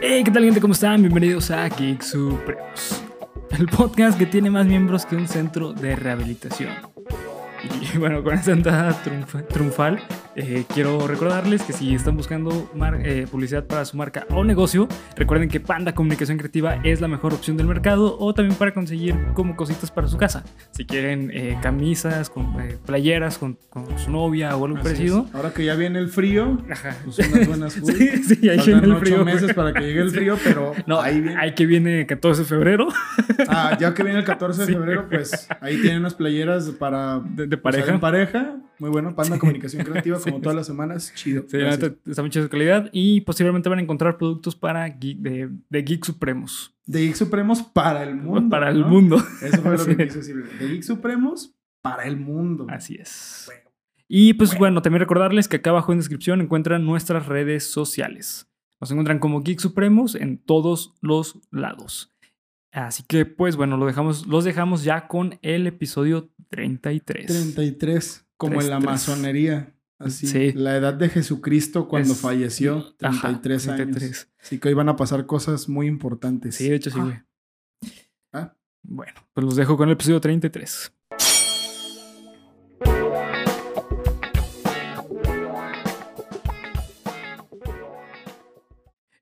Hey, 0.00 0.22
¿qué 0.24 0.30
tal 0.30 0.44
gente? 0.44 0.60
¿Cómo 0.60 0.74
están? 0.74 1.00
Bienvenidos 1.00 1.50
a 1.50 1.66
Geek 1.68 2.02
Supremos, 2.02 3.02
el 3.50 3.66
podcast 3.66 4.18
que 4.18 4.26
tiene 4.26 4.50
más 4.50 4.66
miembros 4.66 5.06
que 5.06 5.16
un 5.16 5.26
centro 5.26 5.72
de 5.72 5.96
rehabilitación. 5.96 6.70
Y 7.94 7.98
bueno, 7.98 8.22
con 8.22 8.34
esta 8.34 8.52
entrada 8.52 8.92
triunfa- 9.02 9.46
triunfal, 9.48 10.00
eh, 10.36 10.64
quiero 10.72 11.06
recordarles 11.06 11.62
que 11.62 11.72
si 11.72 11.94
están 11.94 12.16
buscando 12.16 12.70
eh, 13.02 13.26
publicidad 13.30 13.64
para 13.66 13.84
su 13.84 13.96
marca 13.96 14.26
o 14.30 14.44
negocio, 14.44 14.88
recuerden 15.16 15.48
que 15.48 15.60
Panda 15.60 15.94
Comunicación 15.94 16.38
Creativa 16.38 16.76
es 16.84 17.00
la 17.00 17.08
mejor 17.08 17.34
opción 17.34 17.56
del 17.56 17.66
mercado 17.66 18.16
o 18.18 18.34
también 18.34 18.56
para 18.58 18.72
conseguir 18.74 19.16
como 19.34 19.56
cositas 19.56 19.90
para 19.90 20.06
su 20.08 20.16
casa. 20.16 20.44
Si 20.72 20.84
quieren 20.84 21.30
eh, 21.32 21.58
camisas, 21.62 22.30
con, 22.30 22.60
eh, 22.60 22.76
playeras 22.84 23.38
con, 23.38 23.58
con 23.70 23.98
su 23.98 24.10
novia 24.10 24.56
o 24.56 24.64
algo 24.64 24.76
Así 24.78 24.84
parecido. 24.84 25.26
es. 25.28 25.34
Ahora 25.34 25.52
que 25.52 25.64
ya 25.64 25.74
viene 25.74 25.98
el 25.98 26.08
frío, 26.08 26.58
Ajá. 26.70 26.96
pues 27.04 27.18
unas 27.18 27.48
buenas 27.48 27.76
hoodies. 27.80 27.94
Sí, 28.26 28.36
sí, 28.36 28.48
Faltan 28.48 28.80
viene 28.80 28.94
el 28.94 29.00
frío. 29.00 29.24
meses 29.24 29.52
para 29.54 29.72
que 29.72 29.80
llegue 29.80 30.00
el 30.00 30.10
frío, 30.10 30.36
pero 30.42 30.72
No, 30.86 31.00
ahí 31.00 31.20
viene. 31.20 31.40
hay 31.40 31.54
que 31.54 31.66
viene 31.66 32.06
14 32.06 32.42
de 32.42 32.48
febrero 32.48 32.88
Ah, 33.48 33.76
ya 33.78 33.94
que 33.94 34.02
viene 34.02 34.18
el 34.18 34.24
14 34.24 34.60
de 34.62 34.66
Sí. 34.66 34.72
febrero, 34.72 35.06
pues 35.08 35.48
ahí 35.60 35.80
tienen 35.80 36.00
unas 36.00 36.14
playeras 36.14 36.70
para 36.70 37.20
de, 37.20 37.46
de 37.46 37.56
pareja. 37.56 37.92
en 37.92 38.00
pareja. 38.00 38.56
Muy 38.78 38.90
bueno, 38.90 39.14
Panda 39.14 39.38
Comunicación 39.38 39.84
Creativa, 39.84 40.18
como 40.24 40.40
todas 40.42 40.56
las 40.56 40.66
semanas. 40.66 41.12
Chido. 41.14 41.44
Sí, 41.48 41.58
está 42.06 42.22
mucha 42.22 42.42
su 42.42 42.48
calidad 42.48 42.88
y 42.92 43.20
posiblemente 43.22 43.68
van 43.68 43.78
a 43.78 43.82
encontrar 43.82 44.16
productos 44.18 44.56
para 44.56 44.88
geek- 44.88 45.18
de, 45.20 45.50
de 45.70 45.82
Geek 45.82 46.04
Supremos. 46.04 46.74
De 46.86 47.00
Geek 47.02 47.14
Supremos 47.14 47.62
para 47.62 48.02
el 48.02 48.14
mundo. 48.22 48.50
para 48.50 48.70
el 48.70 48.80
¿no? 48.80 48.88
mundo. 48.88 49.16
Eso 49.42 49.62
fue 49.62 49.76
lo 49.78 49.84
que 49.96 49.96
quise 50.06 50.18
decir. 50.18 50.36
De 50.58 50.68
Geek 50.68 50.82
Supremos 50.82 51.54
para 51.82 52.04
el 52.04 52.16
mundo. 52.16 52.66
Así 52.68 52.96
es. 52.96 53.44
Bueno. 53.46 53.62
Y 54.08 54.34
pues 54.34 54.50
bueno. 54.50 54.60
Bueno. 54.60 54.82
también 54.82 55.00
recordarles 55.00 55.48
que 55.48 55.56
acá 55.56 55.70
abajo 55.70 55.92
en 55.92 55.98
descripción 55.98 56.40
encuentran 56.40 56.84
nuestras 56.84 57.26
redes 57.26 57.64
sociales. 57.70 58.48
Nos 58.80 58.90
encuentran 58.90 59.18
como 59.18 59.42
Geek 59.42 59.60
Supremos 59.60 60.14
en 60.14 60.38
todos 60.38 60.94
los 61.00 61.40
lados. 61.50 62.10
Así 62.72 63.04
que 63.06 63.24
pues 63.24 63.54
bueno, 63.56 63.76
lo 63.76 63.86
dejamos, 63.86 64.26
los 64.26 64.44
dejamos 64.44 64.82
ya 64.84 65.06
con 65.06 65.38
el 65.42 65.66
episodio 65.68 66.28
33. 66.50 67.26
33, 67.26 68.26
como 68.36 68.54
en 68.60 68.68
la 68.68 68.78
33. 68.78 68.84
masonería. 68.90 69.73
Así, 69.98 70.26
Sí. 70.26 70.52
la 70.52 70.76
edad 70.76 70.94
de 70.94 71.08
Jesucristo 71.08 71.88
cuando 71.88 72.12
Es- 72.14 72.20
falleció, 72.20 72.94
Ajá, 73.00 73.20
33 73.28 73.68
años. 73.68 73.76
33. 73.76 74.32
Así 74.42 74.58
que 74.58 74.68
hoy 74.68 74.74
van 74.74 74.88
a 74.88 74.96
pasar 74.96 75.24
cosas 75.26 75.68
muy 75.68 75.86
importantes. 75.86 76.56
Sí, 76.56 76.68
de 76.68 76.76
hecho 76.76 76.90
sí, 76.90 76.98
Ah. 77.00 77.04
güey. 77.04 77.16
Ah. 78.32 78.56
Bueno, 78.82 79.14
pues 79.32 79.44
los 79.44 79.56
dejo 79.56 79.76
con 79.76 79.88
el 79.88 79.94
episodio 79.94 80.20
33. 80.20 80.92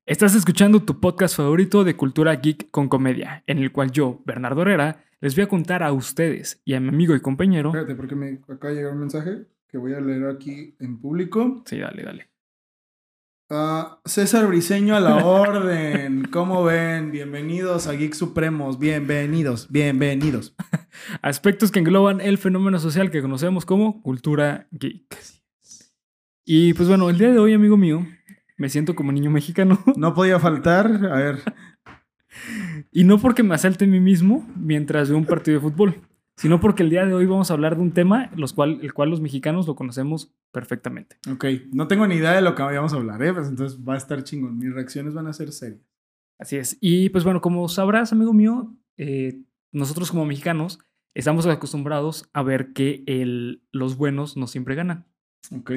Estás 0.05 0.35
escuchando 0.35 0.83
tu 0.83 1.01
podcast 1.01 1.37
favorito 1.37 1.85
de 1.85 1.97
cultura 1.97 2.35
geek 2.37 2.71
con 2.71 2.89
comedia, 2.89 3.45
en 3.47 3.59
el 3.59 3.73
cual 3.73 3.91
yo, 3.93 4.21
Bernardo 4.27 4.63
Herrera, 4.63 5.05
les 5.21 5.35
voy 5.37 5.45
a 5.45 5.49
contar 5.49 5.83
a 5.83 5.93
ustedes 5.93 6.61
y 6.65 6.75
a 6.75 6.81
mi 6.81 6.89
amigo 6.89 7.15
y 7.15 7.21
compañero. 7.21 7.69
Espérate, 7.71 7.95
porque 7.95 8.15
me 8.17 8.41
acaba 8.49 8.71
de 8.71 8.75
llegar 8.77 8.93
un 8.93 9.01
mensaje 9.01 9.47
que 9.73 9.79
voy 9.79 9.95
a 9.95 10.01
leer 10.01 10.27
aquí 10.27 10.77
en 10.81 11.01
público. 11.01 11.63
Sí, 11.65 11.79
dale, 11.79 12.03
dale. 12.03 12.29
César 14.05 14.47
Briseño 14.47 14.95
a 14.95 15.01
la 15.01 15.25
orden. 15.25 16.25
¿Cómo 16.31 16.63
ven? 16.63 17.11
Bienvenidos 17.11 17.87
a 17.87 17.95
Geek 17.95 18.13
Supremos. 18.13 18.79
Bienvenidos, 18.79 19.73
bienvenidos. 19.73 20.55
Aspectos 21.23 21.71
que 21.71 21.79
engloban 21.79 22.21
el 22.21 22.37
fenómeno 22.37 22.79
social 22.79 23.11
que 23.11 23.23
conocemos 23.23 23.65
como 23.65 24.03
cultura 24.03 24.69
geek. 24.73 25.17
Y 26.45 26.75
pues 26.75 26.91
bueno, 26.91 27.09
el 27.09 27.17
día 27.17 27.31
de 27.31 27.39
hoy, 27.39 27.55
amigo 27.55 27.79
mío, 27.79 28.07
me 28.59 28.69
siento 28.69 28.95
como 28.95 29.11
niño 29.11 29.31
mexicano. 29.31 29.83
No 29.97 30.13
podía 30.13 30.39
faltar. 30.39 30.87
A 31.11 31.17
ver, 31.17 31.39
Y 32.91 33.05
no 33.05 33.19
porque 33.19 33.43
me 33.43 33.55
asalte 33.55 33.87
a 33.87 33.89
mí 33.89 34.01
mismo 34.01 34.47
mientras 34.55 35.09
veo 35.09 35.17
un 35.17 35.25
partido 35.25 35.59
de 35.59 35.71
fútbol, 35.71 35.97
sino 36.43 36.59
porque 36.59 36.83
el 36.83 36.91
día 36.91 37.07
de 37.07 37.15
hoy 37.15 37.25
vamos 37.25 37.53
a 37.53 37.55
hablar 37.55 37.77
de 37.77 37.83
un 37.83 37.93
tema 37.93 38.29
los 38.35 38.53
cual, 38.53 38.81
el 38.83 38.93
cual 38.93 39.11
los 39.11 39.21
mexicanos 39.21 39.69
lo 39.69 39.77
conocemos 39.77 40.35
perfectamente. 40.51 41.17
ok. 41.33 41.45
No 41.73 41.87
tengo 41.87 42.05
ni 42.09 42.17
idea 42.17 42.33
de 42.33 42.43
lo 42.43 42.57
que 42.57 42.65
vamos 42.65 42.93
a 42.93 42.97
hablar, 42.97 43.23
¿eh? 43.23 43.33
Pues 43.33 43.47
entonces 43.47 43.79
va 43.89 43.95
a 43.95 43.97
estar 43.97 44.25
chingón. 44.25 44.59
Mis 44.59 44.75
reacciones 44.75 45.15
van 45.15 45.29
a 45.29 45.33
ser 45.33 45.53
serias. 45.53 45.81
Así 46.41 46.57
es. 46.57 46.77
Y 46.81 47.11
pues 47.11 47.23
bueno, 47.23 47.41
como 47.41 47.69
sabrás, 47.69 48.13
amigo 48.13 48.33
mío, 48.33 48.77
eh, 48.97 49.41
nosotros 49.71 50.11
como 50.11 50.27
mexicanos 50.27 50.81
estamos 51.15 51.47
acostumbrados 51.47 52.29
a 52.33 52.43
ver 52.43 52.73
que 52.73 53.05
el, 53.07 53.63
los 53.71 53.97
buenos 53.97 54.37
no 54.37 54.49
siempre 54.49 54.75
ganan. 54.75 55.07
Ok. 55.57 55.71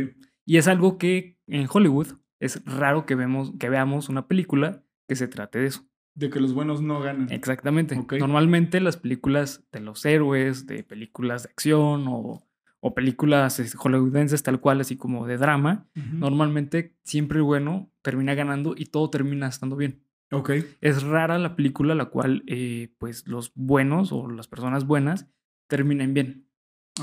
Y 0.47 0.57
es 0.57 0.67
algo 0.67 0.97
que 0.97 1.37
en 1.45 1.67
Hollywood 1.71 2.07
es 2.39 2.65
raro 2.65 3.05
que, 3.05 3.13
vemos, 3.13 3.53
que 3.59 3.69
veamos 3.69 4.09
una 4.09 4.27
película 4.27 4.83
que 5.07 5.15
se 5.15 5.27
trate 5.27 5.59
de 5.59 5.67
eso. 5.67 5.85
De 6.15 6.29
que 6.29 6.39
los 6.39 6.53
buenos 6.53 6.81
no 6.81 6.99
ganan. 7.01 7.31
Exactamente. 7.31 7.95
Normalmente 8.19 8.79
las 8.79 8.97
películas 8.97 9.65
de 9.71 9.81
los 9.81 10.05
héroes, 10.05 10.65
de 10.65 10.83
películas 10.83 11.43
de 11.43 11.49
acción 11.49 12.05
o, 12.07 12.47
o 12.79 12.93
películas 12.95 13.59
este, 13.59 13.77
hollywoodenses 13.77 14.41
tal 14.41 14.59
cual, 14.61 14.79
así 14.81 14.95
como 14.95 15.27
de 15.27 15.37
drama, 15.37 15.87
normalmente 16.13 16.95
siempre 17.03 17.37
el 17.39 17.43
bueno 17.43 17.91
termina 18.01 18.33
ganando 18.33 18.75
y 18.77 18.85
todo 18.85 19.09
termina 19.09 19.47
estando 19.47 19.75
bien. 19.75 20.03
Ok. 20.31 20.51
Es 20.81 21.03
rara 21.03 21.37
la 21.37 21.55
película 21.55 21.93
la 21.95 22.05
cual 22.05 22.43
eh, 22.47 22.93
pues 22.97 23.27
los 23.27 23.51
buenos 23.55 24.11
o 24.11 24.29
las 24.29 24.47
personas 24.47 24.87
buenas 24.87 25.27
terminen 25.67 26.13
bien. 26.13 26.47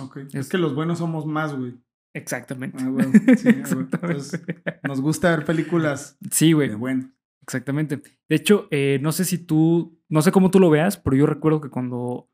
Ok. 0.01 0.17
Es, 0.29 0.35
Es- 0.35 0.49
que 0.49 0.59
los 0.59 0.75
buenos 0.75 0.99
somos 0.99 1.27
más, 1.27 1.55
güey. 1.55 1.75
Exactamente. 2.15 2.79
Ah. 2.83 2.91
Sí, 3.37 3.49
ah. 3.49 3.51
Exactamente. 3.61 4.07
Entonces, 4.07 4.43
nos 4.83 5.01
gusta 5.01 5.31
ver 5.37 5.45
películas 5.45 6.19
Sí, 6.31 6.53
güey. 6.53 6.69
de 6.71 6.75
bueno. 6.75 7.11
Exactamente. 7.43 8.03
De 8.29 8.37
hecho, 8.37 8.69
eh, 8.71 8.99
no 9.03 9.13
sé 9.13 9.25
si 9.25 9.39
tú, 9.39 10.01
no 10.09 10.23
sé 10.23 10.33
cómo 10.33 10.51
tú 10.51 10.61
lo 10.61 10.71
veas, 10.71 10.97
pero 10.97 11.17
yo 11.17 11.27
recuerdo 11.27 11.61
que 11.61 11.71
cuando 11.71 12.31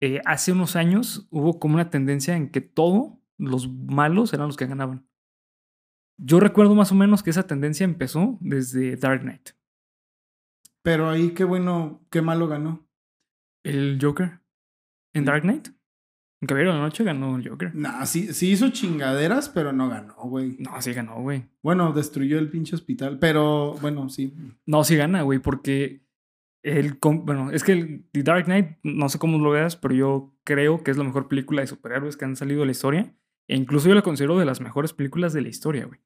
eh, 0.00 0.20
hace 0.24 0.52
unos 0.52 0.76
años 0.76 1.26
hubo 1.30 1.58
como 1.58 1.74
una 1.74 1.90
tendencia 1.90 2.36
en 2.36 2.50
que 2.50 2.60
todo, 2.60 3.20
los 3.38 3.72
malos 3.72 4.32
eran 4.32 4.48
los 4.48 4.56
que 4.56 4.66
ganaban. 4.66 5.06
Yo 6.16 6.40
recuerdo 6.40 6.74
más 6.74 6.92
o 6.92 6.94
menos 6.94 7.22
que 7.22 7.30
esa 7.30 7.46
tendencia 7.46 7.84
empezó 7.84 8.38
desde 8.40 8.96
Dark 8.96 9.22
Knight. 9.22 9.50
Pero 10.82 11.08
ahí 11.08 11.30
qué 11.30 11.44
bueno, 11.44 12.04
qué 12.10 12.20
malo 12.20 12.46
ganó. 12.46 12.86
El 13.64 13.98
Joker. 14.00 14.40
En. 15.14 15.24
Dark 15.24 15.42
Knight. 15.42 15.68
En 16.44 16.46
Caballero 16.46 16.72
de 16.72 16.76
la 16.76 16.84
Noche 16.84 17.04
ganó 17.04 17.38
el 17.38 17.48
Joker. 17.48 17.74
Nah, 17.74 18.04
sí, 18.04 18.34
sí 18.34 18.50
hizo 18.50 18.68
chingaderas, 18.68 19.48
pero 19.48 19.72
no 19.72 19.88
ganó, 19.88 20.14
güey. 20.24 20.56
No, 20.58 20.82
sí 20.82 20.92
ganó, 20.92 21.22
güey. 21.22 21.46
Bueno, 21.62 21.94
destruyó 21.94 22.38
el 22.38 22.50
pinche 22.50 22.74
hospital, 22.74 23.18
pero 23.18 23.72
bueno, 23.80 24.10
sí. 24.10 24.34
No, 24.66 24.84
sí 24.84 24.94
gana, 24.94 25.22
güey, 25.22 25.38
porque 25.38 26.02
el, 26.62 26.98
bueno, 27.00 27.50
es 27.50 27.64
que 27.64 27.72
el 27.72 28.04
The 28.12 28.22
Dark 28.24 28.44
Knight, 28.44 28.72
no 28.82 29.08
sé 29.08 29.18
cómo 29.18 29.38
lo 29.38 29.52
veas, 29.52 29.76
pero 29.76 29.94
yo 29.94 30.34
creo 30.44 30.82
que 30.82 30.90
es 30.90 30.98
la 30.98 31.04
mejor 31.04 31.28
película 31.28 31.62
de 31.62 31.66
superhéroes 31.66 32.18
que 32.18 32.26
han 32.26 32.36
salido 32.36 32.60
de 32.60 32.66
la 32.66 32.72
historia. 32.72 33.14
E 33.48 33.56
incluso 33.56 33.88
yo 33.88 33.94
la 33.94 34.02
considero 34.02 34.38
de 34.38 34.44
las 34.44 34.60
mejores 34.60 34.92
películas 34.92 35.32
de 35.32 35.40
la 35.40 35.48
historia, 35.48 35.86
güey. 35.86 36.00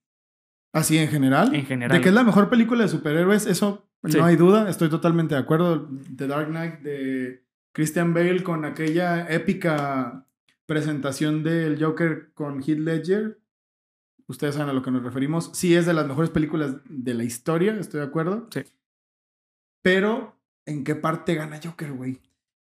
Así 0.72 0.98
en 0.98 1.08
general. 1.08 1.52
En 1.52 1.66
general. 1.66 1.96
De 1.98 2.00
que 2.00 2.10
es 2.10 2.14
la 2.14 2.22
mejor 2.22 2.48
película 2.48 2.84
de 2.84 2.88
superhéroes, 2.88 3.46
eso 3.46 3.90
Sí. 4.04 4.18
no 4.18 4.24
hay 4.24 4.36
duda, 4.36 4.70
estoy 4.70 4.88
totalmente 4.88 5.34
de 5.34 5.40
acuerdo. 5.40 5.88
The 6.16 6.28
Dark 6.28 6.46
Knight 6.50 6.74
de 6.82 7.44
Christian 7.72 8.14
Bale 8.14 8.44
con 8.44 8.64
aquella 8.64 9.28
épica 9.28 10.24
presentación 10.68 11.42
del 11.42 11.82
Joker 11.82 12.30
con 12.34 12.62
Heath 12.62 12.78
Ledger. 12.78 13.40
Ustedes 14.26 14.54
saben 14.54 14.68
a 14.68 14.74
lo 14.74 14.82
que 14.82 14.90
nos 14.90 15.02
referimos. 15.02 15.50
Sí 15.54 15.74
es 15.74 15.86
de 15.86 15.94
las 15.94 16.06
mejores 16.06 16.30
películas 16.30 16.76
de 16.84 17.14
la 17.14 17.24
historia, 17.24 17.74
estoy 17.80 18.00
de 18.00 18.06
acuerdo. 18.06 18.48
Sí. 18.52 18.60
Pero, 19.82 20.38
¿en 20.66 20.84
qué 20.84 20.94
parte 20.94 21.34
gana 21.34 21.58
Joker, 21.64 21.92
güey? 21.92 22.20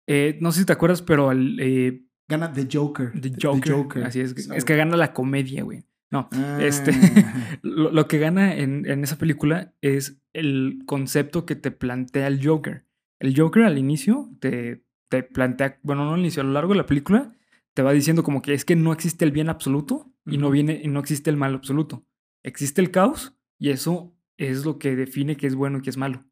Eh, 0.08 0.38
no 0.40 0.54
sé 0.54 0.62
si 0.62 0.66
te 0.66 0.72
acuerdas, 0.72 1.02
pero 1.02 1.30
al, 1.30 1.60
eh, 1.60 2.06
Gana 2.30 2.54
The 2.54 2.70
Joker. 2.72 3.12
The 3.20 3.34
Joker, 3.42 4.06
así 4.06 4.22
es, 4.22 4.34
es 4.38 4.64
que 4.64 4.76
gana 4.78 4.96
la 4.96 5.12
comedia, 5.12 5.64
güey. 5.64 5.84
No, 6.10 6.30
ah. 6.32 6.60
este, 6.62 6.92
lo, 7.62 7.92
lo 7.92 8.08
que 8.08 8.20
gana 8.20 8.56
en, 8.56 8.90
en 8.90 9.04
esa 9.04 9.18
película 9.18 9.74
es 9.82 10.22
el 10.32 10.84
concepto 10.86 11.46
que 11.46 11.58
te 11.58 11.72
plantea 11.72 12.28
el 12.28 12.46
Joker. 12.46 12.86
El 13.20 13.38
Joker 13.38 13.64
al 13.64 13.78
inicio 13.78 14.30
te, 14.40 14.86
te 15.10 15.24
plantea, 15.24 15.78
bueno, 15.84 16.06
no 16.06 16.14
al 16.14 16.22
inicio, 16.22 16.42
a 16.42 16.46
lo 16.46 16.54
largo 16.54 16.72
de 16.72 16.78
la 16.78 16.86
película, 16.86 17.36
te 17.82 17.86
va 17.86 17.94
diciendo 17.94 18.22
como 18.22 18.44
que 18.44 18.54
es 18.54 18.64
que 18.64 18.76
no 18.76 18.94
existe 18.94 19.26
el 19.26 19.32
bien 19.32 19.50
absoluto 19.50 20.14
y 20.24 20.38
no 20.38 20.52
viene 20.52 20.80
y 20.84 20.88
no 20.88 21.00
existe 21.00 21.32
el 21.32 21.36
mal 21.36 21.56
absoluto. 21.56 22.06
Existe 22.44 22.80
el 22.80 22.92
caos 22.92 23.36
y 23.58 23.72
eso 23.72 24.16
es 24.38 24.66
lo 24.66 24.78
que 24.78 24.96
define 24.96 25.36
qué 25.36 25.48
es 25.48 25.56
bueno 25.56 25.80
y 25.80 25.82
qué 25.82 25.90
es 25.90 25.98
malo. 25.98 26.24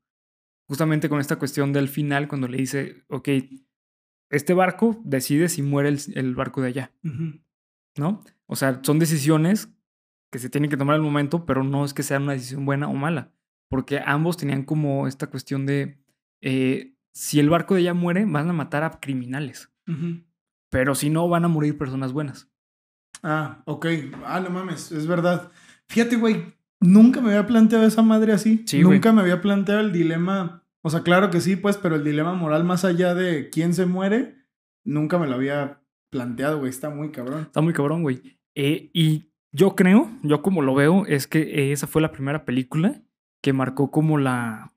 Justamente 0.67 1.09
con 1.09 1.19
esta 1.19 1.37
cuestión 1.37 1.73
del 1.73 1.87
final, 1.87 2.27
cuando 2.27 2.47
le 2.47 2.59
dice, 2.59 3.03
ok, 3.07 3.29
este 4.29 4.53
barco 4.53 5.01
decide 5.03 5.49
si 5.49 5.63
muere 5.63 5.89
el, 5.89 5.99
el 6.13 6.35
barco 6.35 6.61
de 6.61 6.67
allá. 6.67 6.93
¿no? 7.97 8.23
O 8.45 8.55
sea, 8.55 8.81
son 8.83 8.99
decisiones 8.99 9.73
que 10.31 10.37
se 10.37 10.51
tienen 10.51 10.69
que 10.69 10.77
tomar 10.77 10.97
al 10.97 11.01
momento, 11.01 11.47
pero 11.47 11.63
no 11.63 11.83
es 11.83 11.95
que 11.95 12.03
sea 12.03 12.19
una 12.19 12.33
decisión 12.33 12.63
buena 12.63 12.89
o 12.89 12.93
mala, 12.93 13.33
porque 13.69 13.99
ambos 14.05 14.37
tenían 14.37 14.65
como 14.65 15.07
esta 15.07 15.31
cuestión 15.31 15.65
de, 15.65 15.99
eh, 16.41 16.93
si 17.11 17.39
el 17.39 17.49
barco 17.49 17.73
de 17.73 17.81
allá 17.81 17.95
muere, 17.95 18.25
van 18.25 18.51
a 18.51 18.53
matar 18.53 18.83
a 18.83 18.99
criminales. 18.99 19.71
Pero 20.69 20.95
si 20.95 21.09
no, 21.09 21.27
van 21.27 21.45
a 21.45 21.47
morir 21.47 21.77
personas 21.77 22.13
buenas. 22.13 22.49
Ah, 23.23 23.63
ok. 23.65 23.87
Ah, 24.25 24.39
no 24.39 24.49
mames, 24.49 24.91
es 24.91 25.07
verdad. 25.07 25.51
Fíjate, 25.87 26.15
güey, 26.15 26.53
nunca 26.79 27.21
me 27.21 27.29
había 27.29 27.47
planteado 27.47 27.85
esa 27.85 28.01
madre 28.01 28.33
así. 28.33 28.63
Sí, 28.65 28.81
nunca 28.81 29.11
me 29.11 29.21
había 29.21 29.41
planteado 29.41 29.81
el 29.81 29.91
dilema. 29.91 30.63
O 30.81 30.89
sea, 30.89 31.01
claro 31.01 31.29
que 31.29 31.41
sí, 31.41 31.55
pues, 31.55 31.77
pero 31.77 31.95
el 31.95 32.03
dilema 32.03 32.33
moral 32.33 32.63
más 32.63 32.85
allá 32.85 33.13
de 33.15 33.49
quién 33.49 33.73
se 33.73 33.85
muere, 33.85 34.35
nunca 34.85 35.17
me 35.17 35.27
lo 35.27 35.35
había 35.35 35.81
planteado, 36.09 36.59
güey. 36.59 36.69
Está 36.69 36.89
muy 36.89 37.11
cabrón. 37.11 37.41
Está 37.41 37.61
muy 37.61 37.73
cabrón, 37.73 38.03
güey. 38.03 38.39
Eh, 38.55 38.89
y 38.93 39.31
yo 39.51 39.75
creo, 39.75 40.09
yo 40.21 40.41
como 40.41 40.61
lo 40.61 40.75
veo, 40.75 41.05
es 41.05 41.27
que 41.27 41.41
eh, 41.41 41.71
esa 41.71 41.87
fue 41.87 42.01
la 42.01 42.11
primera 42.11 42.45
película 42.45 43.01
que 43.41 43.53
marcó 43.53 43.91
como 43.91 44.17
la, 44.17 44.73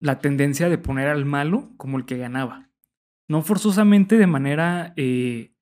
la 0.00 0.18
tendencia 0.18 0.68
de 0.68 0.78
poner 0.78 1.08
al 1.08 1.24
malo 1.24 1.70
como 1.76 1.98
el 1.98 2.04
que 2.04 2.16
ganaba. 2.16 2.65
No 3.28 3.42
forzosamente 3.42 4.18
de 4.18 4.26
manera 4.26 4.92
eh, 4.96 5.52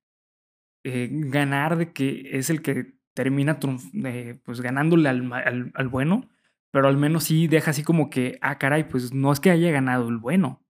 eh, 0.85 1.09
ganar 1.11 1.77
de 1.77 1.93
que 1.93 2.31
es 2.39 2.51
el 2.51 2.63
que 2.63 2.95
termina 3.15 3.59
eh, 4.05 4.41
pues 4.45 4.61
ganándole 4.61 5.09
al, 5.09 5.33
al- 5.33 5.73
al 5.75 5.89
bueno, 5.89 6.29
pero 6.71 6.89
al 6.89 6.97
menos 6.97 7.25
sí 7.25 7.47
deja 7.47 7.71
así 7.71 7.83
como 7.85 8.11
que, 8.11 8.39
ah, 8.43 8.59
caray, 8.59 8.89
pues 8.89 9.15
no 9.15 9.33
es 9.33 9.41
que 9.41 9.51
haya 9.51 9.71
ganado 9.71 10.09
el 10.09 10.19
bueno. 10.19 10.61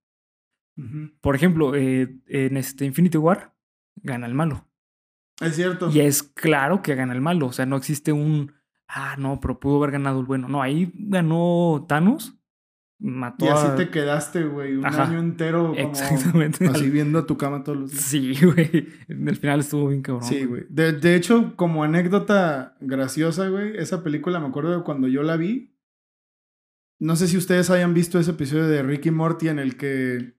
Por 1.20 1.36
ejemplo, 1.36 1.74
eh, 1.76 2.16
en 2.26 2.56
este 2.56 2.84
Infinity 2.84 3.16
War 3.16 3.54
gana 3.96 4.26
el 4.26 4.34
malo. 4.34 4.68
Es 5.40 5.56
cierto. 5.56 5.88
Y 5.90 6.00
es 6.00 6.22
claro 6.22 6.82
que 6.82 6.94
gana 6.94 7.12
el 7.14 7.20
malo. 7.20 7.46
O 7.46 7.52
sea, 7.52 7.64
no 7.64 7.76
existe 7.76 8.12
un. 8.12 8.52
Ah, 8.88 9.16
no, 9.18 9.40
pero 9.40 9.58
pudo 9.60 9.78
haber 9.78 9.92
ganado 9.92 10.20
el 10.20 10.26
bueno. 10.26 10.48
No, 10.48 10.62
ahí 10.62 10.92
ganó 10.94 11.86
Thanos. 11.88 12.36
Mató 13.00 13.44
Y 13.44 13.48
así 13.48 13.66
a- 13.66 13.76
te 13.76 13.90
quedaste, 13.90 14.44
güey, 14.44 14.76
un 14.76 14.86
Ajá. 14.86 15.04
año 15.08 15.18
entero 15.18 15.74
como 15.74 15.78
Exactamente. 15.90 16.66
así 16.66 16.88
viendo 16.90 17.26
tu 17.26 17.36
cama 17.36 17.62
todos 17.64 17.78
los 17.78 17.90
días. 17.90 18.04
Sí, 18.04 18.34
güey. 18.44 18.88
En 19.08 19.28
el 19.28 19.36
final 19.36 19.60
estuvo 19.60 19.88
bien 19.88 20.00
cabrón. 20.02 20.24
Sí, 20.28 20.44
güey. 20.44 20.64
De, 20.70 20.92
de 20.92 21.16
hecho, 21.16 21.54
como 21.56 21.82
anécdota 21.84 22.76
graciosa, 22.80 23.48
güey, 23.48 23.76
esa 23.76 24.02
película 24.04 24.38
me 24.40 24.46
acuerdo 24.46 24.76
de 24.78 24.84
cuando 24.84 25.08
yo 25.08 25.22
la 25.22 25.36
vi. 25.36 25.74
No 27.00 27.16
sé 27.16 27.26
si 27.26 27.36
ustedes 27.36 27.68
hayan 27.70 27.92
visto 27.92 28.18
ese 28.18 28.30
episodio 28.30 28.66
de 28.68 28.82
Rick 28.82 29.06
y 29.06 29.10
Morty 29.10 29.48
en 29.48 29.58
el 29.58 29.76
que, 29.76 30.34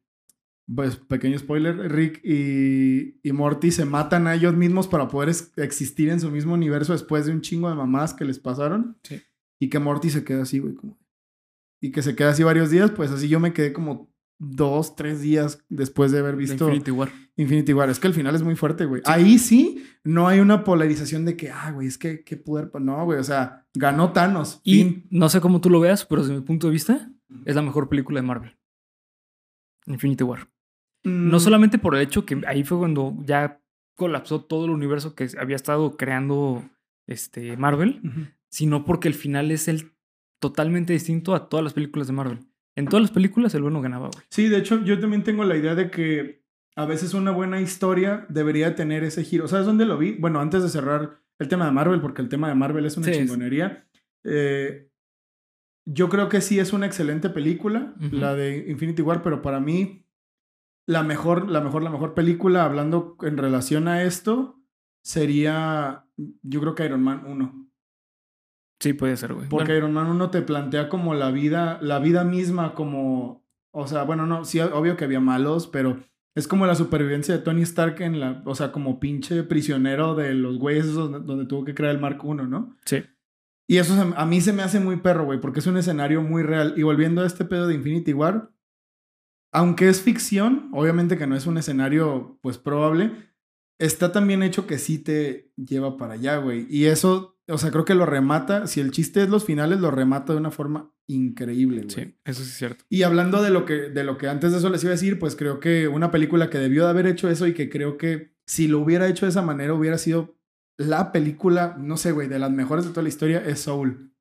pues, 0.73 0.95
pequeño 0.95 1.37
spoiler, 1.37 1.91
Rick 1.91 2.21
y, 2.23 3.19
y 3.21 3.31
Morty 3.33 3.69
se 3.71 3.85
matan 3.85 4.25
a 4.27 4.33
ellos 4.33 4.55
mismos 4.55 4.87
para 4.87 5.09
poder 5.09 5.35
existir 5.57 6.09
en 6.09 6.21
su 6.21 6.31
mismo 6.31 6.53
universo 6.53 6.93
después 6.93 7.25
de 7.25 7.33
un 7.33 7.41
chingo 7.41 7.69
de 7.69 7.75
mamás 7.75 8.13
que 8.13 8.25
les 8.25 8.39
pasaron. 8.39 8.97
Sí. 9.03 9.21
Y 9.59 9.69
que 9.69 9.77
Morty 9.79 10.09
se 10.09 10.23
queda 10.23 10.43
así, 10.43 10.59
güey, 10.59 10.73
como... 10.73 10.97
Y 11.81 11.91
que 11.91 12.01
se 12.01 12.15
queda 12.15 12.29
así 12.29 12.43
varios 12.43 12.69
días, 12.69 12.91
pues 12.91 13.11
así 13.11 13.27
yo 13.27 13.39
me 13.39 13.53
quedé 13.53 13.73
como 13.73 14.13
dos, 14.37 14.95
tres 14.95 15.21
días 15.21 15.63
después 15.69 16.11
de 16.11 16.19
haber 16.19 16.35
De 16.35 16.39
visto 16.39 16.65
Infinity 16.65 16.91
War. 16.91 17.11
Infinity 17.35 17.73
War. 17.73 17.89
Es 17.89 17.99
que 17.99 18.07
el 18.07 18.13
final 18.13 18.35
es 18.35 18.43
muy 18.43 18.55
fuerte, 18.55 18.85
güey. 18.85 19.01
Ahí 19.05 19.39
sí 19.39 19.83
no 20.03 20.27
hay 20.27 20.39
una 20.39 20.63
polarización 20.63 21.25
de 21.25 21.35
que, 21.37 21.51
ah, 21.51 21.71
güey, 21.71 21.87
es 21.87 21.97
que 21.97 22.23
qué 22.23 22.37
poder. 22.37 22.71
No, 22.79 23.03
güey, 23.05 23.19
o 23.19 23.23
sea, 23.23 23.67
ganó 23.73 24.11
Thanos. 24.11 24.61
Y 24.63 24.83
fin. 24.83 25.07
no 25.09 25.29
sé 25.29 25.41
cómo 25.41 25.61
tú 25.61 25.69
lo 25.69 25.79
veas, 25.79 26.05
pero 26.05 26.21
desde 26.21 26.35
mi 26.35 26.41
punto 26.41 26.67
de 26.67 26.73
vista, 26.73 27.11
es 27.45 27.55
la 27.55 27.61
mejor 27.61 27.89
película 27.89 28.19
de 28.19 28.27
Marvel. 28.27 28.57
Infinity 29.85 30.23
War. 30.23 30.49
No 31.03 31.37
Mm, 31.37 31.39
solamente 31.39 31.77
por 31.77 31.95
el 31.95 32.01
hecho 32.01 32.25
que 32.25 32.41
ahí 32.47 32.63
fue 32.63 32.79
cuando 32.79 33.15
ya 33.23 33.61
colapsó 33.95 34.43
todo 34.43 34.65
el 34.65 34.71
universo 34.71 35.15
que 35.15 35.29
había 35.37 35.55
estado 35.55 35.97
creando 35.97 36.67
este, 37.07 37.55
Marvel, 37.57 38.33
sino 38.49 38.85
porque 38.85 39.07
el 39.07 39.13
final 39.13 39.51
es 39.51 39.67
el 39.67 39.91
totalmente 40.49 40.93
distinto 40.93 41.33
a 41.35 41.49
todas 41.49 41.63
las 41.63 41.73
películas 41.73 42.07
de 42.07 42.13
Marvel. 42.13 42.39
En 42.75 42.85
todas 42.87 43.01
las 43.01 43.11
películas 43.11 43.53
el 43.55 43.61
bueno 43.61 43.81
ganaba, 43.81 44.09
güey. 44.13 44.25
Sí, 44.29 44.47
de 44.49 44.57
hecho, 44.57 44.83
yo 44.83 44.99
también 44.99 45.23
tengo 45.23 45.43
la 45.45 45.55
idea 45.55 45.75
de 45.75 45.89
que 45.89 46.43
a 46.75 46.85
veces 46.85 47.13
una 47.13 47.31
buena 47.31 47.61
historia 47.61 48.25
debería 48.29 48.75
tener 48.75 49.03
ese 49.03 49.23
giro. 49.23 49.47
¿Sabes 49.47 49.65
dónde 49.65 49.85
lo 49.85 49.97
vi? 49.97 50.13
Bueno, 50.13 50.39
antes 50.41 50.61
de 50.61 50.69
cerrar 50.69 51.21
el 51.39 51.47
tema 51.47 51.65
de 51.65 51.71
Marvel, 51.71 52.01
porque 52.01 52.21
el 52.21 52.27
tema 52.29 52.49
de 52.49 52.55
Marvel 52.55 52.85
es 52.85 52.97
una 52.97 53.05
Sí, 53.05 53.11
es- 53.11 53.17
chingonería. 53.19 53.87
eh, 54.25 54.89
yo 55.87 56.09
creo 56.09 56.29
que 56.29 56.41
sí 56.41 56.59
es 56.59 56.73
una 56.73 56.85
excelente 56.87 57.29
película, 57.29 57.93
la 58.11 58.33
de 58.33 58.65
Infinity 58.69 59.01
War, 59.03 59.21
pero 59.21 59.41
para 59.43 59.59
mí 59.59 60.05
la 60.87 61.03
mejor, 61.03 61.47
la 61.49 61.61
mejor, 61.61 61.83
la 61.83 61.91
mejor 61.91 62.13
película 62.15 62.65
hablando 62.65 63.15
en 63.21 63.37
relación 63.37 63.87
a 63.87 64.01
esto 64.03 64.59
sería, 65.03 66.05
yo 66.41 66.59
creo 66.61 66.75
que 66.75 66.85
Iron 66.85 67.03
Man 67.03 67.23
1. 67.27 67.64
Sí, 68.79 68.93
puede 68.93 69.17
ser, 69.17 69.33
güey. 69.33 69.47
Porque 69.47 69.73
Bueno, 69.73 69.77
Iron 69.77 69.93
Man 69.93 70.07
1 70.07 70.29
te 70.31 70.41
plantea 70.41 70.89
como 70.89 71.13
la 71.13 71.31
vida, 71.31 71.79
la 71.81 71.99
vida 71.99 72.23
misma 72.23 72.73
como, 72.73 73.45
o 73.71 73.87
sea, 73.87 74.03
bueno, 74.03 74.25
no, 74.25 74.45
sí, 74.45 74.59
obvio 74.59 74.97
que 74.97 75.05
había 75.05 75.19
malos, 75.19 75.67
pero 75.67 75.99
es 76.35 76.47
como 76.47 76.65
la 76.65 76.75
supervivencia 76.75 77.35
de 77.35 77.41
Tony 77.41 77.61
Stark 77.61 78.01
en 78.01 78.19
la, 78.19 78.43
o 78.45 78.55
sea, 78.55 78.71
como 78.71 78.99
pinche 78.99 79.43
prisionero 79.43 80.15
de 80.15 80.33
los 80.33 80.57
güeyes 80.57 80.85
esos 80.85 81.11
donde, 81.11 81.19
donde 81.19 81.45
tuvo 81.45 81.63
que 81.63 81.73
crear 81.73 81.95
el 81.95 82.01
Mark 82.01 82.19
1, 82.23 82.47
¿no? 82.47 82.75
sí. 82.85 83.03
Y 83.67 83.77
eso 83.77 84.13
a 84.15 84.25
mí 84.25 84.41
se 84.41 84.53
me 84.53 84.61
hace 84.61 84.79
muy 84.79 84.97
perro, 84.97 85.25
güey, 85.25 85.41
porque 85.41 85.59
es 85.59 85.67
un 85.67 85.77
escenario 85.77 86.21
muy 86.21 86.43
real. 86.43 86.75
Y 86.77 86.83
volviendo 86.83 87.21
a 87.21 87.25
este 87.25 87.45
pedo 87.45 87.67
de 87.67 87.73
Infinity 87.73 88.13
War, 88.13 88.51
aunque 89.51 89.89
es 89.89 90.01
ficción, 90.01 90.69
obviamente 90.73 91.17
que 91.17 91.27
no 91.27 91.35
es 91.35 91.47
un 91.47 91.57
escenario, 91.57 92.37
pues 92.41 92.57
probable, 92.57 93.11
está 93.79 94.11
también 94.11 94.43
hecho 94.43 94.67
que 94.67 94.77
sí 94.77 94.99
te 94.99 95.51
lleva 95.55 95.97
para 95.97 96.13
allá, 96.13 96.37
güey. 96.37 96.67
Y 96.69 96.85
eso, 96.85 97.34
o 97.47 97.57
sea, 97.57 97.71
creo 97.71 97.85
que 97.85 97.95
lo 97.95 98.05
remata, 98.05 98.67
si 98.67 98.79
el 98.81 98.91
chiste 98.91 99.21
es 99.23 99.29
los 99.29 99.45
finales, 99.45 99.79
lo 99.79 99.91
remata 99.91 100.33
de 100.33 100.39
una 100.39 100.51
forma 100.51 100.91
increíble, 101.07 101.83
güey. 101.83 101.89
Sí, 101.93 102.15
eso 102.25 102.41
sí 102.43 102.49
es 102.49 102.57
cierto. 102.57 102.83
Y 102.89 103.03
hablando 103.03 103.41
de 103.43 103.51
lo, 103.51 103.65
que, 103.65 103.73
de 103.89 104.03
lo 104.03 104.17
que 104.17 104.27
antes 104.27 104.51
de 104.51 104.57
eso 104.57 104.69
les 104.69 104.83
iba 104.83 104.91
a 104.91 104.95
decir, 104.95 105.19
pues 105.19 105.35
creo 105.35 105.59
que 105.59 105.87
una 105.87 106.09
película 106.11 106.49
que 106.49 106.57
debió 106.57 106.83
de 106.85 106.89
haber 106.89 107.05
hecho 107.07 107.29
eso 107.29 107.45
y 107.47 107.53
que 107.53 107.69
creo 107.69 107.97
que 107.97 108.33
si 108.47 108.67
lo 108.67 108.79
hubiera 108.79 109.07
hecho 109.07 109.25
de 109.25 109.29
esa 109.31 109.41
manera 109.43 109.73
hubiera 109.73 109.97
sido 109.97 110.35
la 110.77 111.11
película, 111.11 111.77
no 111.79 111.97
sé, 111.97 112.11
güey, 112.11 112.27
de 112.27 112.39
las 112.39 112.51
mejores 112.51 112.83
de 112.85 112.91
toda 112.91 113.03
la 113.03 113.09
historia 113.09 113.43
es 113.45 113.59
Soul, 113.61 114.13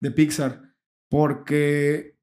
de 0.00 0.10
Pixar. 0.10 0.74
Porque... 1.10 2.18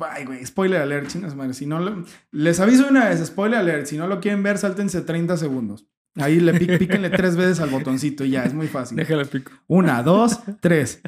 Ay, 0.00 0.24
güey, 0.24 0.44
spoiler 0.44 0.80
alert, 0.80 1.06
chingas 1.08 1.36
madre. 1.36 1.54
Si 1.54 1.66
no 1.66 1.78
lo- 1.78 2.04
les 2.32 2.58
aviso 2.58 2.88
una 2.88 3.08
vez, 3.08 3.24
spoiler 3.24 3.58
alert. 3.60 3.86
Si 3.86 3.96
no 3.96 4.08
lo 4.08 4.20
quieren 4.20 4.42
ver, 4.42 4.58
sáltense 4.58 5.02
30 5.02 5.36
segundos. 5.36 5.86
Ahí 6.16 6.40
le 6.40 6.52
pic- 6.54 6.78
píquenle 6.78 7.10
tres 7.10 7.36
veces 7.36 7.60
al 7.60 7.70
botoncito 7.70 8.24
y 8.24 8.30
ya, 8.30 8.44
es 8.44 8.54
muy 8.54 8.66
fácil. 8.68 8.96
Déjale 8.96 9.24
pico. 9.26 9.52
Una, 9.66 10.02
dos, 10.02 10.40
tres. 10.60 11.00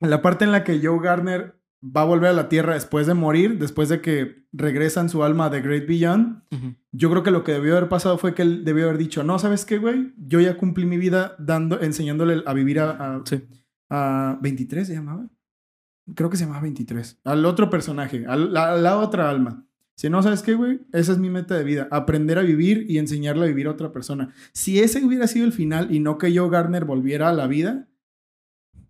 La 0.00 0.20
parte 0.22 0.44
en 0.44 0.52
la 0.52 0.64
que 0.64 0.80
Joe 0.82 1.00
Gardner 1.02 1.58
va 1.84 2.02
a 2.02 2.04
volver 2.04 2.30
a 2.30 2.32
la 2.34 2.48
Tierra 2.48 2.74
después 2.74 3.06
de 3.06 3.14
morir, 3.14 3.58
después 3.58 3.88
de 3.88 4.00
que 4.00 4.46
regresan 4.52 5.08
su 5.10 5.22
alma 5.24 5.46
a 5.46 5.50
The 5.50 5.60
Great 5.60 5.86
Beyond, 5.86 6.42
yo 6.92 7.10
creo 7.10 7.22
que 7.22 7.30
lo 7.30 7.44
que 7.44 7.52
debió 7.52 7.76
haber 7.76 7.88
pasado 7.88 8.16
fue 8.18 8.34
que 8.34 8.42
él 8.42 8.64
debió 8.64 8.84
haber 8.84 8.98
dicho, 8.98 9.22
no, 9.24 9.38
¿sabes 9.38 9.64
qué, 9.64 9.78
güey? 9.78 10.14
Yo 10.16 10.40
ya 10.40 10.56
cumplí 10.56 10.86
mi 10.86 10.96
vida 10.96 11.34
dando, 11.38 11.80
enseñándole 11.80 12.42
a 12.46 12.52
vivir 12.54 12.80
a, 12.80 12.90
a, 13.16 13.22
Sí. 13.26 13.42
a 13.90 14.38
23, 14.40 14.86
¿se 14.86 14.94
llamaba? 14.94 15.26
Creo 16.14 16.28
que 16.30 16.36
se 16.36 16.44
llamaba 16.44 16.62
23. 16.62 17.20
Al 17.24 17.44
otro 17.46 17.68
personaje, 17.70 18.24
a 18.26 18.36
la, 18.36 18.72
a 18.72 18.76
la 18.76 18.98
otra 18.98 19.28
alma. 19.30 19.66
Si 19.96 20.10
no, 20.10 20.22
¿sabes 20.22 20.42
qué, 20.42 20.54
güey? 20.54 20.80
Esa 20.92 21.12
es 21.12 21.18
mi 21.18 21.30
meta 21.30 21.56
de 21.56 21.62
vida. 21.64 21.88
Aprender 21.90 22.38
a 22.38 22.42
vivir 22.42 22.86
y 22.88 22.98
enseñarle 22.98 23.44
a 23.44 23.46
vivir 23.48 23.68
a 23.68 23.70
otra 23.70 23.92
persona. 23.92 24.34
Si 24.52 24.80
ese 24.80 25.04
hubiera 25.04 25.26
sido 25.28 25.46
el 25.46 25.52
final 25.52 25.94
y 25.94 26.00
no 26.00 26.18
que 26.18 26.36
Joe 26.36 26.50
Gardner 26.50 26.84
volviera 26.84 27.28
a 27.28 27.32
la 27.32 27.46
vida, 27.46 27.88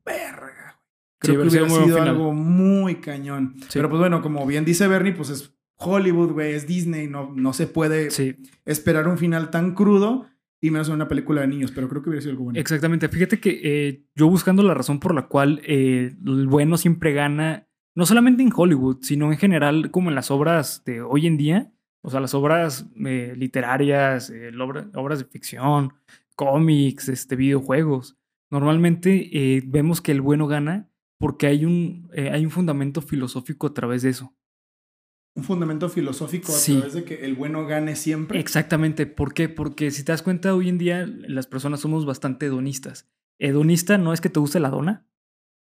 verga. 0.04 0.80
Sí, 1.22 1.32
Creo 1.32 1.42
que 1.42 1.48
hubiera 1.48 1.68
sido 1.68 2.02
algo 2.02 2.32
muy 2.32 2.96
cañón. 2.96 3.54
Sí. 3.62 3.68
Pero 3.74 3.88
pues 3.88 4.00
bueno, 4.00 4.22
como 4.22 4.46
bien 4.46 4.64
dice 4.64 4.88
Bernie, 4.88 5.12
pues 5.12 5.30
es 5.30 5.54
Hollywood, 5.76 6.32
güey, 6.32 6.52
es 6.52 6.66
Disney. 6.66 7.06
No, 7.08 7.32
no 7.34 7.52
se 7.52 7.66
puede 7.66 8.10
Sí, 8.10 8.36
esperar 8.64 9.08
un 9.08 9.18
final 9.18 9.50
tan 9.50 9.74
crudo 9.74 10.26
y 10.60 10.70
menos 10.70 10.88
en 10.88 10.94
una 10.94 11.08
película 11.08 11.42
de 11.42 11.48
niños. 11.48 11.70
Pero 11.72 11.88
creo 11.88 12.02
que 12.02 12.08
hubiera 12.10 12.22
sido 12.22 12.32
algo 12.32 12.44
bueno. 12.44 12.58
exactamente. 12.58 13.08
Fíjate 13.08 13.40
que 13.40 13.60
eh, 13.62 14.04
yo 14.14 14.28
buscando 14.28 14.62
la 14.62 14.74
razón 14.74 15.00
por 15.00 15.14
la 15.14 15.26
cual 15.28 15.60
eh, 15.66 16.14
el 16.26 16.46
bueno 16.46 16.76
siempre 16.78 17.12
gana, 17.12 17.68
no 17.94 18.06
solamente 18.06 18.42
en 18.42 18.50
Hollywood, 18.54 18.98
sino 19.02 19.30
en 19.32 19.38
general 19.38 19.90
como 19.90 20.08
en 20.08 20.14
las 20.14 20.30
obras 20.30 20.82
de 20.84 21.00
hoy 21.02 21.26
en 21.26 21.36
día, 21.36 21.72
o 22.02 22.10
sea, 22.10 22.20
las 22.20 22.34
obras 22.34 22.86
eh, 23.06 23.34
literarias, 23.36 24.30
eh, 24.30 24.50
obra- 24.58 24.90
obras 24.94 25.18
de 25.20 25.24
ficción, 25.24 25.94
cómics, 26.36 27.08
este, 27.08 27.36
videojuegos. 27.36 28.16
Normalmente 28.50 29.30
eh, 29.32 29.62
vemos 29.66 30.00
que 30.00 30.12
el 30.12 30.20
bueno 30.20 30.46
gana 30.46 30.88
porque 31.18 31.46
hay 31.46 31.64
un, 31.64 32.10
hay 32.14 32.44
un 32.44 32.50
fundamento 32.50 33.00
filosófico 33.00 33.68
a 33.68 33.74
través 33.74 34.02
de 34.02 34.10
eso. 34.10 34.34
Un 35.36 35.42
fundamento 35.44 35.88
filosófico 35.88 36.52
a 36.52 36.54
Sí. 36.56 36.74
través 36.76 36.94
de 36.94 37.04
que 37.04 37.24
el 37.24 37.34
bueno 37.34 37.66
gane 37.66 37.96
siempre. 37.96 38.38
Exactamente. 38.38 39.06
¿Por 39.06 39.32
qué? 39.34 39.48
Porque 39.48 39.90
si 39.90 40.04
te 40.04 40.12
das 40.12 40.22
cuenta, 40.22 40.54
hoy 40.54 40.68
en 40.68 40.78
día 40.78 41.06
las 41.06 41.46
personas 41.46 41.80
somos 41.80 42.04
bastante 42.06 42.46
hedonistas. 42.46 43.08
Hedonista 43.40 43.98
no 43.98 44.12
es 44.12 44.20
que 44.20 44.28
te 44.30 44.38
guste 44.38 44.60
la 44.60 44.70
dona. 44.70 45.06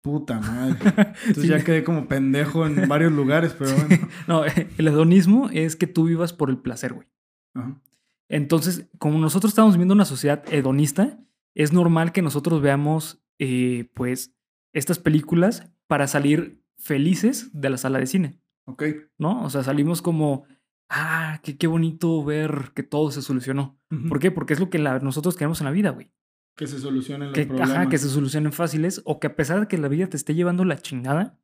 Puta 0.03 0.41
madre. 0.41 0.79
Entonces 1.27 1.43
Sí. 1.43 1.49
ya 1.49 1.63
quedé 1.65 1.85
como 1.85 2.07
pendejo 2.09 2.67
en 2.67 2.87
varios 2.89 3.13
lugares, 3.13 3.55
pero 3.59 3.73
bueno. 3.75 4.09
No, 4.27 4.45
el 4.45 4.89
hedonismo 4.89 5.49
es 5.53 5.77
que 5.77 5.87
tú 5.87 6.05
vivas 6.05 6.33
por 6.33 6.51
el 6.51 6.59
placer, 6.59 6.93
güey. 6.95 7.09
Ajá. 7.55 7.81
Entonces, 8.29 8.89
como 8.99 9.19
nosotros 9.19 9.51
estamos 9.53 9.75
viviendo 9.75 9.95
una 9.95 10.05
sociedad 10.05 10.43
hedonista, 10.53 11.19
es 11.55 11.73
normal 11.73 12.13
que 12.13 12.23
nosotros 12.23 12.61
veamos, 12.61 13.23
eh, 13.39 13.89
pues, 13.95 14.35
estas 14.75 14.99
películas 14.99 15.71
para 15.87 16.07
salir 16.07 16.63
felices 16.77 17.51
de 17.53 17.71
la 17.71 17.79
sala 17.79 17.99
de 17.99 18.07
cine, 18.07 18.39
Ok. 18.67 18.83
¿no? 19.17 19.43
O 19.45 19.51
sea, 19.51 19.63
salimos 19.65 20.03
como, 20.03 20.45
ah, 20.91 21.41
qué, 21.43 21.57
qué 21.57 21.67
bonito 21.67 22.23
ver 22.23 22.73
que 22.75 22.83
todo 22.83 23.11
se 23.11 23.23
solucionó. 23.23 23.79
¿Por 24.09 24.21
qué? 24.21 24.31
Porque 24.31 24.53
es 24.53 24.61
lo 24.61 24.69
que 24.69 24.79
la- 24.79 24.99
nosotros 25.01 25.35
queremos 25.37 25.61
en 25.61 25.65
la 25.65 25.71
vida, 25.73 25.91
güey. 25.91 26.13
Que 26.59 26.67
se 26.67 26.79
solucionen 26.81 27.29
los 27.29 27.35
Que, 27.35 27.47
problemas. 27.47 27.71
ajá, 27.71 27.89
que 27.89 27.97
se 27.99 28.09
solucionen 28.09 28.53
fáciles 28.53 29.01
o 29.05 29.21
que 29.21 29.29
a 29.29 29.37
pesar 29.37 29.61
de 29.61 29.69
que 29.69 29.79
la 29.79 29.89
vida 29.89 30.09
te 30.09 30.17
esté 30.17 30.35
llevando 30.35 30.65
la 30.65 30.77
chingada, 30.77 31.41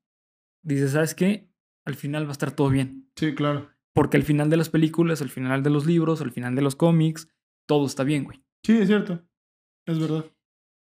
dices, 0.63 0.91
¿sabes 0.93 1.15
qué? 1.15 1.49
Al 1.87 1.95
final 1.95 2.25
va 2.25 2.31
a 2.31 2.33
estar 2.33 2.51
todo 2.51 2.69
bien. 2.69 3.09
Sí, 3.17 3.35
claro. 3.35 3.71
Porque 3.95 4.17
al 4.17 4.25
final 4.25 4.51
de 4.51 4.57
las 4.57 4.71
películas, 4.71 5.23
al 5.23 5.31
final 5.31 5.63
de 5.63 5.71
los 5.71 5.87
libros, 5.87 6.21
al 6.21 6.33
final 6.33 6.57
de 6.57 6.63
los 6.63 6.75
cómics, 6.75 7.29
todo 7.67 7.87
está 7.87 8.03
bien, 8.03 8.25
güey. 8.25 8.43
Sí, 8.65 8.77
es 8.77 8.89
cierto. 8.89 9.25
Es 9.87 10.01
verdad. 10.01 10.25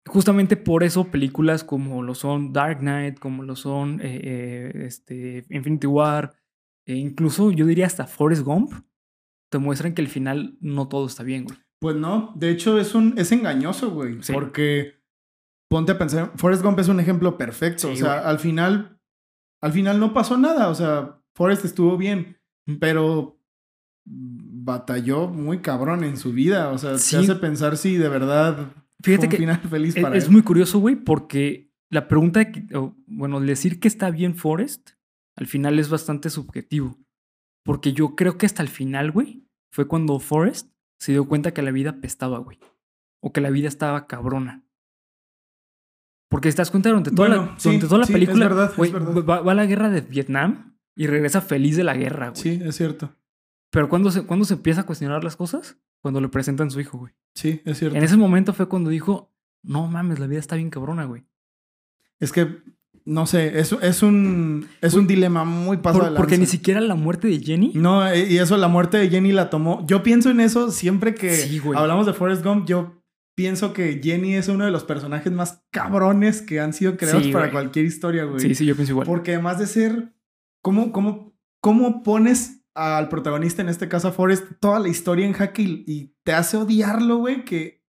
Justamente 0.07 0.57
por 0.57 0.83
eso 0.83 1.11
películas 1.13 1.63
como 1.63 2.03
lo 2.03 2.15
son 2.15 2.53
Dark 2.53 2.81
Knight, 2.81 3.19
como 3.21 3.43
lo 3.45 3.55
son 3.55 4.01
eh, 4.01 4.21
eh, 4.25 4.73
este, 4.87 5.45
Infinity 5.51 5.87
War, 5.87 6.35
e 6.87 6.95
incluso 6.95 7.53
yo 7.53 7.67
diría 7.67 7.87
hasta 7.87 8.07
Forrest 8.07 8.43
Gump, 8.43 8.73
te 9.51 9.59
muestran 9.59 9.95
que 9.95 10.03
al 10.03 10.09
final 10.09 10.57
no 10.61 10.89
todo 10.89 11.07
está 11.07 11.23
bien, 11.23 11.45
güey. 11.45 11.59
Pues 11.81 11.97
no, 11.97 12.33
de 12.37 12.51
hecho 12.51 12.79
es 12.79 12.95
un 12.95 13.15
es 13.19 13.31
engañoso, 13.33 13.91
güey, 13.91 14.23
Sí. 14.23 14.33
porque 14.33 15.01
ponte 15.71 15.93
a 15.93 15.99
pensar, 15.99 16.33
Forrest 16.37 16.63
Gump 16.63 16.79
es 16.81 16.89
un 16.89 16.99
ejemplo 17.01 17.37
perfecto, 17.39 17.89
Sí, 17.89 17.95
o 17.95 17.97
sea, 17.97 18.15
güey. 18.21 18.27
al 18.31 18.39
final 18.39 18.99
al 19.63 19.73
final 19.73 19.99
no 20.01 20.13
pasó 20.13 20.37
nada, 20.39 20.69
o 20.69 20.75
sea, 20.75 21.21
Forrest 21.35 21.65
estuvo 21.65 21.97
bien, 21.97 22.37
Mm. 22.67 22.77
pero 22.81 23.41
batalló 24.07 25.29
muy 25.29 25.59
cabrón 25.61 26.05
en 26.05 26.17
su 26.17 26.33
vida, 26.33 26.71
o 26.71 26.79
sea, 26.79 26.99
Sí. 26.99 27.17
te 27.17 27.23
hace 27.23 27.35
pensar 27.37 27.77
si 27.77 27.97
de 27.97 28.09
verdad 28.09 28.73
Fíjate 29.03 29.17
fue 29.19 29.25
un 29.27 29.31
que 29.31 29.37
final 29.37 29.61
feliz 29.61 29.97
es, 29.97 30.03
para 30.03 30.17
es 30.17 30.25
él. 30.27 30.31
muy 30.33 30.43
curioso, 30.43 30.79
güey, 30.79 30.97
porque 30.97 31.71
la 31.91 32.09
pregunta, 32.09 32.41
de 32.41 32.53
que- 32.53 32.77
o, 32.77 32.97
bueno, 33.07 33.41
decir 33.41 33.81
que 33.81 33.89
está 33.89 34.11
bien 34.11 34.35
Forrest, 34.35 34.91
al 35.37 35.47
final 35.47 35.79
es 35.79 35.89
bastante 35.89 36.31
subjetivo. 36.31 36.99
Porque 37.65 37.93
yo 37.93 38.17
creo 38.17 38.39
que 38.39 38.47
hasta 38.47 38.63
el 38.63 38.69
final, 38.69 39.11
güey, 39.11 39.45
fue 39.73 39.87
cuando 39.87 40.19
Forrest 40.21 40.71
se 40.99 41.13
dio 41.13 41.27
cuenta 41.27 41.53
que 41.53 41.63
la 41.63 41.71
vida 41.71 42.01
pestaba, 42.01 42.39
güey. 42.39 42.59
O 43.21 43.33
que 43.33 43.41
la 43.41 43.51
vida 43.51 43.69
estaba 43.69 44.07
cabrona. 44.07 44.65
Porque 46.29 46.51
te 46.51 46.57
das 46.57 46.71
cuenta 46.71 46.91
durante 46.91 47.11
toda, 47.11 47.29
Bueno, 47.29 47.47
la, 47.53 47.59
sí, 47.59 47.69
durante 47.69 47.87
toda 47.87 47.99
la 48.01 48.05
sí, 48.07 48.13
es 48.13 48.15
película, 48.19 48.49
verdad, 48.49 48.71
es 48.71 48.77
güey, 48.77 48.93
verdad. 48.93 49.25
va, 49.25 49.41
va 49.41 49.53
a 49.53 49.55
la 49.55 49.67
guerra 49.67 49.89
de 49.89 50.03
Vietnam 50.03 50.77
y 50.95 51.07
regresa 51.07 51.41
feliz 51.41 51.77
de 51.77 51.85
la 51.85 51.95
guerra, 51.97 52.31
güey. 52.31 52.41
Sí, 52.43 52.61
es 52.63 52.77
cierto. 52.77 53.15
Pero 53.71 53.89
cuando 53.89 54.11
se, 54.11 54.25
cuando 54.25 54.45
se 54.45 54.55
empieza 54.55 54.83
a 54.83 54.87
cuestionar 54.87 55.25
las 55.25 55.37
cosas, 55.37 55.79
cuando 56.01 56.21
le 56.21 56.29
presentan 56.29 56.69
a 56.69 56.71
su 56.71 56.81
hijo, 56.81 56.99
güey. 56.99 57.15
Sí, 57.35 57.63
es 57.65 57.79
cierto. 57.79 57.97
En 57.97 58.03
ese 58.05 58.17
momento 58.17 58.53
fue 58.53 58.69
cuando 58.69 58.91
dijo, 58.91 59.33
no 59.63 59.87
mames, 59.89 60.19
la 60.19 60.27
vida 60.27 60.41
está 60.41 60.57
bien 60.57 60.71
cabrona, 60.71 61.05
güey. 61.07 61.27
Es 62.19 62.33
que 62.33 62.63
no 63.09 63.27
sé, 63.27 63.59
es, 63.59 63.73
es 63.81 64.03
un 64.03 64.67
es 64.83 64.93
un 64.95 65.07
dilema 65.07 65.45
muy 65.45 65.79
pasado 65.79 66.05
Por- 66.09 66.15
porque 66.17 66.37
ni 66.39 66.47
siquiera 66.47 66.81
la 66.81 66.95
muerte 66.95 67.27
de 67.29 67.41
Jenny. 67.41 67.73
No, 67.75 68.07
eh, 68.07 68.27
y 68.31 68.39
eso, 68.39 68.57
la 68.57 68.69
muerte 68.69 68.99
de 68.99 69.09
Jenny 69.09 69.33
la 69.33 69.49
tomó. 69.51 69.85
Yo 69.87 70.03
pienso 70.03 70.31
en 70.31 70.41
eso 70.41 70.71
siempre 70.71 71.15
que 71.15 71.35
Sí, 71.35 71.61
hablamos 71.75 72.07
de 72.07 72.13
Forrest 72.13 72.45
Gump. 72.45 72.67
Yo 72.67 73.03
pienso 73.35 73.73
que 73.73 74.01
Jenny 74.03 74.35
es 74.35 74.49
uno 74.49 74.65
de 74.67 74.71
los 74.71 74.85
personajes 74.85 75.33
más 75.33 75.65
cabrones 75.71 76.43
que 76.43 76.61
han 76.61 76.73
sido 76.73 76.97
creados 76.97 77.23
Sí, 77.25 77.33
para 77.33 77.45
güey. 77.47 77.53
cualquier 77.53 77.87
historia, 77.87 78.25
güey. 78.25 78.41
Sí, 78.41 78.55
sí, 78.55 78.67
yo 78.67 78.75
pienso 78.75 78.93
igual. 78.93 79.07
Porque 79.07 79.33
además 79.35 79.59
de 79.59 79.67
ser. 79.67 80.13
¿Cómo, 80.63 80.93
cómo, 80.93 81.35
cómo 81.63 82.03
pones 82.03 82.63
al 82.75 83.09
protagonista, 83.09 83.63
en 83.63 83.69
este 83.71 83.89
caso 83.89 84.09
a 84.09 84.13
Forrest, 84.13 84.45
toda 84.61 84.81
la 84.81 84.89
historia 84.89 85.25
en 85.25 85.33
jaque 85.33 85.63
y, 85.63 85.85
y 85.87 86.15
te 86.25 86.33
hace 86.33 86.57
odiarlo, 86.57 87.17
güey? 87.19 87.45
Que 87.45 87.85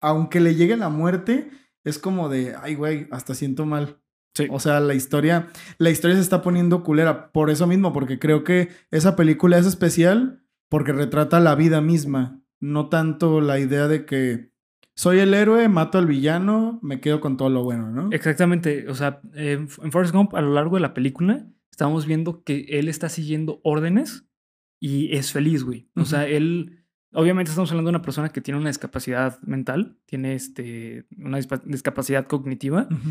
aunque 0.00 0.40
le 0.40 0.54
llegue 0.54 0.76
la 0.76 0.88
muerte, 0.88 1.50
es 1.84 1.98
como 1.98 2.28
de, 2.28 2.54
ay, 2.62 2.74
güey, 2.76 3.08
hasta 3.10 3.34
siento 3.34 3.66
mal. 3.66 3.98
Sí. 4.34 4.46
O 4.50 4.60
sea, 4.60 4.80
la 4.80 4.94
historia, 4.94 5.48
la 5.78 5.90
historia 5.90 6.16
se 6.16 6.22
está 6.22 6.42
poniendo 6.42 6.82
culera 6.82 7.32
por 7.32 7.50
eso 7.50 7.66
mismo, 7.66 7.92
porque 7.92 8.18
creo 8.18 8.44
que 8.44 8.70
esa 8.90 9.14
película 9.14 9.58
es 9.58 9.66
especial 9.66 10.42
porque 10.68 10.92
retrata 10.92 11.38
la 11.38 11.54
vida 11.54 11.82
misma, 11.82 12.40
no 12.58 12.88
tanto 12.88 13.42
la 13.42 13.58
idea 13.58 13.88
de 13.88 14.06
que 14.06 14.52
soy 14.94 15.18
el 15.18 15.34
héroe, 15.34 15.68
mato 15.68 15.98
al 15.98 16.06
villano, 16.06 16.78
me 16.82 17.00
quedo 17.00 17.20
con 17.20 17.36
todo 17.36 17.50
lo 17.50 17.62
bueno, 17.64 17.90
¿no? 17.90 18.10
Exactamente. 18.12 18.88
O 18.88 18.94
sea, 18.94 19.20
en 19.34 19.68
Forrest 19.68 20.14
Gump, 20.14 20.34
a 20.34 20.40
lo 20.42 20.52
largo 20.52 20.76
de 20.76 20.82
la 20.82 20.94
película, 20.94 21.46
estamos 21.70 22.06
viendo 22.06 22.42
que 22.42 22.66
él 22.70 22.88
está 22.88 23.08
siguiendo 23.08 23.60
órdenes 23.64 24.26
y 24.80 25.14
es 25.16 25.32
feliz, 25.32 25.64
güey. 25.64 25.88
O 25.96 26.04
sea, 26.04 26.26
él. 26.26 26.78
Obviamente 27.14 27.50
estamos 27.50 27.70
hablando 27.70 27.90
de 27.90 27.96
una 27.96 28.02
persona 28.02 28.30
que 28.30 28.40
tiene 28.40 28.58
una 28.58 28.70
discapacidad 28.70 29.38
mental, 29.42 29.98
tiene 30.06 30.34
este, 30.34 31.04
una 31.18 31.38
discapacidad 31.64 32.26
cognitiva, 32.26 32.88
Ujú. 32.90 33.10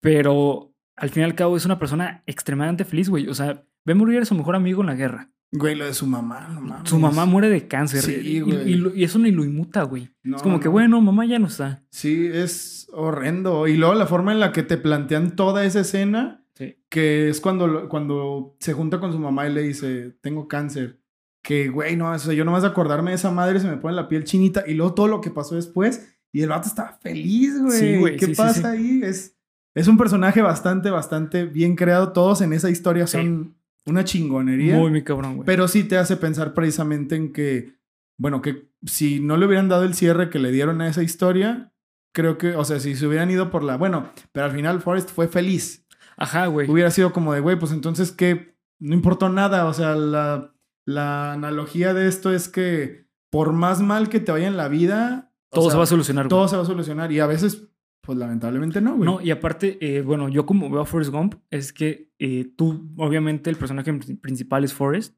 Pero 0.00 0.74
al 0.96 1.10
fin 1.10 1.22
y 1.22 1.24
al 1.24 1.34
cabo 1.34 1.56
es 1.56 1.64
una 1.64 1.78
persona 1.78 2.22
extremadamente 2.26 2.84
feliz, 2.84 3.08
güey. 3.08 3.28
O 3.28 3.34
sea, 3.34 3.64
ve 3.84 3.94
morir 3.94 4.20
a 4.20 4.24
su 4.24 4.34
mejor 4.34 4.56
amigo 4.56 4.80
en 4.82 4.88
la 4.88 4.94
guerra. 4.94 5.30
Güey, 5.52 5.74
lo 5.74 5.84
de 5.84 5.94
su 5.94 6.06
mamá, 6.06 6.48
no 6.54 6.60
mames. 6.60 6.88
Su 6.88 6.98
mamá 6.98 7.24
muere 7.26 7.48
de 7.48 7.66
cáncer. 7.66 8.02
Sí, 8.02 8.14
y, 8.22 8.36
y- 8.36 8.40
güey. 8.40 8.70
y 8.70 8.74
lo- 8.76 8.94
y 8.94 9.02
eso 9.02 9.18
ni 9.18 9.32
lo 9.32 9.44
inmuta, 9.44 9.82
güey. 9.82 10.10
No, 10.22 10.36
es 10.36 10.42
como 10.42 10.60
que, 10.60 10.66
no. 10.66 10.72
bueno, 10.72 11.00
mamá 11.00 11.26
ya 11.26 11.38
no 11.40 11.48
está. 11.48 11.82
Sí, 11.90 12.28
es 12.32 12.86
horrendo. 12.92 13.66
Y 13.66 13.76
luego 13.76 13.94
la 13.94 14.06
forma 14.06 14.30
en 14.32 14.38
la 14.40 14.52
que 14.52 14.62
te 14.62 14.76
plantean 14.76 15.34
toda 15.36 15.64
esa 15.64 15.80
escena, 15.80 16.44
Sí. 16.54 16.76
que 16.88 17.30
es 17.30 17.40
cuando, 17.40 17.88
cuando 17.88 18.54
se 18.60 18.74
junta 18.74 19.00
con 19.00 19.12
su 19.12 19.18
mamá 19.18 19.48
y 19.48 19.52
le 19.52 19.62
dice, 19.62 20.16
tengo 20.20 20.46
cáncer. 20.46 21.00
Que, 21.42 21.68
güey, 21.68 21.96
no, 21.96 22.10
o 22.12 22.18
sea, 22.18 22.34
yo 22.34 22.44
nomás 22.44 22.62
de 22.62 22.68
acordarme 22.68 23.10
de 23.12 23.16
esa 23.16 23.30
madre 23.32 23.58
se 23.60 23.66
me 23.68 23.78
pone 23.78 23.96
la 23.96 24.08
piel 24.08 24.24
chinita. 24.24 24.62
Y 24.68 24.74
luego 24.74 24.94
todo 24.94 25.08
lo 25.08 25.20
que 25.22 25.30
pasó 25.30 25.56
después. 25.56 26.14
Y 26.32 26.42
el 26.42 26.50
vato 26.50 26.68
estaba 26.68 26.92
feliz, 27.02 27.58
güey. 27.60 27.78
Sí, 27.78 27.96
güey, 27.96 28.16
¿Qué 28.16 28.26
sí, 28.26 28.34
pasa 28.36 28.70
ahí? 28.72 29.00
Es, 29.02 29.36
es 29.74 29.88
un 29.88 29.96
personaje 29.96 30.42
bastante, 30.42 30.90
bastante 30.90 31.44
bien 31.44 31.76
creado. 31.76 32.12
Todos 32.12 32.40
en 32.40 32.52
esa 32.52 32.70
historia 32.70 33.06
Sí. 33.06 33.18
son 33.18 33.56
una 33.86 34.04
chingonería. 34.04 34.76
Muy, 34.76 35.02
cabrón, 35.04 35.36
güey. 35.36 35.46
Pero 35.46 35.68
sí 35.68 35.84
te 35.84 35.96
hace 35.98 36.16
pensar 36.16 36.54
precisamente 36.54 37.16
en 37.16 37.32
que, 37.32 37.76
bueno, 38.18 38.42
que 38.42 38.68
si 38.86 39.20
no 39.20 39.36
le 39.36 39.46
hubieran 39.46 39.68
dado 39.68 39.84
el 39.84 39.94
cierre 39.94 40.30
que 40.30 40.38
le 40.38 40.50
dieron 40.52 40.80
a 40.80 40.88
esa 40.88 41.02
historia, 41.02 41.72
creo 42.12 42.38
que, 42.38 42.54
o 42.56 42.64
sea, 42.64 42.80
si 42.80 42.94
se 42.96 43.06
hubieran 43.06 43.30
ido 43.30 43.50
por 43.50 43.62
la, 43.62 43.76
bueno, 43.76 44.10
pero 44.32 44.46
al 44.46 44.52
final 44.52 44.80
Forrest 44.80 45.10
fue 45.10 45.28
feliz. 45.28 45.86
Ajá, 46.16 46.46
güey. 46.46 46.70
Hubiera 46.70 46.90
sido 46.90 47.12
como 47.12 47.32
de, 47.32 47.40
güey, 47.40 47.58
pues 47.58 47.72
entonces 47.72 48.12
que 48.12 48.54
no 48.78 48.94
importó 48.94 49.28
nada, 49.28 49.66
o 49.66 49.72
sea, 49.74 49.94
la, 49.94 50.52
la 50.86 51.32
analogía 51.32 51.94
de 51.94 52.08
esto 52.08 52.32
es 52.32 52.48
que 52.48 53.06
por 53.30 53.52
más 53.52 53.80
mal 53.80 54.08
que 54.08 54.20
te 54.20 54.32
vaya 54.32 54.46
en 54.48 54.56
la 54.56 54.68
vida, 54.68 55.32
o 55.50 55.54
Todo 55.56 55.64
sea, 55.64 55.70
se 55.72 55.76
va 55.78 55.84
a 55.84 55.86
solucionar, 55.86 56.24
güey. 56.24 56.28
todo 56.30 56.48
se 56.48 56.56
va 56.56 56.62
a 56.62 56.66
solucionar 56.66 57.12
y 57.12 57.20
a 57.20 57.26
veces, 57.26 57.68
pues 58.02 58.16
lamentablemente 58.18 58.80
no, 58.80 58.96
güey. 58.96 59.04
No, 59.04 59.20
y 59.20 59.30
aparte, 59.30 59.78
eh, 59.80 60.00
bueno, 60.02 60.28
yo 60.28 60.46
como 60.46 60.70
veo 60.70 60.80
a 60.80 60.86
Forrest 60.86 61.10
Gump, 61.12 61.34
es 61.50 61.72
que 61.72 62.10
eh, 62.18 62.50
tú, 62.56 62.90
obviamente, 62.96 63.50
el 63.50 63.56
personaje 63.56 63.92
prin- 63.92 64.18
principal 64.20 64.64
es 64.64 64.72
Forrest, 64.74 65.16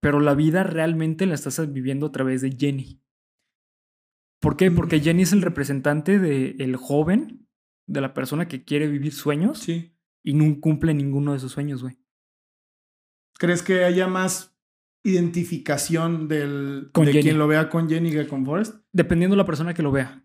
pero 0.00 0.18
la 0.20 0.34
vida 0.34 0.62
realmente 0.64 1.26
la 1.26 1.34
estás 1.34 1.72
viviendo 1.72 2.06
a 2.06 2.12
través 2.12 2.40
de 2.42 2.50
Jenny. 2.58 3.00
¿Por 4.40 4.56
qué? 4.56 4.70
Mm. 4.70 4.74
Porque 4.76 5.00
Jenny 5.00 5.22
es 5.22 5.32
el 5.32 5.42
representante 5.42 6.18
del 6.18 6.76
joven, 6.76 7.46
de 7.86 8.00
la 8.00 8.14
persona 8.14 8.48
que 8.48 8.64
quiere 8.64 8.88
vivir 8.88 9.12
sueños 9.12 9.58
Sí. 9.58 9.94
y 10.24 10.34
no 10.34 10.58
cumple 10.60 10.94
ninguno 10.94 11.32
de 11.32 11.36
esos 11.38 11.52
sueños, 11.52 11.82
güey. 11.82 11.98
¿Crees 13.38 13.62
que 13.62 13.84
haya 13.84 14.06
más 14.08 14.56
identificación 15.04 16.28
del, 16.28 16.90
Con 16.92 17.06
de 17.06 17.12
Jenny. 17.12 17.22
quien 17.24 17.38
lo 17.38 17.46
vea 17.48 17.68
con 17.68 17.88
Jenny 17.88 18.10
que 18.10 18.26
con 18.26 18.44
Forrest? 18.44 18.76
Dependiendo 18.92 19.34
de 19.36 19.38
la 19.42 19.46
persona 19.46 19.74
que 19.74 19.82
lo 19.82 19.92
vea. 19.92 20.24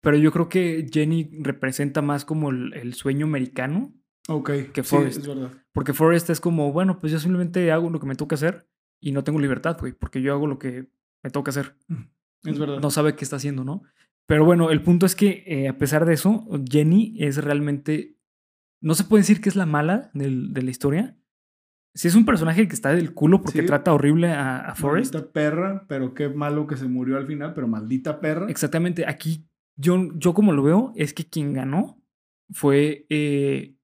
Pero 0.00 0.16
yo 0.16 0.30
creo 0.32 0.48
que 0.48 0.86
Jenny 0.92 1.30
representa 1.40 2.02
más 2.02 2.24
como 2.24 2.50
el, 2.50 2.72
el 2.74 2.94
sueño 2.94 3.26
americano, 3.26 3.92
Ok. 4.30 4.50
Que 4.74 4.82
sí, 4.84 4.90
Forrest. 4.90 5.18
es 5.20 5.26
verdad. 5.26 5.50
porque 5.72 5.94
Forrest 5.94 6.28
es 6.30 6.38
como, 6.40 6.70
bueno, 6.72 6.98
pues 6.98 7.10
yo 7.12 7.18
simplemente 7.18 7.72
hago 7.72 7.88
lo 7.88 7.98
que 7.98 8.06
me 8.06 8.14
toca 8.14 8.34
hacer 8.34 8.68
y 9.00 9.12
no 9.12 9.24
tengo 9.24 9.38
libertad, 9.40 9.78
güey, 9.80 9.92
porque 9.94 10.20
yo 10.20 10.34
hago 10.34 10.46
lo 10.46 10.58
que 10.58 10.90
me 11.24 11.30
toca 11.30 11.50
hacer. 11.50 11.76
Es 12.44 12.58
verdad. 12.58 12.78
no 12.80 12.90
sabe 12.90 13.16
qué 13.16 13.24
está 13.24 13.36
haciendo, 13.36 13.64
¿no? 13.64 13.82
Pero 14.26 14.44
bueno, 14.44 14.70
el 14.70 14.82
punto 14.82 15.06
es 15.06 15.16
que 15.16 15.44
eh, 15.46 15.66
a 15.68 15.78
pesar 15.78 16.04
de 16.04 16.12
eso, 16.12 16.46
Jenny 16.70 17.16
es 17.18 17.42
realmente, 17.42 18.18
no 18.82 18.94
se 18.94 19.04
puede 19.04 19.22
decir 19.22 19.40
que 19.40 19.48
es 19.48 19.56
la 19.56 19.64
mala 19.66 20.10
del- 20.12 20.52
de 20.52 20.62
la 20.62 20.70
historia. 20.70 21.16
Sí 21.94 22.06
es 22.08 22.14
un 22.14 22.26
personaje 22.26 22.68
que 22.68 22.74
está 22.74 22.90
del 22.90 23.14
culo 23.14 23.40
porque 23.42 23.60
Sí. 23.62 23.66
trata 23.66 23.94
horrible 23.94 24.28
a, 24.30 24.58
a 24.58 24.74
Forrest. 24.74 25.14
Maldita 25.14 25.32
perra, 25.32 25.86
pero 25.88 26.12
qué 26.12 26.28
malo 26.28 26.66
que 26.66 26.76
se 26.76 26.86
murió 26.86 27.16
al 27.16 27.26
final, 27.26 27.54
pero 27.54 27.66
maldita 27.66 28.20
perra. 28.20 28.46
Exactamente, 28.50 29.06
aquí 29.06 29.48
yo, 29.78 30.08
yo 30.16 30.34
como 30.34 30.52
lo 30.52 30.62
veo 30.62 30.92
es 30.96 31.14
que 31.14 31.24
quien 31.26 31.54
ganó 31.54 32.02
fue 32.50 33.06
eh, 33.08 33.76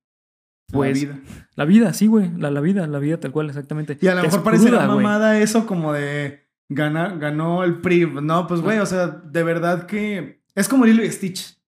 pues 0.72 1.02
la 1.02 1.12
vida. 1.14 1.20
la 1.56 1.64
vida, 1.64 1.92
sí, 1.92 2.06
güey, 2.06 2.30
la, 2.36 2.50
la 2.50 2.60
vida, 2.60 2.86
la 2.86 2.98
vida 2.98 3.18
tal 3.20 3.32
cual, 3.32 3.48
exactamente. 3.48 3.96
Y 4.00 4.06
a 4.08 4.14
lo 4.14 4.20
Es 4.20 4.26
mejor 4.26 4.42
parece 4.42 4.70
la 4.70 4.86
mamada 4.86 5.38
eso 5.40 5.66
como 5.66 5.92
de 5.92 6.48
gana, 6.68 7.14
ganó 7.16 7.62
el 7.64 7.80
PRI. 7.80 8.06
No, 8.22 8.46
pues 8.46 8.60
güey, 8.60 8.78
o 8.78 8.86
sea, 8.86 9.06
de 9.08 9.42
verdad 9.42 9.86
que 9.86 10.42
es 10.54 10.68
como 10.68 10.84
Lilo 10.86 11.04
y 11.04 11.10
Stitch. 11.10 11.58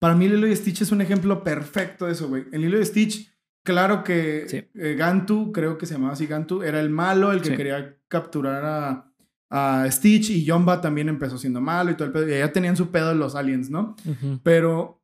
Para 0.00 0.14
mí 0.14 0.28
Lilo 0.28 0.46
y 0.46 0.56
Stitch 0.56 0.82
es 0.82 0.92
un 0.92 1.00
ejemplo 1.00 1.42
perfecto 1.44 2.06
de 2.06 2.12
eso, 2.12 2.28
güey. 2.28 2.44
En 2.52 2.60
Lilo 2.62 2.80
y 2.80 2.84
Stitch, 2.84 3.30
claro 3.64 4.02
que 4.04 4.44
Sí. 4.48 4.64
eh, 4.74 4.94
Gantu, 4.98 5.52
creo 5.52 5.78
que 5.78 5.86
se 5.86 5.94
llamaba 5.94 6.14
así 6.14 6.26
Gantu, 6.26 6.62
era 6.62 6.80
el 6.80 6.90
malo, 6.90 7.32
el 7.32 7.40
que 7.42 7.50
Sí. 7.50 7.56
quería 7.56 7.96
capturar 8.08 8.64
a, 8.64 9.12
a 9.56 9.86
Stitch 9.90 10.30
y 10.30 10.44
Yomba 10.44 10.80
también 10.80 11.08
empezó 11.08 11.38
siendo 11.38 11.60
malo 11.60 11.90
y 11.90 11.94
todo 11.94 12.06
el 12.06 12.12
pedo. 12.12 12.26
Y 12.28 12.38
ya 12.38 12.52
tenían 12.52 12.76
su 12.76 12.90
pedo 12.90 13.14
los 13.14 13.36
aliens, 13.36 13.70
¿no? 13.70 13.94
Pero 14.42 15.00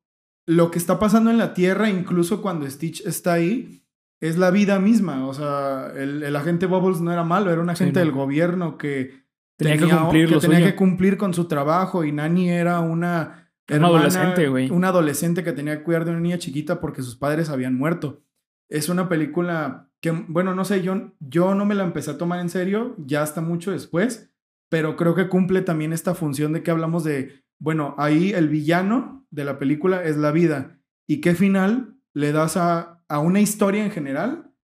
lo 0.46 0.70
que 0.72 0.78
está 0.78 0.98
pasando 0.98 1.30
en 1.30 1.38
la 1.38 1.54
Tierra, 1.54 1.88
incluso 1.88 2.42
cuando 2.42 2.68
Stitch 2.68 3.06
está 3.06 3.34
ahí, 3.34 3.84
es 4.20 4.38
la 4.38 4.50
vida 4.50 4.80
misma. 4.80 5.26
O 5.28 5.34
sea, 5.34 5.92
el, 5.96 6.22
el 6.24 6.34
agente 6.34 6.66
Bubbles 6.66 7.00
no 7.00 7.12
era 7.12 7.22
malo, 7.22 7.52
era 7.52 7.60
un 7.60 7.68
Sí, 7.68 7.72
agente 7.84 8.00
no. 8.00 8.06
del 8.06 8.14
gobierno 8.14 8.76
que 8.76 9.20
Tenía 9.56 9.76
que 9.78 9.86
cumplir 9.88 10.26
que, 10.26 10.34
lo 10.34 10.40
tenía 10.40 10.56
suyo. 10.58 10.70
que 10.70 10.76
cumplir 10.76 11.16
con 11.18 11.32
su 11.34 11.44
trabajo 11.44 12.02
y 12.04 12.12
Nani 12.12 12.48
era 12.50 12.80
una 12.80 13.52
adolescente, 13.68 14.48
güey. 14.48 14.70
Adolescente 14.82 15.44
que 15.44 15.52
tenía 15.52 15.76
que 15.78 15.82
cuidar 15.84 16.04
de 16.04 16.10
una 16.10 16.20
niña 16.20 16.38
chiquita 16.38 16.80
porque 16.80 17.02
sus 17.02 17.14
padres 17.16 17.50
habían 17.50 17.76
muerto. 17.76 18.22
Es 18.68 18.88
una 18.88 19.08
película 19.08 19.90
que, 20.00 20.10
bueno, 20.12 20.54
no 20.54 20.64
sé, 20.64 20.82
yo, 20.82 21.12
yo 21.20 21.54
no 21.54 21.66
me 21.66 21.74
la 21.74 21.84
empecé 21.84 22.10
a 22.12 22.18
tomar 22.18 22.40
en 22.40 22.48
serio 22.48 22.94
ya 22.98 23.22
hasta 23.22 23.40
mucho 23.42 23.70
después, 23.70 24.30
pero 24.70 24.96
creo 24.96 25.14
que 25.14 25.28
cumple 25.28 25.60
también 25.60 25.92
esta 25.92 26.14
función 26.14 26.52
de 26.52 26.62
que 26.62 26.70
hablamos 26.70 27.04
de, 27.04 27.42
bueno, 27.58 27.94
ahí 27.98 28.30
el 28.30 28.48
villano 28.48 29.26
de 29.30 29.44
la 29.44 29.58
película 29.58 30.02
es 30.04 30.16
la 30.16 30.30
vida. 30.30 30.78
¿Y 31.06 31.20
qué 31.20 31.34
final 31.34 31.98
le 32.14 32.32
das 32.32 32.56
a, 32.56 33.02
a 33.08 33.18
una 33.18 33.40
historia 33.40 33.84
en 33.84 33.90
general 33.90 34.54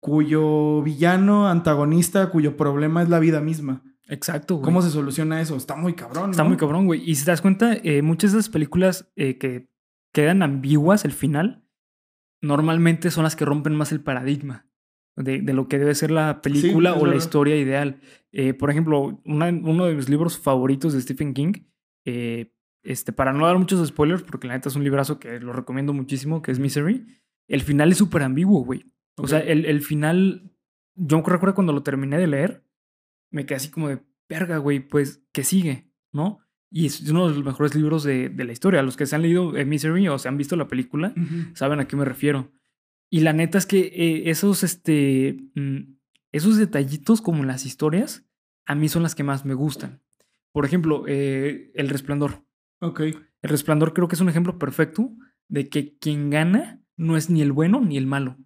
cuyo 0.00 0.82
villano, 0.82 1.48
antagonista, 1.48 2.30
cuyo 2.30 2.56
problema 2.56 3.02
es 3.02 3.10
la 3.10 3.20
vida 3.20 3.40
misma? 3.40 3.84
Exacto, 4.08 4.56
güey. 4.56 4.64
¿Cómo 4.64 4.82
se 4.82 4.90
soluciona 4.90 5.40
eso? 5.40 5.54
Está 5.54 5.76
muy 5.76 5.92
cabrón. 5.92 6.30
Está 6.30 6.42
¿no? 6.42 6.48
muy 6.48 6.58
cabrón, 6.58 6.86
güey. 6.86 7.08
Y 7.08 7.14
si 7.14 7.24
te 7.24 7.30
das 7.30 7.42
cuenta, 7.42 7.74
eh, 7.74 8.00
muchas 8.02 8.32
de 8.32 8.40
esas 8.40 8.50
películas 8.50 9.12
eh, 9.16 9.36
que 9.36 9.70
quedan 10.12 10.42
ambiguas 10.42 11.04
el 11.04 11.12
final, 11.12 11.62
normalmente 12.40 13.10
son 13.10 13.24
las 13.24 13.36
que 13.36 13.44
rompen 13.44 13.74
más 13.74 13.92
el 13.92 14.00
paradigma 14.00 14.66
de, 15.16 15.40
de 15.42 15.52
lo 15.52 15.68
que 15.68 15.78
debe 15.78 15.94
ser 15.94 16.10
la 16.10 16.40
película 16.42 16.94
o 16.94 17.06
la 17.06 17.16
historia 17.16 17.56
ideal. 17.56 18.00
Eh, 18.32 18.54
por 18.54 18.70
ejemplo, 18.70 19.20
una- 19.24 19.48
uno 19.48 19.84
de 19.86 19.94
mis 19.94 20.08
libros 20.08 20.38
favoritos 20.38 20.92
de 20.92 21.00
Stephen 21.00 21.34
King, 21.34 21.52
eh, 22.04 22.52
este, 22.82 23.12
para 23.12 23.32
no 23.32 23.46
dar 23.46 23.58
muchos 23.58 23.86
spoilers, 23.86 24.22
porque 24.22 24.46
la 24.48 24.54
neta 24.54 24.68
es 24.68 24.76
un 24.76 24.84
librazo 24.84 25.18
que 25.20 25.38
lo 25.40 25.52
recomiendo 25.52 25.92
muchísimo, 25.92 26.42
que 26.42 26.50
es 26.50 26.58
Misery, 26.58 27.06
el 27.48 27.60
final 27.60 27.90
es 27.92 27.98
súper 27.98 28.22
ambiguo, 28.22 28.64
güey. 28.64 28.84
O 29.18 29.26
sea, 29.28 29.40
el, 29.40 29.66
el 29.66 29.82
final, 29.82 30.50
yo 30.96 31.22
recuerdo 31.22 31.54
cuando 31.54 31.72
lo 31.72 31.82
terminé 31.82 32.18
de 32.18 32.26
leer, 32.26 32.64
me 33.30 33.44
quedé 33.46 33.56
así 33.56 33.70
como 33.70 33.88
de, 33.88 34.00
verga, 34.28 34.56
güey, 34.58 34.80
pues, 34.80 35.22
¿qué 35.32 35.44
sigue? 35.44 35.90
¿No? 36.12 36.38
Y 36.70 36.86
es 36.86 37.06
uno 37.10 37.28
de 37.28 37.34
los 37.34 37.44
mejores 37.44 37.74
libros 37.74 38.02
de, 38.02 38.30
de 38.30 38.44
la 38.44 38.52
historia. 38.52 38.82
Los 38.82 38.96
que 38.96 39.04
se 39.04 39.14
han 39.14 39.20
leído 39.22 39.54
eh, 39.56 39.66
Misery 39.66 40.08
o 40.08 40.18
se 40.18 40.28
han 40.28 40.38
visto 40.38 40.56
la 40.56 40.68
película, 40.68 41.12
saben 41.54 41.80
a 41.80 41.86
qué 41.86 41.96
me 41.96 42.06
refiero. 42.06 42.50
Y 43.12 43.20
la 43.20 43.34
neta 43.34 43.58
es 43.58 43.66
que 43.66 43.80
eh, 43.80 44.30
esos, 44.30 44.62
este, 44.62 45.36
mm, 45.54 45.98
esos 46.32 46.56
detallitos 46.56 47.20
como 47.20 47.42
en 47.42 47.46
las 47.46 47.66
historias, 47.66 48.24
a 48.64 48.74
mí 48.74 48.88
son 48.88 49.02
las 49.02 49.14
que 49.14 49.22
más 49.22 49.44
me 49.44 49.52
gustan. 49.52 50.00
Por 50.50 50.64
ejemplo, 50.64 51.04
eh, 51.06 51.70
El 51.74 51.90
Resplandor. 51.90 52.42
Ok. 52.80 53.00
El 53.00 53.50
Resplandor 53.50 53.92
creo 53.92 54.08
que 54.08 54.14
es 54.14 54.20
un 54.22 54.30
ejemplo 54.30 54.58
perfecto 54.58 55.10
de 55.48 55.68
que 55.68 55.98
quien 55.98 56.30
gana 56.30 56.80
no 56.96 57.18
es 57.18 57.28
ni 57.28 57.42
el 57.42 57.52
bueno 57.52 57.82
ni 57.82 57.98
el 57.98 58.06
malo. 58.06 58.38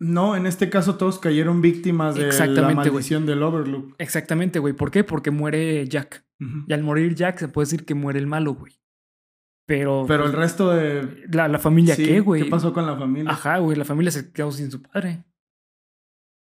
No, 0.00 0.34
en 0.34 0.46
este 0.46 0.68
caso 0.68 0.96
todos 0.96 1.20
cayeron 1.20 1.62
víctimas 1.62 2.16
de 2.16 2.32
la 2.48 2.70
maldición 2.70 3.24
del 3.24 3.44
Overlook. 3.44 3.94
Exactamente, 3.98 4.58
güey. 4.58 4.74
¿Por 4.74 4.90
qué? 4.90 5.04
Porque 5.04 5.30
muere 5.30 5.86
Jack. 5.86 6.26
Y 6.66 6.72
al 6.72 6.82
morir 6.82 7.14
Jack 7.14 7.38
se 7.38 7.48
puede 7.48 7.66
decir 7.66 7.84
que 7.84 7.94
muere 7.94 8.18
el 8.18 8.26
malo, 8.26 8.54
güey. 8.54 8.80
Pero. 9.70 10.04
Pero 10.08 10.24
el 10.24 10.32
pues, 10.32 10.42
resto 10.42 10.70
de... 10.70 11.26
La, 11.30 11.46
la 11.46 11.60
familia, 11.60 11.94
Sí, 11.94 12.04
¿qué, 12.04 12.18
güey? 12.18 12.42
¿Qué 12.42 12.50
pasó 12.50 12.72
con 12.72 12.86
la 12.86 12.96
familia? 12.96 13.30
Ajá, 13.30 13.58
güey. 13.58 13.76
La 13.78 13.84
familia 13.84 14.10
se 14.10 14.32
quedó 14.32 14.50
sin 14.50 14.68
su 14.68 14.82
padre. 14.82 15.22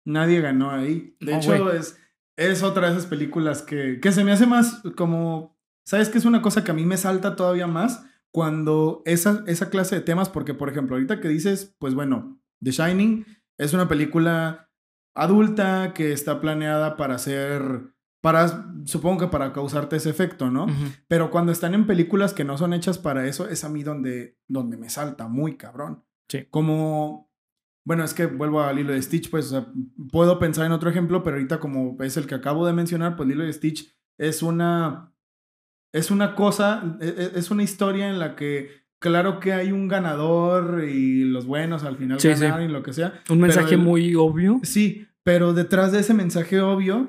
Nadie 0.06 0.40
ganó 0.40 0.72
ahí. 0.72 1.18
De 1.20 1.34
No, 1.34 1.38
hecho, 1.38 1.66
güey. 1.66 1.78
es, 1.78 2.00
es 2.38 2.64
otra 2.64 2.88
de 2.88 2.94
esas 2.94 3.08
películas 3.08 3.62
que, 3.62 4.00
que 4.00 4.14
se 4.14 4.24
me 4.24 4.32
hace 4.32 4.46
más 4.46 4.82
como... 4.96 5.60
¿Sabes 5.86 6.08
qué 6.08 6.18
es 6.18 6.24
una 6.24 6.42
cosa 6.42 6.64
que 6.64 6.72
a 6.72 6.74
mí 6.74 6.86
me 6.86 6.96
salta 6.96 7.36
todavía 7.36 7.68
más? 7.68 8.06
Cuando 8.32 9.02
esa, 9.06 9.44
esa 9.48 9.70
clase 9.70 9.96
de 9.96 10.02
temas, 10.02 10.30
porque 10.30 10.54
por 10.54 10.70
ejemplo, 10.70 10.96
ahorita 10.96 11.20
que 11.20 11.28
dices, 11.28 11.76
pues 11.78 11.96
bueno, 11.96 12.40
The 12.64 12.72
Shining 12.72 13.26
es 13.58 13.74
una 13.74 13.90
película 13.90 14.70
adulta 15.14 15.92
que 15.94 16.14
está 16.14 16.40
planeada 16.40 16.96
para 16.96 17.18
ser, 17.18 17.92
para, 18.22 18.74
supongo 18.86 19.20
que 19.22 19.28
para 19.28 19.54
causarte 19.54 19.96
ese 19.96 20.10
efecto, 20.10 20.50
¿no? 20.52 20.68
Pero 21.08 21.32
cuando 21.32 21.52
están 21.52 21.74
en 21.74 21.88
películas 21.88 22.34
que 22.34 22.44
no 22.44 22.58
son 22.58 22.74
hechas 22.74 22.98
para 22.98 23.26
eso, 23.28 23.48
es 23.48 23.64
a 23.64 23.70
mí 23.70 23.84
donde, 23.84 24.38
donde 24.48 24.78
me 24.78 24.89
salta 24.89 25.28
muy 25.28 25.56
cabrón. 25.56 26.04
Sí. 26.28 26.46
Como, 26.50 27.32
bueno, 27.86 28.04
es 28.04 28.13
que 28.13 28.26
vuelvo 28.26 28.62
al 28.62 28.78
hilo 28.78 28.91
de 28.93 29.02
Stitch, 29.02 29.30
pues, 29.30 29.46
o 29.48 29.50
sea, 29.50 29.67
puedo 30.12 30.38
pensar 30.38 30.65
en 30.65 30.74
otro 30.74 30.89
ejemplo, 30.89 31.24
pero 31.24 31.38
ahorita 31.38 31.60
como 31.60 31.98
es 32.02 32.17
el 32.17 32.28
que 32.28 32.36
acabo 32.36 32.65
de 32.67 32.74
mencionar, 32.74 33.15
pues 33.15 33.28
Lilo 33.30 33.43
de 33.46 33.54
Stitch 33.54 33.89
es 34.17 34.43
una, 34.43 35.13
es 35.93 36.12
una 36.12 36.36
cosa, 36.36 36.98
e- 37.02 37.08
e- 37.17 37.39
es 37.39 37.50
una 37.52 37.63
historia 37.63 38.10
en 38.10 38.20
la 38.20 38.36
que, 38.36 38.70
claro 39.02 39.39
que 39.39 39.54
hay 39.54 39.72
un 39.72 39.88
ganador 39.88 40.84
y 40.84 41.24
los 41.24 41.46
buenos 41.46 41.84
al 41.86 41.96
final 41.96 42.20
Sí, 42.20 42.36
sí. 42.36 42.41
ganan 42.41 42.63
y 42.63 42.67
lo 42.67 42.84
que 42.84 42.91
sea. 42.93 43.22
Un 43.30 43.39
mensaje 43.39 43.76
el- 43.76 43.82
muy 43.82 44.13
obvio. 44.15 44.60
Sí, 44.63 45.08
pero 45.32 45.54
detrás 45.54 45.92
de 45.92 46.00
ese 46.00 46.15
mensaje 46.15 46.60
obvio 46.60 47.08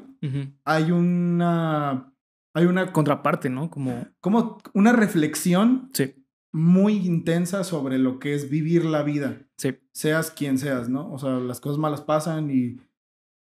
hay 0.65 0.91
una, 0.93 2.13
hay 2.53 2.67
una 2.67 2.93
Contraparte, 2.93 3.49
¿no? 3.49 3.71
Como. 3.71 4.07
como 4.21 4.59
una 4.75 4.93
reflexión 4.93 5.89
Sí, 5.95 6.15
muy 6.53 6.97
intensa 6.97 7.65
sobre 7.65 7.97
lo 7.99 8.19
que 8.19 8.35
es 8.35 8.51
vivir 8.51 8.85
la 8.85 9.03
vida, 9.03 9.39
sí. 9.57 9.77
seas 9.93 10.31
quien 10.31 10.59
seas, 10.59 10.89
¿no? 10.91 11.11
O 11.13 11.19
sea, 11.19 11.31
las 11.39 11.61
cosas 11.61 11.79
malas 11.79 12.03
pasan 12.03 12.51
y 12.51 12.77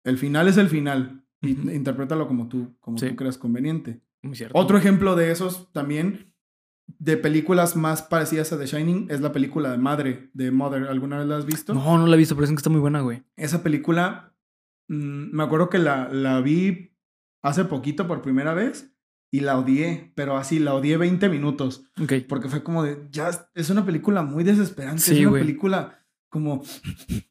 el 0.03 0.17
final 0.17 0.47
es 0.47 0.57
el 0.57 0.69
final. 0.69 1.25
Y 1.41 1.53
Ujú. 1.53 1.69
interprétalo 1.71 2.27
como 2.27 2.47
tú, 2.49 2.75
como 2.81 2.97
Sí. 2.97 3.07
tú 3.09 3.15
creas 3.15 3.37
conveniente. 3.37 4.01
Muy 4.21 4.35
cierto. 4.35 4.57
Otro 4.57 4.77
ejemplo 4.77 5.15
de 5.15 5.31
esos 5.31 5.71
también, 5.71 6.33
de 6.99 7.15
películas 7.17 7.75
más 7.75 8.01
parecidas 8.01 8.51
a 8.51 8.57
The 8.59 8.65
Shining, 8.67 9.07
es 9.09 9.21
la 9.21 9.31
película 9.31 9.71
de 9.71 9.77
Madre, 9.77 10.29
de 10.33 10.51
Mother. 10.51 10.83
¿Alguna 10.89 11.17
vez 11.19 11.27
la 11.27 11.37
has 11.37 11.45
visto? 11.45 11.73
No, 11.73 11.97
no 11.97 12.05
la 12.07 12.15
he 12.15 12.17
visto, 12.17 12.35
pero 12.35 12.43
dicen 12.43 12.55
que 12.57 12.59
está 12.59 12.69
muy 12.69 12.81
buena, 12.81 12.99
güey. 13.01 13.23
Esa 13.37 13.63
película, 13.63 14.28
mm, 14.89 15.31
me 15.35 15.43
acuerdo 15.43 15.69
que 15.69 15.77
la, 15.79 16.09
la 16.11 16.41
vi 16.41 16.97
hace 17.41 17.63
poquito 17.65 18.05
por 18.07 18.21
primera 18.21 18.53
vez 18.53 18.93
y 19.31 19.39
la 19.41 19.57
odié, 19.57 20.11
pero 20.15 20.35
así, 20.37 20.59
la 20.59 20.73
odié 20.73 20.97
20 20.97 21.29
minutos. 21.29 21.85
Ok. 22.01 22.13
Porque 22.27 22.49
fue 22.49 22.63
como 22.63 22.83
de, 22.83 23.07
ya 23.11 23.29
es- 23.55 23.69
una 23.69 23.85
película 23.85 24.23
muy 24.23 24.43
desesperante. 24.43 25.01
Sí, 25.01 25.13
es 25.13 25.19
una 25.21 25.29
güey. 25.29 25.43
película 25.43 25.97
como, 26.29 26.63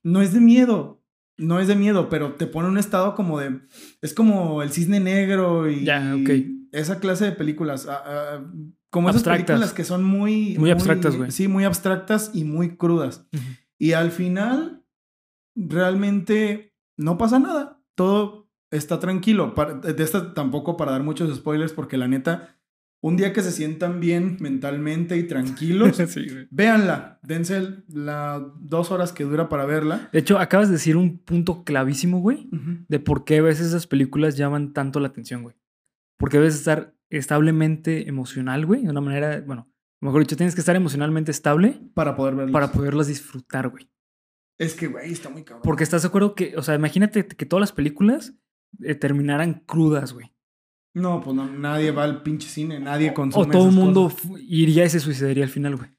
no 0.02 0.22
es 0.22 0.32
de 0.32 0.40
miedo, 0.40 1.04
no 1.36 1.60
es 1.60 1.68
de 1.68 1.76
miedo, 1.76 2.08
pero 2.08 2.34
te 2.34 2.46
pone 2.46 2.68
un 2.68 2.78
estado 2.78 3.14
como 3.14 3.38
de, 3.38 3.60
es 4.00 4.14
como 4.14 4.62
el 4.62 4.70
cisne 4.70 4.98
negro 5.00 5.68
y 5.70 5.84
Ya, 5.84 6.14
ok. 6.16 6.30
esa 6.72 6.98
clase 7.00 7.26
de 7.26 7.32
películas. 7.32 7.86
ah, 7.88 8.02
ah, 8.06 8.44
como 8.90 9.10
esas 9.10 9.20
Abstractas. 9.20 9.46
películas 9.46 9.72
que 9.74 9.84
son 9.84 10.02
muy... 10.04 10.56
Muy 10.58 10.70
abstractas, 10.70 11.14
güey. 11.16 11.30
Sí, 11.30 11.46
muy 11.46 11.64
abstractas 11.64 12.30
y 12.32 12.44
muy 12.44 12.76
crudas. 12.76 13.26
Ujú. 13.34 13.42
Y 13.78 13.92
al 13.92 14.10
final, 14.12 14.82
realmente 15.54 16.67
no 16.98 17.16
pasa 17.16 17.38
nada. 17.38 17.80
Todo 17.94 18.50
está 18.70 18.98
tranquilo. 19.00 19.54
De 19.82 20.02
esta 20.04 20.34
tampoco 20.34 20.76
para 20.76 20.92
dar 20.92 21.02
muchos 21.02 21.34
spoilers, 21.34 21.72
porque 21.72 21.96
la 21.96 22.06
neta, 22.08 22.56
un 23.00 23.16
día 23.16 23.32
que 23.32 23.40
se 23.42 23.52
sientan 23.52 24.00
bien 24.00 24.36
mentalmente 24.40 25.16
y 25.16 25.22
tranquilos, 25.26 25.96
Sí, 26.08 26.26
véanla. 26.50 27.18
Dense 27.22 27.76
las 27.88 28.42
dos 28.60 28.90
horas 28.90 29.12
que 29.12 29.24
dura 29.24 29.48
para 29.48 29.64
verla. 29.64 30.10
De 30.12 30.18
hecho, 30.18 30.38
acabas 30.38 30.68
de 30.68 30.74
decir 30.74 30.96
un 30.96 31.18
punto 31.18 31.64
clavísimo, 31.64 32.20
güey, 32.20 32.48
de 32.88 33.00
por 33.00 33.24
qué 33.24 33.38
a 33.38 33.42
veces 33.42 33.68
esas 33.68 33.86
películas 33.86 34.36
llaman 34.36 34.72
tanto 34.74 35.00
la 35.00 35.08
atención, 35.08 35.42
güey. 35.42 35.56
Porque 36.18 36.38
debes 36.38 36.56
estar 36.56 36.94
establemente 37.10 38.08
emocional, 38.08 38.66
güey, 38.66 38.82
de 38.82 38.90
una 38.90 39.00
manera, 39.00 39.40
bueno, 39.46 39.70
mejor 40.00 40.20
dicho, 40.20 40.36
tienes 40.36 40.54
que 40.54 40.60
estar 40.60 40.76
emocionalmente 40.76 41.30
estable 41.30 41.80
Para 41.94 42.16
poder 42.16 42.34
verla. 42.34 42.52
para 42.52 42.72
poderlas 42.72 43.06
disfrutar, 43.06 43.68
güey. 43.68 43.88
Es 44.58 44.74
que, 44.74 44.88
güey, 44.88 45.12
está 45.12 45.28
muy 45.30 45.44
cabrón. 45.44 45.62
Porque 45.62 45.84
estás 45.84 46.02
de 46.02 46.08
acuerdo 46.08 46.34
que, 46.34 46.56
o 46.56 46.62
sea, 46.62 46.74
imagínate 46.74 47.26
que 47.26 47.46
todas 47.46 47.60
las 47.60 47.72
películas 47.72 48.34
eh, 48.82 48.94
terminaran 48.94 49.62
crudas, 49.66 50.12
güey. 50.12 50.32
No, 50.94 51.20
pues 51.20 51.36
no, 51.36 51.46
nadie 51.46 51.90
va 51.92 52.04
al 52.04 52.22
pinche 52.22 52.48
cine, 52.48 52.80
nadie 52.80 53.14
consume 53.14 53.46
O 53.46 53.48
todo 53.50 53.68
el 53.68 53.74
mundo 53.74 54.04
cosas. 54.10 54.30
iría 54.40 54.84
y 54.84 54.90
se 54.90 54.98
suicidaría 55.00 55.44
al 55.44 55.50
final, 55.50 55.76
güey. 55.76 55.90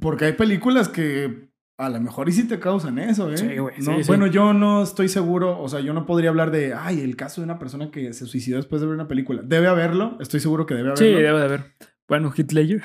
Porque 0.00 0.24
hay 0.24 0.32
películas 0.32 0.88
que 0.88 1.50
a 1.78 1.88
lo 1.88 2.00
mejor 2.00 2.28
y 2.28 2.32
sí 2.32 2.46
te 2.48 2.58
causan 2.58 2.98
eso, 2.98 3.30
¿eh? 3.30 3.38
Sí, 3.38 3.56
güey, 3.58 3.76
No, 3.78 3.96
sí, 3.96 4.02
sí. 4.02 4.06
Bueno, 4.08 4.26
yo 4.26 4.52
no 4.52 4.82
estoy 4.82 5.08
seguro, 5.08 5.60
o 5.60 5.68
sea, 5.68 5.80
yo 5.80 5.94
no 5.94 6.06
podría 6.06 6.30
hablar 6.30 6.50
de, 6.50 6.74
ay, 6.74 7.00
el 7.00 7.16
caso 7.16 7.40
de 7.40 7.44
una 7.46 7.58
persona 7.58 7.90
que 7.90 8.12
se 8.12 8.26
suicidó 8.26 8.56
después 8.56 8.80
de 8.80 8.86
ver 8.88 8.94
una 8.96 9.08
película. 9.08 9.42
Debe 9.44 9.68
haberlo, 9.68 10.16
estoy 10.20 10.40
seguro 10.40 10.66
que 10.66 10.74
debe 10.74 10.96
Sí, 10.96 11.04
haberlo. 11.04 11.18
debe 11.28 11.38
de 11.38 11.44
haber. 11.44 11.64
Bueno, 12.10 12.34
Ledger, 12.36 12.82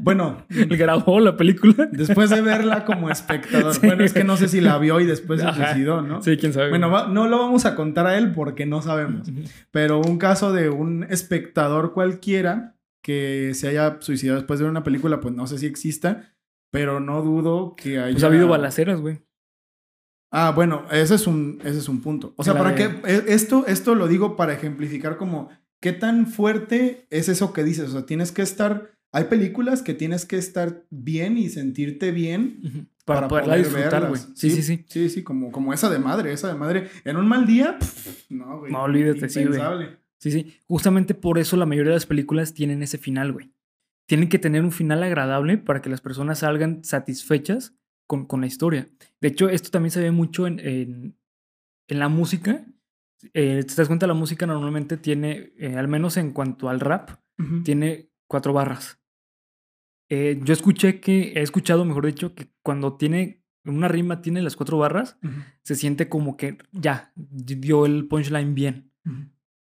Bueno, 0.00 0.44
grabó 0.48 1.20
la 1.20 1.36
película. 1.36 1.88
después 1.92 2.30
de 2.30 2.40
verla 2.40 2.84
como 2.84 3.10
espectador. 3.10 3.74
Sí. 3.74 3.80
Bueno, 3.86 4.02
es 4.04 4.12
que 4.12 4.24
no 4.24 4.36
sé 4.36 4.48
si 4.48 4.60
la 4.60 4.78
vio 4.78 4.98
y 5.00 5.04
después 5.06 5.40
se 5.40 5.52
suicidó, 5.52 6.00
¿no? 6.02 6.22
Sí, 6.22 6.36
quién 6.36 6.52
sabe. 6.52 6.70
Bueno, 6.70 6.90
va- 6.90 7.08
no 7.08 7.28
lo 7.28 7.38
vamos 7.38 7.66
a 7.66 7.74
contar 7.76 8.06
a 8.06 8.16
él 8.16 8.32
porque 8.32 8.66
no 8.66 8.80
sabemos. 8.82 9.28
Pero 9.70 10.00
un 10.00 10.18
caso 10.18 10.52
de 10.52 10.70
un 10.70 11.04
espectador 11.10 11.92
cualquiera 11.92 12.76
que 13.02 13.52
se 13.54 13.68
haya 13.68 13.98
suicidado 14.00 14.38
después 14.38 14.58
de 14.58 14.64
ver 14.64 14.70
una 14.70 14.82
película, 14.82 15.20
pues 15.20 15.34
no 15.34 15.46
sé 15.46 15.58
si 15.58 15.66
exista, 15.66 16.34
pero 16.72 16.98
no 17.00 17.22
dudo 17.22 17.76
que 17.76 17.98
haya... 17.98 18.12
Pues 18.12 18.24
ha 18.24 18.28
habido 18.28 18.48
balaceras, 18.48 19.00
güey. 19.00 19.20
Ah, 20.32 20.52
bueno, 20.56 20.84
ese 20.90 21.14
es 21.14 21.26
un, 21.26 21.60
ese 21.64 21.78
es 21.78 21.88
un 21.88 22.00
punto. 22.00 22.34
O 22.36 22.42
sea, 22.44 22.54
La 22.54 22.58
para 22.60 22.72
de- 22.74 23.00
que 23.00 23.32
esto, 23.32 23.64
esto 23.66 23.94
lo 23.94 24.08
digo 24.08 24.36
para 24.36 24.54
ejemplificar 24.54 25.16
como 25.18 25.50
qué 25.86 25.92
tan 25.92 26.26
fuerte 26.26 27.06
es 27.10 27.28
eso 27.28 27.52
que 27.52 27.62
dices. 27.62 27.90
O 27.90 27.92
sea, 27.92 28.06
tienes 28.06 28.32
que 28.32 28.42
estar 28.42 28.90
hay 29.12 29.24
películas 29.24 29.82
que 29.82 29.94
tienes 29.94 30.26
que 30.26 30.36
estar 30.36 30.84
bien 30.90 31.38
y 31.38 31.48
sentirte 31.48 32.10
bien. 32.10 32.90
Para, 33.04 33.28
para, 33.28 33.44
poder 33.44 33.64
disfrutar, 33.64 34.08
güey. 34.08 34.20
Sí, 34.34 34.50
sí, 34.50 34.62
sí. 34.64 34.84
Sí, 34.88 35.08
sí, 35.08 35.22
como, 35.22 35.52
como 35.52 35.72
esa 35.72 35.88
de 35.88 36.00
madre, 36.00 36.32
esa 36.32 36.48
de 36.48 36.54
madre. 36.54 36.88
En 37.04 37.16
un 37.16 37.28
mal 37.28 37.46
día, 37.46 37.78
pff, 37.78 38.30
no, 38.30 38.58
güey. 38.58 38.72
No, 38.72 38.82
olvídate, 38.82 39.28
sí, 39.28 39.44
güey. 39.44 39.60
Sí, 40.18 40.32
sí. 40.32 40.58
Justamente 40.66 41.14
por 41.14 41.38
eso 41.38 41.56
la 41.56 41.66
mayoría 41.66 41.92
de 41.92 41.96
las 41.98 42.06
películas 42.06 42.52
tienen 42.52 42.82
ese 42.82 42.98
final, 42.98 43.32
güey. 43.32 43.52
Tienen 44.06 44.28
que 44.28 44.40
tener 44.40 44.64
un 44.64 44.72
final 44.72 45.04
agradable 45.04 45.56
para 45.56 45.80
que 45.82 45.88
las 45.88 46.00
personas 46.00 46.40
salgan 46.40 46.82
satisfechas 46.82 47.76
con, 48.08 48.26
con 48.26 48.40
la 48.40 48.48
historia. 48.48 48.88
De 49.20 49.28
hecho, 49.28 49.48
esto 49.48 49.70
también 49.70 49.92
se 49.92 50.00
ve 50.00 50.10
mucho 50.10 50.48
en, 50.48 50.58
en, 50.58 51.16
en 51.86 51.98
la 52.00 52.08
música. 52.08 52.66
Eh, 53.34 53.64
¿Te 53.66 53.74
das 53.74 53.86
cuenta? 53.88 54.06
La 54.06 54.14
música 54.14 54.46
normalmente 54.46 54.96
tiene, 54.96 55.52
eh, 55.58 55.76
al 55.76 55.88
menos 55.88 56.16
en 56.16 56.32
cuanto 56.32 56.68
al 56.68 56.80
rap, 56.80 57.10
tiene 57.64 58.10
cuatro 58.28 58.52
barras. 58.52 58.98
Eh, 60.08 60.40
yo 60.44 60.52
escuché 60.52 61.00
que, 61.00 61.32
he 61.34 61.42
escuchado, 61.42 61.84
mejor 61.84 62.06
dicho, 62.06 62.34
que 62.34 62.48
cuando 62.62 62.96
tiene 62.96 63.44
una 63.64 63.88
rima 63.88 64.22
tiene 64.22 64.40
las 64.42 64.54
cuatro 64.56 64.78
barras, 64.78 65.18
se 65.62 65.74
siente 65.74 66.08
como 66.08 66.36
que 66.36 66.58
ya 66.72 67.12
dio 67.16 67.84
el 67.86 68.06
punchline 68.06 68.54
bien. 68.54 68.92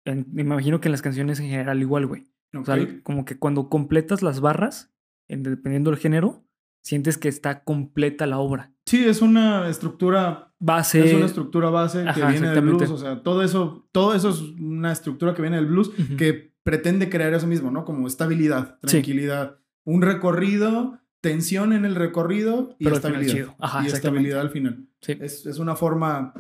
En- 0.06 0.28
me 0.32 0.44
imagino 0.44 0.80
que 0.80 0.88
en 0.88 0.92
las 0.92 1.02
canciones 1.02 1.40
en 1.40 1.48
general 1.50 1.82
igual, 1.82 2.06
güey. 2.06 2.24
O 2.54 2.60
Ok. 2.60 2.66
sea, 2.66 3.02
como 3.04 3.26
que 3.26 3.40
cuando 3.40 3.70
completas 3.70 4.22
las 4.22 4.40
barras, 4.40 4.94
en- 5.28 5.42
dependiendo 5.44 5.90
del 5.90 6.00
género, 6.00 6.46
sientes 6.84 7.18
que 7.18 7.28
está 7.30 7.64
completa 7.64 8.28
la 8.28 8.38
obra. 8.38 8.75
Sí, 8.86 9.04
es 9.04 9.22
una 9.22 9.68
estructura, 9.70 10.54
Base. 10.60 11.06
es 11.06 11.14
una 11.14 11.26
estructura 11.26 11.70
base 11.70 12.06
que 12.14 12.26
viene 12.26 12.50
del 12.50 12.62
blues. 12.62 12.90
O 12.92 12.98
sea, 12.98 13.22
todo 13.24 13.42
eso, 13.44 13.88
todo 13.92 14.14
eso 14.14 14.30
es 14.30 14.42
una 14.42 14.92
estructura 14.92 15.34
que 15.34 15.42
viene 15.42 15.58
del 15.58 15.66
blues 15.66 15.92
que 16.18 16.54
pretende 16.64 17.10
crear 17.10 17.34
eso 17.34 17.48
mismo, 17.48 17.72
¿no? 17.72 17.84
Como 17.86 18.08
estabilidad, 18.08 18.80
Sí. 18.84 18.88
tranquilidad, 18.92 19.60
un 19.86 20.02
recorrido, 20.02 21.00
tensión 21.22 21.74
en 21.74 21.86
el 21.86 21.96
recorrido 21.96 22.76
y 22.80 22.84
Pero 22.84 22.96
estabilidad. 22.98 23.56
Ajá, 23.60 23.84
y 23.84 23.88
estabilidad 23.88 24.42
al 24.42 24.50
final. 24.52 24.88
Sí. 25.02 25.18
Es, 25.20 25.46
es 25.48 25.58
una 25.58 25.76
forma, 25.76 26.34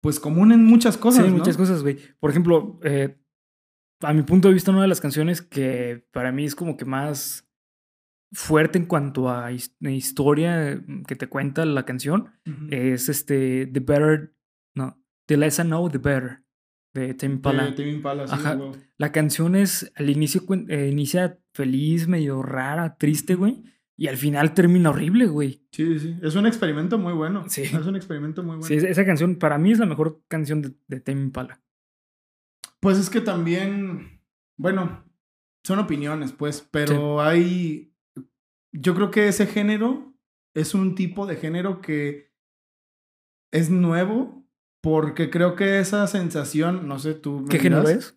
pues, 0.00 0.20
común 0.20 0.52
en 0.52 0.64
muchas 0.64 0.96
cosas, 0.96 1.24
Sí, 1.24 1.30
¿no? 1.30 1.38
muchas 1.38 1.56
cosas, 1.56 1.82
güey. 1.82 1.98
Por 2.20 2.30
ejemplo, 2.30 2.78
eh, 2.84 3.18
a 4.00 4.12
mi 4.12 4.22
punto 4.22 4.46
de 4.48 4.54
vista, 4.54 4.70
una 4.70 4.82
de 4.82 4.88
las 4.88 5.00
canciones 5.00 5.42
que 5.42 6.06
para 6.12 6.30
mí 6.30 6.44
es 6.44 6.54
como 6.54 6.76
que 6.76 6.84
más 6.84 7.47
fuerte 8.32 8.78
en 8.78 8.86
cuanto 8.86 9.28
a 9.30 9.50
his- 9.52 9.74
historia 9.80 10.72
eh, 10.72 10.80
que 11.06 11.16
te 11.16 11.28
cuenta 11.28 11.64
la 11.64 11.84
canción 11.84 12.30
es 12.70 13.08
este 13.08 13.66
The 13.66 13.80
Better, 13.80 14.34
no, 14.74 15.00
The 15.26 15.36
Less 15.36 15.58
I 15.58 15.62
Know, 15.62 15.88
The 15.90 15.98
Better, 15.98 16.42
de 16.94 17.14
Tame 17.14 17.34
Impala. 17.34 17.70
De 17.70 17.88
Impala, 17.88 18.26
sí, 18.26 18.34
Ajá. 18.34 18.58
La 18.96 19.12
canción 19.12 19.54
es, 19.56 19.92
al 19.96 20.10
inicio 20.10 20.42
eh, 20.68 20.88
inicia 20.90 21.38
feliz, 21.54 22.08
medio 22.08 22.42
rara, 22.42 22.96
triste, 22.96 23.34
güey. 23.34 23.62
Y 24.00 24.06
al 24.06 24.16
final 24.16 24.54
termina 24.54 24.90
horrible, 24.90 25.26
güey. 25.26 25.66
Sí, 25.72 25.98
sí. 25.98 26.16
Es 26.22 26.36
un 26.36 26.46
experimento 26.46 26.98
muy 26.98 27.12
bueno. 27.14 27.44
Sí. 27.48 27.62
Es 27.62 27.74
un 27.86 27.96
experimento 27.96 28.42
muy 28.44 28.50
bueno. 28.56 28.62
Sí, 28.66 28.74
esa- 28.74 28.88
esa 28.88 29.04
canción 29.04 29.36
para 29.36 29.58
mí 29.58 29.72
es 29.72 29.78
la 29.80 29.86
mejor 29.86 30.22
canción 30.28 30.62
de, 30.62 30.72
de 30.86 31.00
Tame 31.00 31.20
Impala. 31.22 31.60
Pues 32.80 32.96
es 32.98 33.10
que 33.10 33.20
también, 33.20 34.20
bueno, 34.56 35.04
son 35.64 35.80
opiniones, 35.80 36.32
pues, 36.32 36.66
pero 36.70 37.20
hay, 37.20 37.87
yo 38.72 38.94
creo 38.94 39.10
que 39.10 39.28
ese 39.28 39.46
género 39.46 40.14
es 40.54 40.74
un 40.74 40.94
tipo 40.94 41.26
de 41.26 41.36
género 41.36 41.80
que 41.80 42.32
es 43.52 43.70
nuevo 43.70 44.44
porque 44.82 45.30
creo 45.30 45.56
que 45.56 45.78
esa 45.80 46.06
sensación, 46.06 46.86
no 46.86 46.98
sé, 46.98 47.14
tú... 47.14 47.44
¿Qué 47.48 47.58
género 47.58 47.88
es? 47.88 48.14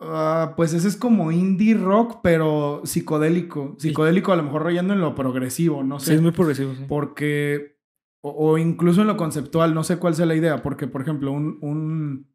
ah, 0.00 0.54
pues 0.56 0.74
ese 0.74 0.86
es 0.88 0.96
como 0.96 1.32
indie 1.32 1.74
rock, 1.74 2.20
pero 2.22 2.82
psicodélico. 2.84 3.74
Psicodélico 3.78 4.32
a 4.32 4.36
lo 4.36 4.44
mejor 4.44 4.62
rayando 4.62 4.94
en 4.94 5.00
lo 5.00 5.14
progresivo, 5.14 5.82
no 5.82 5.98
Sí, 6.00 6.06
sé. 6.06 6.14
es 6.14 6.22
muy 6.22 6.30
progresivo. 6.30 6.74
sí. 6.74 6.84
Porque, 6.88 7.78
o, 8.22 8.30
o 8.30 8.58
incluso 8.58 9.00
en 9.00 9.08
lo 9.08 9.16
conceptual, 9.16 9.74
no 9.74 9.82
sé 9.84 9.98
cuál 9.98 10.14
sea 10.14 10.26
la 10.26 10.36
idea, 10.36 10.62
porque, 10.62 10.86
por 10.86 11.02
ejemplo, 11.02 11.32
un, 11.32 11.58
un... 11.62 12.32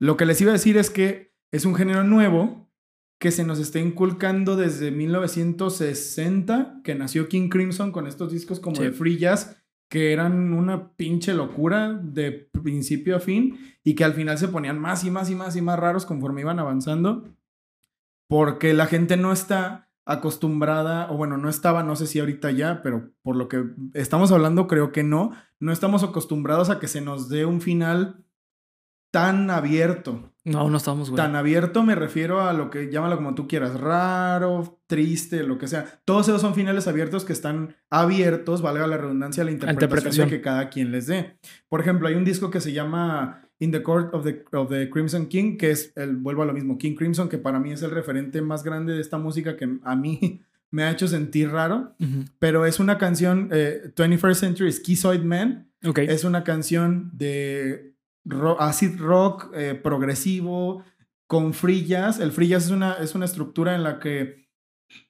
Lo 0.00 0.16
que 0.16 0.24
les 0.24 0.40
iba 0.40 0.50
a 0.50 0.54
decir 0.54 0.76
es 0.78 0.88
que 0.90 1.34
es 1.52 1.66
un 1.66 1.74
género 1.74 2.02
nuevo 2.02 2.69
que 3.20 3.30
se 3.30 3.44
nos 3.44 3.58
está 3.60 3.78
inculcando 3.78 4.56
desde 4.56 4.90
1960, 4.90 6.80
que 6.82 6.94
nació 6.94 7.28
King 7.28 7.48
Crimson 7.48 7.92
con 7.92 8.06
estos 8.06 8.32
discos 8.32 8.60
como 8.60 8.76
Sí. 8.76 8.82
de 8.84 8.92
free 8.92 9.18
jazz, 9.18 9.56
que 9.90 10.12
eran 10.12 10.52
una 10.52 10.92
pinche 10.96 11.34
locura 11.34 11.92
de 11.92 12.48
principio 12.62 13.16
a 13.16 13.20
fin 13.20 13.58
y 13.84 13.94
que 13.94 14.04
al 14.04 14.14
final 14.14 14.38
se 14.38 14.48
ponían 14.48 14.78
más 14.78 15.04
y 15.04 15.10
más 15.10 15.28
y 15.30 15.34
más 15.34 15.54
y 15.56 15.62
más 15.62 15.78
raros 15.78 16.06
conforme 16.06 16.40
iban 16.42 16.58
avanzando, 16.58 17.28
porque 18.28 18.72
la 18.72 18.86
gente 18.86 19.16
no 19.16 19.32
está 19.32 19.88
acostumbrada, 20.06 21.10
o 21.10 21.16
bueno, 21.16 21.36
no 21.36 21.48
estaba, 21.48 21.82
no 21.82 21.96
sé 21.96 22.06
si 22.06 22.20
ahorita 22.20 22.50
ya, 22.52 22.82
pero 22.82 23.10
por 23.22 23.36
lo 23.36 23.48
que 23.48 23.64
estamos 23.94 24.32
hablando 24.32 24.66
creo 24.66 24.92
que 24.92 25.02
no, 25.02 25.32
no 25.60 25.72
estamos 25.72 26.02
acostumbrados 26.02 26.70
a 26.70 26.78
que 26.80 26.88
se 26.88 27.00
nos 27.00 27.28
dé 27.28 27.44
un 27.44 27.60
final 27.60 28.24
tan 29.10 29.50
abierto. 29.50 30.32
No, 30.44 30.70
no 30.70 30.76
estamos, 30.78 31.10
güey. 31.10 31.16
Tan 31.16 31.36
abierto 31.36 31.82
me 31.82 31.94
refiero 31.94 32.40
a 32.40 32.52
lo 32.54 32.70
que 32.70 32.90
llámalo 32.90 33.16
como 33.16 33.34
tú 33.34 33.46
quieras, 33.46 33.78
raro, 33.78 34.80
triste, 34.86 35.42
lo 35.42 35.58
que 35.58 35.68
sea. 35.68 36.00
Todos 36.04 36.28
esos 36.28 36.40
son 36.40 36.54
finales 36.54 36.88
abiertos 36.88 37.24
que 37.24 37.32
están 37.32 37.76
abiertos, 37.90 38.62
valga 38.62 38.86
la 38.86 38.96
redundancia, 38.96 39.42
a 39.42 39.44
la 39.44 39.50
interpretación, 39.50 39.88
interpretación. 39.90 40.28
de 40.30 40.36
que 40.36 40.42
cada 40.42 40.68
quien 40.70 40.92
les 40.92 41.06
dé. 41.06 41.36
Por 41.68 41.80
ejemplo, 41.80 42.08
hay 42.08 42.14
un 42.14 42.24
disco 42.24 42.50
que 42.50 42.60
se 42.60 42.72
llama 42.72 43.42
In 43.58 43.70
the 43.70 43.82
Court 43.82 44.14
of 44.14 44.24
the, 44.24 44.44
of 44.52 44.70
the 44.70 44.88
Crimson 44.88 45.26
King, 45.26 45.58
que 45.58 45.72
es 45.72 45.92
el, 45.96 46.16
vuelvo 46.16 46.42
a 46.42 46.46
lo 46.46 46.54
mismo, 46.54 46.78
King 46.78 46.94
Crimson, 46.94 47.28
que 47.28 47.36
para 47.38 47.60
mí 47.60 47.72
es 47.72 47.82
el 47.82 47.90
referente 47.90 48.40
más 48.40 48.64
grande 48.64 48.94
de 48.94 49.00
esta 49.02 49.18
música 49.18 49.56
que 49.56 49.68
a 49.84 49.94
mí 49.96 50.40
me 50.70 50.84
ha 50.84 50.90
hecho 50.90 51.06
sentir 51.06 51.50
raro, 51.50 51.94
pero 52.38 52.64
es 52.64 52.80
una 52.80 52.96
canción, 52.96 53.48
eh, 53.52 53.92
21st 53.94 54.34
Century 54.34 54.72
Schizoid 54.72 55.20
Man, 55.22 55.68
Ok. 55.84 55.98
es 55.98 56.24
una 56.24 56.44
canción 56.44 57.10
de 57.12 57.89
acid 58.58 58.98
rock 59.00 59.50
eh, 59.54 59.74
progresivo 59.74 60.84
con 61.26 61.52
free 61.54 61.84
jazz. 61.86 62.18
El 62.20 62.32
free 62.32 62.48
jazz 62.48 62.66
es 62.66 62.70
una, 62.70 62.94
es 62.94 63.14
una 63.14 63.24
estructura 63.24 63.74
en 63.74 63.82
la 63.82 63.98
que 63.98 64.48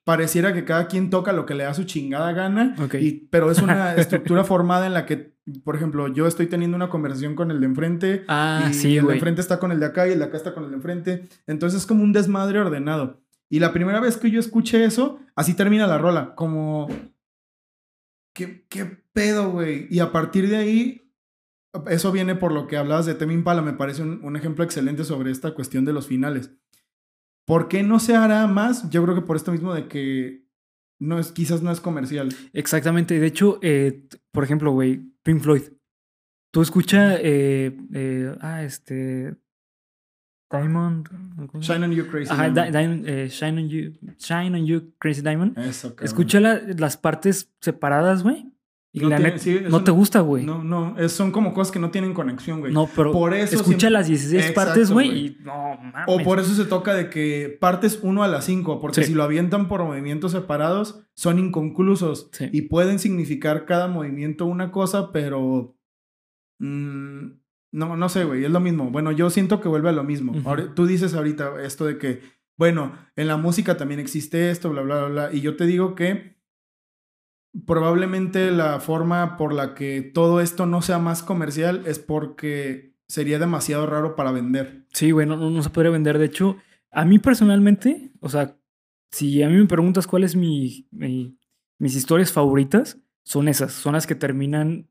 pareciera 0.05 0.53
que 0.53 0.65
cada 0.65 0.87
quien 0.89 1.09
toca 1.09 1.33
lo 1.33 1.47
que 1.47 1.55
le 1.55 1.65
da 1.65 1.73
su 1.75 1.85
chingada 1.85 2.33
gana, 2.33 2.75
y- 3.01 3.13
pero 3.31 3.51
es 3.51 3.61
una 3.63 3.95
estructura 3.97 4.45
formada 4.45 4.87
en 4.87 4.93
la 4.93 5.07
que, 5.07 5.35
por 5.65 5.75
ejemplo, 5.77 6.09
yo 6.09 6.27
estoy 6.27 6.47
teniendo 6.47 6.77
una 6.77 6.91
conversación 6.91 7.35
con 7.35 7.51
el 7.51 7.61
de 7.61 7.67
enfrente. 7.67 8.25
Ah, 8.29 8.69
y 8.71 8.75
sí, 8.75 8.97
el 8.99 9.07
de 9.07 9.15
enfrente 9.15 9.41
está 9.41 9.59
con 9.59 9.73
el 9.73 9.81
de 9.81 9.87
acá 9.87 10.07
y 10.07 10.13
el 10.13 10.19
de 10.19 10.25
acá 10.27 10.37
está 10.37 10.53
con 10.53 10.65
el 10.65 10.71
de 10.71 10.77
enfrente. 10.77 11.29
Entonces 11.47 11.81
es 11.81 11.87
como 11.87 12.03
un 12.05 12.13
desmadre 12.13 12.61
ordenado. 12.61 13.23
Y 13.49 13.59
la 13.59 13.73
primera 13.73 14.01
vez 14.01 14.17
que 14.19 14.31
yo 14.31 14.39
escuché 14.39 14.85
eso, 14.85 15.19
así 15.35 15.55
termina 15.55 15.87
la 15.87 15.99
rola, 15.99 16.35
como... 16.37 16.87
¿Qué, 18.35 18.65
qué 18.69 18.85
pedo, 19.13 19.51
güey? 19.51 19.87
Y 19.91 19.99
a 20.01 20.13
partir 20.13 20.49
de 20.49 20.57
ahí, 20.57 21.10
eso 21.89 22.13
viene 22.13 22.35
por 22.35 22.53
lo 22.53 22.67
que 22.67 22.77
hablabas 22.77 23.07
de 23.07 23.15
Temi 23.15 23.35
Impala, 23.35 23.63
me 23.63 23.73
parece 23.73 24.03
un, 24.03 24.21
un 24.25 24.37
ejemplo 24.37 24.65
excelente 24.65 25.05
sobre 25.05 25.31
esta 25.31 25.53
cuestión 25.55 25.85
de 25.85 25.93
los 25.93 26.07
finales. 26.07 26.53
¿Por 27.47 27.69
qué 27.69 27.83
no 27.83 27.99
se 28.01 28.15
hará 28.17 28.47
más? 28.47 28.89
Yo 28.91 29.03
creo 29.03 29.15
que 29.15 29.23
por 29.23 29.37
esto 29.37 29.53
mismo 29.53 29.75
de 29.75 29.89
que 29.89 30.45
no 31.01 31.19
es, 31.19 31.33
quizás 31.33 31.63
no 31.63 31.71
es 31.73 31.81
comercial. 31.81 32.29
Exactamente. 32.53 33.19
De 33.19 33.27
hecho, 33.27 33.59
eh, 33.63 34.07
por 34.33 34.45
ejemplo, 34.45 34.73
güey, 34.73 35.01
Pink 35.23 35.41
Floyd. 35.41 35.63
Tú 36.53 36.63
escuchas, 36.63 37.19
eh, 37.23 37.77
eh, 37.95 38.37
ah, 38.41 38.63
este, 38.65 39.37
Diamond. 40.51 41.09
Shine 41.61 41.85
on 41.85 41.93
You 41.93 42.07
Crazy. 42.09 42.33
Ajá, 42.33 42.51
Diamond. 42.51 42.67
Di- 42.67 42.79
Diamond, 42.79 43.09
eh, 43.09 43.29
Shine 43.29 43.63
on 43.63 43.69
You, 43.69 43.93
Shine 44.19 44.59
on 44.59 44.67
You, 44.67 44.93
Crazy 44.99 45.23
Diamond. 45.23 45.57
Eso. 45.59 45.95
Escucha 46.03 46.41
la- 46.41 46.61
las 46.77 46.97
partes 46.97 47.53
separadas, 47.61 48.23
güey. 48.25 48.51
Y 48.93 49.01
No 49.01 49.09
la 49.09 49.17
tiene- 49.19 49.31
neta, 49.31 49.43
sí, 49.43 49.57
es 49.57 49.71
no 49.71 49.85
te 49.85 49.93
gusta, 49.93 50.19
güey. 50.21 50.45
No, 50.45 50.65
No, 50.65 50.91
no, 50.95 50.99
es- 50.99 51.13
son 51.13 51.31
como 51.31 51.55
cosas 51.55 51.71
que 51.71 51.79
no 51.79 51.91
tienen 51.93 52.13
conexión, 52.13 52.59
güey. 52.59 52.75
pero 52.97 53.13
por 53.13 53.35
eso 53.35 53.55
escucha 53.55 53.79
siempre- 53.79 53.91
las 53.91 54.09
16 54.09 54.47
Exacto, 54.47 54.61
partes, 54.71 54.91
güey, 54.91 55.11
y 55.27 55.37
no 55.45 55.77
mames. 55.81 56.05
O 56.09 56.19
por 56.25 56.41
eso 56.41 56.53
se 56.55 56.65
toca 56.65 56.93
de 56.95 57.09
que 57.09 57.57
partes 57.61 58.01
1 58.03 58.25
a 58.25 58.29
las 58.29 58.45
5, 58.47 58.81
porque 58.81 59.03
Sí. 59.03 59.11
si 59.11 59.15
lo 59.15 59.23
avientan 59.23 59.69
por 59.69 59.85
movimientos 59.85 60.33
separados, 60.33 61.07
son 61.15 61.39
inconclusos 61.39 62.31
Sí. 62.33 62.49
y 62.53 62.63
pueden 62.63 62.99
significar 62.99 63.65
cada 63.65 63.87
movimiento 63.87 64.45
una 64.47 64.73
cosa, 64.73 65.13
pero... 65.13 65.77
mm, 66.59 67.27
no, 67.73 67.97
no 67.97 68.09
sé, 68.09 68.25
güey, 68.25 68.45
es 68.45 68.51
lo 68.51 68.61
mismo. 68.61 68.91
Bueno, 68.91 69.13
yo 69.13 69.31
siento 69.31 69.61
que 69.61 69.69
vuelve 69.69 69.89
a 69.91 69.93
lo 69.93 70.03
mismo. 70.05 70.35
Ahora, 70.45 70.75
tú 70.75 70.87
dices 70.87 71.15
ahorita 71.15 71.63
esto 71.63 71.87
de 71.87 71.97
que, 71.99 72.21
bueno, 72.59 72.93
en 73.17 73.29
la 73.29 73.37
música 73.37 73.77
también 73.77 74.01
existe 74.01 74.51
esto, 74.51 74.71
bla, 74.71 74.83
bla, 74.83 74.99
bla, 75.07 75.09
bla, 75.09 75.31
y 75.33 75.41
yo 75.41 75.57
te 75.57 75.67
digo 75.67 75.95
que 75.95 76.40
probablemente 77.67 78.51
la 78.51 78.81
forma 78.81 79.37
por 79.37 79.53
la 79.53 79.75
que 79.75 80.03
todo 80.03 80.41
esto 80.41 80.67
no 80.67 80.83
sea 80.83 80.99
más 80.99 81.23
comercial 81.23 81.83
es 81.87 81.99
porque 81.99 82.95
sería 83.09 83.39
demasiado 83.39 83.87
raro 83.87 84.15
para 84.17 84.31
vender. 84.33 84.87
Sí, 84.93 85.11
güey, 85.11 85.27
no, 85.27 85.63
se 85.63 85.71
podría 85.71 85.91
vender. 85.93 86.19
De 86.19 86.27
hecho, 86.27 86.57
a 86.91 87.05
mí 87.05 87.19
personalmente, 87.19 88.13
o 88.21 88.29
sea, 88.29 88.57
si 89.11 89.43
a 89.43 89.49
mí 89.49 89.57
me 89.57 89.67
preguntas 89.67 90.07
cuál 90.07 90.25
es 90.25 90.37
mi, 90.37 90.87
mi- 90.93 91.37
mis 91.79 91.97
historias 91.97 92.33
favoritas, 92.33 92.99
son 93.25 93.49
esas. 93.49 93.73
Son 93.73 93.95
las 93.95 94.07
que 94.07 94.15
terminan 94.15 94.89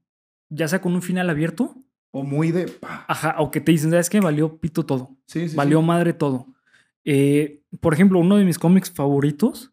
ya 0.49 0.67
sea 0.67 0.81
con 0.81 0.93
un 0.93 1.01
final 1.01 1.29
abierto, 1.29 1.75
O 2.11 2.23
muy 2.23 2.51
de... 2.51 2.67
pa. 2.67 3.05
ajá, 3.07 3.35
o 3.39 3.51
que 3.51 3.61
te 3.61 3.71
dicen, 3.71 3.91
¿sabes 3.91 4.09
qué? 4.09 4.19
Valió 4.19 4.57
pito 4.59 4.85
todo. 4.85 5.15
Sí, 5.27 5.47
sí, 5.47 5.55
Valió 5.55 5.79
sí. 5.79 5.85
madre 5.85 6.11
todo. 6.13 6.47
Eh, 7.05 7.61
por 7.79 7.93
ejemplo, 7.93 8.19
uno 8.19 8.35
de 8.35 8.45
mis 8.45 8.59
cómics 8.59 8.91
favoritos 8.91 9.71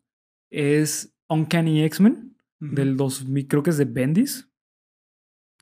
es 0.51 1.15
Uncanny 1.29 1.83
X-Men, 1.85 2.36
Del 2.61 2.97
2000, 2.97 3.47
creo 3.49 3.63
que 3.63 3.71
es 3.71 3.79
de 3.79 3.85
Bendis. 3.85 4.49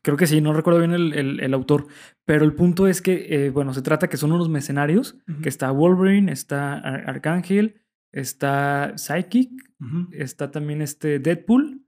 Creo 0.02 0.16
que 0.18 0.26
sí, 0.26 0.40
no 0.40 0.52
recuerdo 0.52 0.80
bien 0.80 0.92
el, 0.92 1.12
el- 1.14 1.40
el 1.40 1.54
autor. 1.54 1.86
Pero 2.26 2.44
el 2.44 2.54
punto 2.54 2.86
es 2.86 3.00
que, 3.00 3.26
eh, 3.46 3.50
bueno, 3.50 3.72
se 3.72 3.80
trata 3.82 4.08
que 4.08 4.16
son 4.18 4.32
unos 4.32 4.48
mercenarios, 4.50 5.16
que 5.42 5.48
está 5.48 5.70
Wolverine, 5.70 6.30
está 6.30 6.74
Ar- 6.74 7.08
Arcángel, 7.08 7.80
está 8.12 8.92
Psychic, 8.96 9.50
está 10.12 10.50
también 10.50 10.82
este 10.82 11.18
Deadpool 11.18 11.84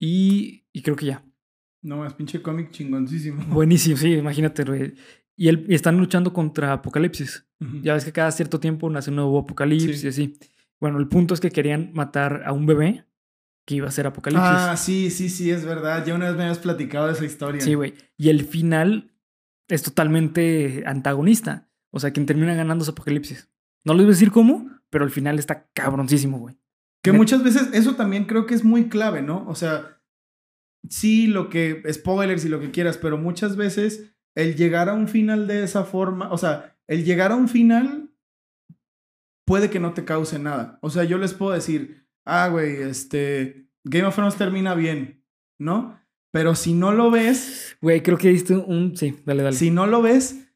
y, 0.00 0.66
y 0.72 0.82
creo 0.82 0.96
que 0.96 1.06
ya. 1.06 1.24
No, 1.82 2.04
es 2.06 2.14
pinche 2.14 2.42
cómic 2.42 2.70
chingoncísimo. 2.70 3.44
Buenísimo, 3.48 3.96
sí, 3.96 4.14
imagínate. 4.14 4.94
Y, 5.36 5.48
el- 5.48 5.66
y 5.68 5.74
están 5.74 5.98
luchando 5.98 6.32
contra 6.32 6.72
Apocalipsis. 6.72 7.46
Ya 7.82 7.94
ves 7.94 8.04
que 8.04 8.12
cada 8.12 8.30
cierto 8.32 8.60
tiempo 8.60 8.88
nace 8.90 9.10
un 9.10 9.16
nuevo 9.16 9.38
Apocalipsis 9.38 10.00
Sí. 10.00 10.06
y 10.06 10.08
así. 10.10 10.38
Bueno, 10.80 10.98
el 10.98 11.08
punto 11.08 11.32
es 11.34 11.40
que 11.40 11.50
querían 11.50 11.90
matar 11.94 12.42
a 12.44 12.52
un 12.52 12.66
bebé 12.66 13.04
que 13.66 13.74
iba 13.74 13.88
a 13.88 13.90
ser 13.92 14.06
Apocalipsis. 14.06 14.48
Ah, 14.48 14.76
sí, 14.76 15.10
sí, 15.10 15.28
sí, 15.28 15.50
es 15.50 15.64
verdad. 15.64 16.06
Ya 16.06 16.14
una 16.14 16.26
vez 16.26 16.36
me 16.36 16.44
habías 16.44 16.60
platicado 16.60 17.08
de 17.08 17.14
esa 17.14 17.24
historia. 17.24 17.60
Sí, 17.60 17.74
güey. 17.74 17.94
Y 18.16 18.30
el 18.30 18.46
final 18.46 19.12
es 19.68 19.82
totalmente 19.82 20.84
antagonista. 20.86 21.68
O 21.90 21.98
sea, 21.98 22.12
quien 22.12 22.26
termina 22.26 22.54
ganando 22.54 22.84
es 22.84 22.88
Apocalipsis. 22.88 23.50
No 23.84 23.92
les 23.94 24.04
voy 24.04 24.12
a 24.12 24.14
decir 24.14 24.30
cómo, 24.30 24.70
pero 24.88 25.04
el 25.04 25.10
final 25.10 25.38
está 25.38 25.68
cabroncísimo, 25.72 26.38
güey. 26.38 26.58
Que 27.02 27.12
muchas 27.12 27.42
veces 27.42 27.70
eso 27.72 27.96
también 27.96 28.24
creo 28.24 28.46
que 28.46 28.54
es 28.54 28.64
muy 28.64 28.88
clave, 28.88 29.22
¿no? 29.22 29.46
O 29.48 29.54
sea, 29.54 30.00
sí, 30.88 31.26
lo 31.26 31.48
que, 31.48 31.82
spoilers 31.92 32.44
y 32.44 32.48
lo 32.48 32.60
que 32.60 32.70
quieras, 32.70 32.98
pero 32.98 33.18
muchas 33.18 33.56
veces 33.56 34.12
el 34.34 34.56
llegar 34.56 34.88
a 34.88 34.94
un 34.94 35.08
final 35.08 35.46
de 35.46 35.64
esa 35.64 35.84
forma, 35.84 36.30
o 36.32 36.38
sea, 36.38 36.76
el 36.86 37.04
llegar 37.04 37.32
a 37.32 37.36
un 37.36 37.48
final 37.48 38.10
puede 39.44 39.70
que 39.70 39.80
no 39.80 39.94
te 39.94 40.04
cause 40.04 40.38
nada. 40.38 40.78
O 40.82 40.90
sea, 40.90 41.04
yo 41.04 41.18
les 41.18 41.32
puedo 41.32 41.52
decir, 41.52 42.05
ah, 42.26 42.48
güey, 42.48 42.76
este, 42.82 43.68
Game 43.84 44.06
of 44.06 44.14
Thrones 44.14 44.36
termina 44.36 44.74
bien, 44.74 45.24
¿no? 45.58 45.98
Pero 46.32 46.54
si 46.54 46.74
no 46.74 46.92
lo 46.92 47.10
ves, 47.10 47.76
Güey, 47.80 48.02
creo 48.02 48.18
que 48.18 48.28
diste 48.28 48.54
un... 48.56 48.94
Sí, 48.96 49.16
dale, 49.24 49.42
dale. 49.42 49.56
si 49.56 49.70
no 49.70 49.86
lo 49.86 50.02
ves, 50.02 50.50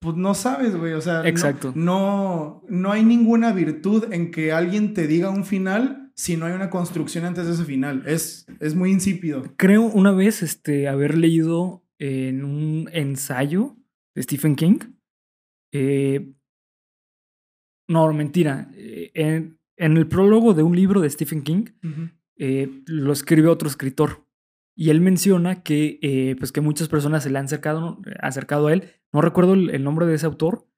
pues 0.00 0.16
no 0.16 0.32
sabes, 0.34 0.74
güey. 0.76 0.94
O 0.94 1.00
sea, 1.02 1.18
no- 1.22 1.24
Exacto. 1.28 1.72
No, 1.74 2.62
no, 2.68 2.92
hay 2.92 3.04
ninguna 3.04 3.52
virtud 3.52 4.12
en 4.12 4.30
que 4.30 4.52
alguien 4.52 4.94
te 4.94 5.06
diga 5.06 5.28
un 5.28 5.44
final 5.44 6.12
si 6.14 6.36
no 6.36 6.46
hay 6.46 6.52
una 6.52 6.70
construcción 6.70 7.24
antes 7.26 7.46
de 7.46 7.52
ese 7.54 7.64
final. 7.64 8.04
Es, 8.06 8.46
es 8.60 8.74
muy 8.74 8.90
insípido. 8.90 9.42
Creo 9.56 9.82
una 9.82 10.12
vez 10.12 10.42
este, 10.42 10.88
haber 10.88 11.18
leído 11.18 11.84
en 11.98 12.44
un 12.44 12.88
ensayo 12.92 13.76
de 14.14 14.22
Stephen 14.22 14.56
King. 14.56 14.78
eh, 15.74 16.32
no, 17.88 18.12
mentira. 18.12 18.68
eh, 18.74 19.10
En, 19.14 19.57
en 19.78 19.96
el 19.96 20.06
prólogo 20.06 20.54
de 20.54 20.62
un 20.62 20.76
libro 20.76 21.00
de 21.00 21.08
Stephen 21.08 21.42
King 21.42 21.64
eh, 22.36 22.82
lo 22.86 23.12
escribe 23.12 23.48
otro 23.48 23.68
escritor. 23.68 24.26
Y 24.76 24.90
él 24.90 25.00
menciona 25.00 25.62
que, 25.62 25.98
eh, 26.02 26.36
pues 26.38 26.52
que 26.52 26.60
muchas 26.60 26.88
personas 26.88 27.24
se 27.24 27.30
le 27.30 27.38
han 27.38 27.46
acercado, 27.46 28.00
acercado 28.20 28.68
a 28.68 28.72
él. 28.72 28.92
No 29.12 29.20
recuerdo 29.20 29.54
el, 29.54 29.70
el 29.70 29.82
nombre 29.82 30.06
de 30.06 30.14
ese 30.14 30.26
autor, 30.26 30.68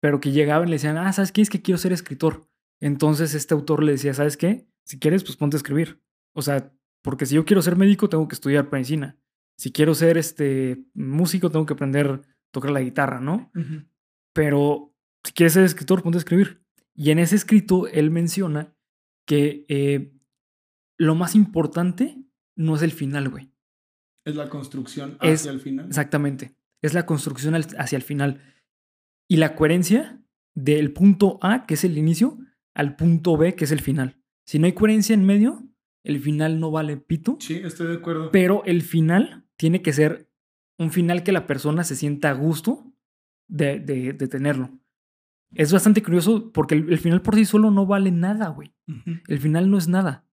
pero 0.00 0.20
que 0.20 0.32
llegaban 0.32 0.68
y 0.68 0.70
le 0.70 0.76
decían, 0.76 0.98
ah, 0.98 1.12
¿sabes 1.12 1.32
qué? 1.32 1.40
Es 1.40 1.48
que 1.48 1.62
quiero 1.62 1.78
ser 1.78 1.92
escritor. 1.92 2.48
Entonces 2.80 3.34
este 3.34 3.54
autor 3.54 3.82
le 3.82 3.92
decía, 3.92 4.12
¿sabes 4.12 4.36
qué? 4.36 4.68
Si 4.84 4.98
quieres, 4.98 5.24
pues 5.24 5.36
ponte 5.36 5.56
a 5.56 5.58
escribir. 5.58 6.02
O 6.34 6.42
sea, 6.42 6.72
porque 7.02 7.24
si 7.24 7.34
yo 7.34 7.44
quiero 7.44 7.62
ser 7.62 7.76
médico, 7.76 8.08
tengo 8.08 8.28
que 8.28 8.34
estudiar 8.34 8.68
medicina. 8.70 9.18
Si 9.56 9.72
quiero 9.72 9.94
ser 9.94 10.18
este 10.18 10.84
músico, 10.92 11.50
tengo 11.50 11.64
que 11.64 11.72
aprender 11.72 12.06
a 12.08 12.20
tocar 12.50 12.72
la 12.72 12.80
guitarra, 12.80 13.20
¿no? 13.20 13.50
Pero 14.34 14.94
si 15.24 15.32
quieres 15.32 15.54
ser 15.54 15.64
escritor, 15.64 16.02
ponte 16.02 16.18
a 16.18 16.20
escribir. 16.20 16.65
Y 16.96 17.10
en 17.10 17.18
ese 17.18 17.36
escrito 17.36 17.86
él 17.88 18.10
menciona 18.10 18.74
que 19.26 19.66
eh, 19.68 20.12
lo 20.98 21.14
más 21.14 21.34
importante 21.34 22.16
no 22.56 22.74
es 22.76 22.82
el 22.82 22.92
final, 22.92 23.28
güey. 23.28 23.50
Es 24.24 24.34
la 24.34 24.48
construcción 24.48 25.18
Es- 25.20 25.40
hacia 25.40 25.52
el 25.52 25.60
final. 25.60 25.86
Exactamente. 25.86 26.56
Es 26.82 26.94
la 26.94 27.06
construcción 27.06 27.54
hacia 27.54 27.96
el 27.96 28.02
final. 28.02 28.40
Y 29.28 29.36
la 29.36 29.54
coherencia 29.56 30.22
del 30.54 30.92
punto 30.92 31.38
A, 31.42 31.66
que 31.66 31.74
es 31.74 31.84
el 31.84 31.98
inicio, 31.98 32.38
al 32.74 32.96
punto 32.96 33.36
B, 33.36 33.54
que 33.54 33.64
es 33.64 33.72
el 33.72 33.80
final. 33.80 34.20
Si 34.46 34.58
no 34.58 34.66
hay 34.66 34.72
coherencia 34.72 35.14
en 35.14 35.24
medio, 35.24 35.62
el 36.04 36.20
final 36.20 36.60
no 36.60 36.70
vale 36.70 36.96
pito. 36.96 37.36
Sí, 37.40 37.54
estoy 37.56 37.88
de 37.88 37.94
acuerdo. 37.94 38.30
Pero 38.30 38.62
el 38.64 38.82
final 38.82 39.44
tiene 39.56 39.82
que 39.82 39.92
ser 39.92 40.30
un 40.78 40.92
final 40.92 41.22
que 41.24 41.32
la 41.32 41.46
persona 41.46 41.82
se 41.84 41.96
sienta 41.96 42.30
a 42.30 42.34
gusto 42.34 42.92
de, 43.48 43.80
de- 43.80 44.12
de 44.12 44.28
tenerlo. 44.28 44.78
Es 45.54 45.72
bastante 45.72 46.02
curioso 46.02 46.50
porque 46.52 46.74
el, 46.74 46.90
el 46.92 46.98
final 46.98 47.22
por 47.22 47.34
sí 47.34 47.44
solo 47.44 47.70
no 47.70 47.86
vale 47.86 48.10
nada, 48.10 48.48
güey. 48.48 48.74
El 49.28 49.38
final 49.38 49.70
no 49.70 49.78
es 49.78 49.88
nada. 49.88 50.24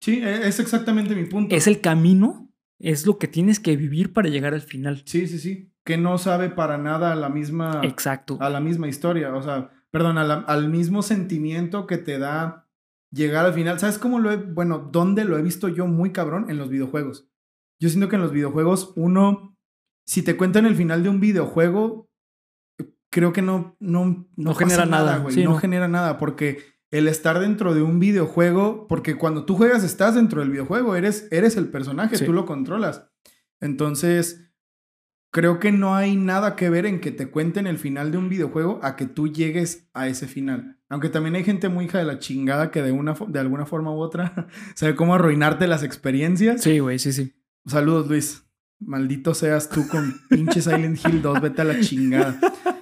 Sí, 0.00 0.20
e- 0.22 0.48
es 0.48 0.58
exactamente 0.60 1.14
mi 1.14 1.24
punto. 1.26 1.54
Es 1.54 1.66
el 1.66 1.80
camino, 1.80 2.50
es 2.80 3.06
lo 3.06 3.18
que 3.18 3.28
tienes 3.28 3.60
que 3.60 3.76
vivir 3.76 4.12
para 4.12 4.28
llegar 4.28 4.54
al 4.54 4.60
final. 4.62 5.02
Sí, 5.06 5.26
sí, 5.26 5.38
sí. 5.38 5.72
Que 5.84 5.96
no 5.98 6.18
sabe 6.18 6.48
para 6.50 6.78
nada 6.78 7.12
a 7.12 7.16
la 7.16 7.28
misma, 7.28 7.80
Exacto. 7.84 8.38
a 8.40 8.48
la 8.50 8.60
misma 8.60 8.88
historia. 8.88 9.34
O 9.34 9.42
sea, 9.42 9.70
perdón, 9.90 10.16
la- 10.16 10.44
al 10.46 10.68
mismo 10.68 11.02
sentimiento 11.02 11.86
que 11.86 11.98
te 11.98 12.18
da 12.18 12.68
llegar 13.12 13.44
al 13.46 13.54
final. 13.54 13.78
¿Sabes 13.78 13.98
cómo 13.98 14.18
lo 14.18 14.32
he, 14.32 14.36
bueno, 14.36 14.88
dónde 14.90 15.24
lo 15.24 15.36
he 15.38 15.42
visto 15.42 15.68
yo 15.68 15.86
muy 15.86 16.10
cabrón? 16.12 16.46
En 16.48 16.56
los 16.58 16.68
videojuegos. 16.70 17.28
Yo 17.80 17.88
siento 17.88 18.08
que 18.08 18.16
en 18.16 18.22
los 18.22 18.32
videojuegos, 18.32 18.92
uno, 18.96 19.56
si 20.06 20.22
te 20.22 20.36
cuentan 20.36 20.66
el 20.66 20.76
final 20.76 21.02
de 21.02 21.08
un 21.10 21.20
videojuego, 21.20 22.08
creo 23.12 23.32
que 23.32 23.42
no, 23.42 23.76
no, 23.78 24.26
No 24.36 24.54
genera 24.54 24.86
nada, 24.86 25.18
güey. 25.18 25.34
sí, 25.34 25.44
no, 25.44 25.50
no. 25.50 25.58
genera 25.58 25.86
nada, 25.86 26.18
porque 26.18 26.58
el 26.90 27.06
estar 27.06 27.38
dentro 27.38 27.74
de 27.74 27.82
un 27.82 28.00
videojuego, 28.00 28.86
porque 28.88 29.16
cuando 29.16 29.44
tú 29.44 29.54
juegas 29.54 29.84
estás 29.84 30.14
dentro 30.14 30.40
del 30.40 30.50
videojuego, 30.50 30.96
eres, 30.96 31.28
eres 31.30 31.56
el 31.56 31.68
personaje, 31.68 32.16
Sí. 32.16 32.24
tú 32.24 32.32
lo 32.32 32.46
controlas. 32.46 33.06
Entonces, 33.60 34.50
creo 35.30 35.58
que 35.58 35.72
no 35.72 35.94
hay 35.94 36.16
nada 36.16 36.56
que 36.56 36.68
ver 36.68 36.84
en 36.86 37.00
que 37.00 37.10
te 37.12 37.30
cuenten 37.30 37.66
el 37.66 37.78
final 37.78 38.10
de 38.10 38.18
un 38.18 38.28
videojuego 38.28 38.80
a 38.82 38.96
que 38.96 39.06
tú 39.06 39.28
llegues 39.28 39.88
a 39.94 40.08
ese 40.08 40.26
final. 40.26 40.78
Aunque 40.88 41.08
también 41.08 41.34
hay 41.36 41.44
gente 41.44 41.68
muy 41.68 41.86
hija 41.86 41.98
de 41.98 42.04
la 42.04 42.18
chingada 42.18 42.70
que 42.70 42.82
de, 42.82 42.92
una, 42.92 43.14
de 43.28 43.38
alguna 43.38 43.64
forma 43.64 43.92
u 43.92 43.98
otra 44.00 44.48
sabe 44.74 44.94
cómo 44.94 45.14
arruinarte 45.14 45.66
las 45.66 45.82
experiencias. 45.82 46.62
Sí, 46.62 46.78
güey, 46.80 46.98
sí, 46.98 47.12
sí. 47.12 47.34
Saludos, 47.66 48.08
Luis. 48.08 48.44
Maldito 48.80 49.32
seas 49.32 49.68
tú 49.70 49.86
con 49.88 50.12
pinche 50.28 50.60
Silent 50.60 50.98
Hill 51.06 51.22
2. 51.22 51.40
Vete 51.40 51.62
a 51.62 51.64
la 51.64 51.80
chingada. 51.80 52.38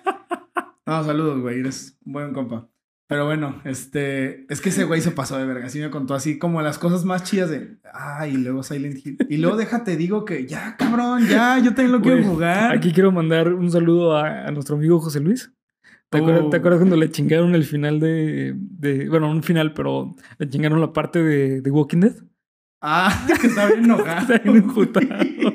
No, 0.86 1.04
saludos, 1.04 1.40
güey. 1.40 1.60
Eres 1.60 1.98
un 2.04 2.12
buen 2.14 2.32
compa. 2.32 2.68
Pero 3.08 3.24
bueno, 3.26 3.60
este. 3.64 4.46
Es 4.52 4.60
que 4.60 4.68
ese 4.68 4.84
güey 4.84 5.00
se 5.00 5.10
pasó 5.10 5.36
de 5.36 5.44
verga. 5.44 5.66
Así 5.66 5.80
me 5.80 5.90
contó 5.90 6.14
así 6.14 6.38
como 6.38 6.62
las 6.62 6.78
cosas 6.78 7.04
más 7.04 7.24
chidas 7.24 7.50
de. 7.50 7.78
Ah, 7.92 8.26
y 8.28 8.36
luego 8.36 8.62
Silent 8.62 9.04
Hill. 9.04 9.18
Y 9.28 9.38
luego 9.38 9.56
déjate, 9.56 9.96
digo 9.96 10.24
que 10.24 10.46
ya, 10.46 10.76
cabrón, 10.76 11.26
ya, 11.26 11.58
yo 11.58 11.74
también 11.74 11.92
lo 11.92 12.00
quiero 12.00 12.22
jugar. 12.22 12.72
Aquí 12.72 12.92
quiero 12.92 13.10
mandar 13.10 13.52
un 13.52 13.70
saludo 13.70 14.16
a, 14.16 14.46
a 14.46 14.50
nuestro 14.52 14.76
amigo 14.76 15.00
José 15.00 15.18
Luis. 15.20 15.52
¿Te, 16.08 16.18
acuerdas, 16.18 16.42
Oh. 16.46 16.50
te 16.50 16.56
acuerdas 16.56 16.80
cuando 16.80 16.96
le 16.96 17.10
chingaron 17.10 17.54
el 17.54 17.64
final 17.64 18.00
de, 18.00 18.54
de- 18.56 19.08
Bueno, 19.08 19.26
no 19.28 19.32
un 19.32 19.42
final, 19.44 19.74
pero 19.74 20.14
le 20.38 20.48
chingaron 20.48 20.80
la 20.80 20.92
parte 20.92 21.22
de, 21.22 21.60
de 21.60 21.70
Walking 21.70 21.98
Dead? 22.00 22.14
Ah, 22.80 23.26
que 23.40 23.46
está 23.48 23.66
bien 23.66 23.84
enojado. 23.84 24.34
Está 24.34 24.38
bien. 24.38 24.64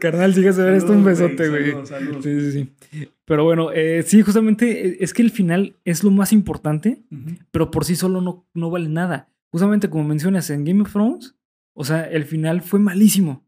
Carnal, 0.00 0.34
síguese 0.34 0.60
a 0.60 0.64
ver 0.64 0.74
esto, 0.74 0.92
un 0.92 1.04
besote, 1.04 1.48
güey. 1.48 1.70
Saludos, 1.70 1.88
saludos. 1.88 2.24
Sí, 2.24 2.40
sí, 2.40 2.52
sí. 2.90 3.08
Pero 3.24 3.44
bueno, 3.44 3.72
eh, 3.72 4.02
sí, 4.06 4.22
justamente 4.22 4.88
eh, 4.88 4.96
es 5.00 5.14
que 5.14 5.22
el 5.22 5.30
final 5.30 5.76
es 5.84 6.04
lo 6.04 6.10
más 6.10 6.32
importante, 6.32 7.02
pero 7.50 7.70
por 7.70 7.84
sí 7.84 7.96
solo 7.96 8.20
no, 8.20 8.46
no 8.54 8.70
vale 8.70 8.88
nada. 8.88 9.28
Justamente 9.50 9.88
como 9.88 10.04
mencionas 10.04 10.50
en 10.50 10.64
Game 10.64 10.82
of 10.82 10.92
Thrones, 10.92 11.36
o 11.74 11.84
sea, 11.84 12.02
el 12.02 12.24
final 12.24 12.62
fue 12.62 12.80
malísimo. 12.80 13.44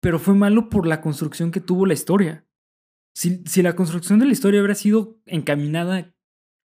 Pero 0.00 0.18
fue 0.18 0.34
malo 0.34 0.70
por 0.70 0.86
la 0.86 1.00
construcción 1.00 1.50
que 1.50 1.60
tuvo 1.60 1.84
la 1.84 1.92
historia. 1.92 2.44
Si, 3.14 3.42
si 3.44 3.62
la 3.62 3.76
construcción 3.76 4.18
de 4.18 4.26
la 4.26 4.32
historia 4.32 4.60
hubiera 4.60 4.74
sido 4.74 5.18
encaminada 5.26 6.14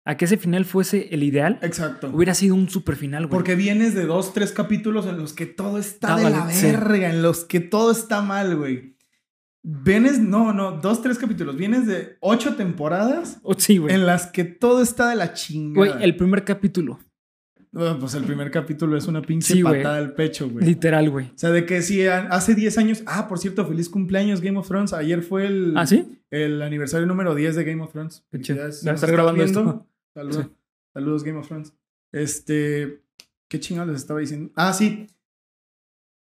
a 0.06 0.16
que 0.16 0.26
ese 0.26 0.36
final 0.36 0.64
fuese 0.66 1.08
el 1.12 1.22
ideal, 1.22 1.58
Exacto. 1.62 2.10
hubiera 2.12 2.34
sido 2.34 2.54
un 2.54 2.68
super 2.68 2.94
final, 2.96 3.26
güey. 3.26 3.30
Porque 3.30 3.54
vienes 3.54 3.94
de 3.94 4.04
dos, 4.06 4.34
tres 4.34 4.52
capítulos 4.52 5.06
en 5.06 5.16
los 5.16 5.32
que 5.32 5.46
todo 5.46 5.78
está 5.78 6.14
Ah, 6.14 6.16
de 6.18 6.22
vale, 6.24 6.36
la 6.36 6.50
sí. 6.50 6.66
verga, 6.66 7.08
en 7.10 7.22
los 7.22 7.44
que 7.44 7.60
todo 7.60 7.90
está 7.90 8.20
mal, 8.20 8.54
güey. 8.56 8.94
Vienes, 9.62 10.18
no, 10.20 10.52
no, 10.52 10.72
dos, 10.72 11.00
tres 11.00 11.16
capítulos. 11.18 11.56
Vienes 11.56 11.86
de 11.86 12.16
ocho 12.20 12.54
temporadas 12.54 13.38
Oh, 13.42 13.54
sí, 13.56 13.78
güey. 13.78 13.94
en 13.94 14.04
las 14.04 14.26
que 14.26 14.44
todo 14.44 14.82
está 14.82 15.08
de 15.08 15.16
la 15.16 15.32
chingada. 15.32 15.92
Güey, 15.94 16.04
el 16.04 16.16
primer 16.16 16.44
capítulo, 16.44 16.98
Ah, 17.76 17.96
pues 17.98 18.14
el 18.14 18.22
primer 18.22 18.52
capítulo 18.52 18.96
es 18.96 19.08
una 19.08 19.20
pinche 19.20 19.54
Sí, 19.54 19.62
patada 19.62 19.96
al 19.96 20.12
pecho, 20.14 20.48
güey. 20.48 20.64
literal, 20.64 21.10
güey. 21.10 21.26
O 21.26 21.32
sea, 21.38 21.50
de 21.50 21.66
que 21.66 21.82
si 21.82 22.06
hace 22.06 22.54
10 22.54 22.78
años. 22.78 23.02
Ah, 23.06 23.26
por 23.26 23.38
cierto, 23.40 23.66
feliz 23.66 23.88
cumpleaños 23.88 24.40
Game 24.40 24.56
of 24.58 24.68
Thrones. 24.68 24.92
Ayer 24.92 25.22
fue 25.22 25.46
el, 25.46 25.72
¿Ah, 25.76 25.84
sí? 25.84 26.20
el 26.30 26.62
aniversario 26.62 27.06
número 27.06 27.34
10 27.34 27.56
de 27.56 27.64
Game 27.64 27.82
of 27.82 27.90
Thrones. 27.90 28.18
Chido. 28.18 28.28
Felicidades. 28.30 28.80
Si 28.80 28.88
estar 28.88 29.10
grabando 29.10 29.42
viendo, 29.42 29.60
esto. 29.60 29.86
Saludos, 30.14 30.44
Sí. 30.46 30.50
saludos 30.92 31.24
Game 31.24 31.38
of 31.38 31.46
Thrones. 31.48 31.72
Este, 32.12 33.02
¿qué 33.48 33.60
chingados 33.60 33.92
les 33.92 34.00
estaba 34.02 34.20
diciendo? 34.20 34.52
Ah, 34.56 34.72
sí. 34.72 35.08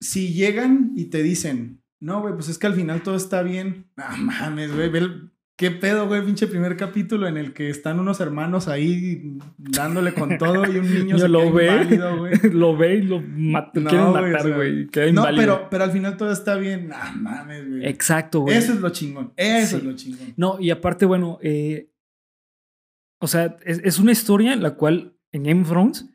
Si 0.01 0.33
llegan 0.33 0.91
y 0.95 1.05
te 1.05 1.23
dicen, 1.23 1.81
no, 1.99 2.21
güey, 2.21 2.33
pues 2.33 2.47
es 2.49 2.57
que 2.57 2.67
al 2.67 2.75
final 2.75 3.03
todo 3.03 3.15
está 3.15 3.41
bien. 3.43 3.87
No 3.97 4.05
mames, 4.17 4.73
güey, 4.73 4.89
ve 4.89 4.99
el- 4.99 5.31
¿Qué 5.57 5.71
pedo, 5.71 6.07
güey? 6.07 6.23
Pinche 6.25 6.47
primer 6.47 6.77
capítulo 6.77 7.27
en 7.27 7.35
el 7.35 7.51
que 7.51 7.69
están 7.69 7.99
unos 7.99 8.21
hermanos 8.21 8.69
ahí 8.69 9.37
dándole 9.57 10.13
con 10.13 10.37
todo 10.37 10.65
y 10.71 10.77
un 10.77 10.93
niño 11.09 11.19
se 11.19 11.27
lo 11.27 11.51
ve. 11.51 11.65
inválido, 11.65 12.17
güey. 12.17 12.31
lo 12.53 12.77
ve 12.77 12.95
y 12.95 13.01
lo 13.01 13.19
mat- 13.19 13.75
No, 13.75 13.89
quieren 13.89 14.07
güey, 14.11 14.23
o 14.23 14.27
matar, 14.27 14.41
sea, 14.93 15.11
No, 15.11 15.25
pero, 15.35 15.67
pero 15.69 15.83
al 15.83 15.91
final 15.91 16.15
todo 16.15 16.31
está 16.31 16.55
bien. 16.55 16.91
Ah, 16.93 17.13
mames, 17.13 17.67
güey. 17.67 17.85
Exacto, 17.89 18.39
güey. 18.39 18.55
Eso 18.55 18.71
es 18.71 18.79
lo 18.79 18.89
chingón. 18.91 19.33
Eso 19.35 19.71
Sí. 19.71 19.75
es 19.75 19.83
lo 19.83 19.93
chingón. 19.97 20.33
No, 20.37 20.61
y 20.61 20.69
aparte, 20.69 21.05
bueno, 21.05 21.39
eh, 21.41 21.89
o 23.19 23.27
sea, 23.27 23.57
es, 23.65 23.79
es 23.83 23.99
una 23.99 24.11
historia 24.11 24.53
en 24.53 24.63
la 24.63 24.75
cual 24.75 25.17
en 25.31 25.43
Game 25.43 25.61
of 25.61 25.69
Thrones, 25.69 26.09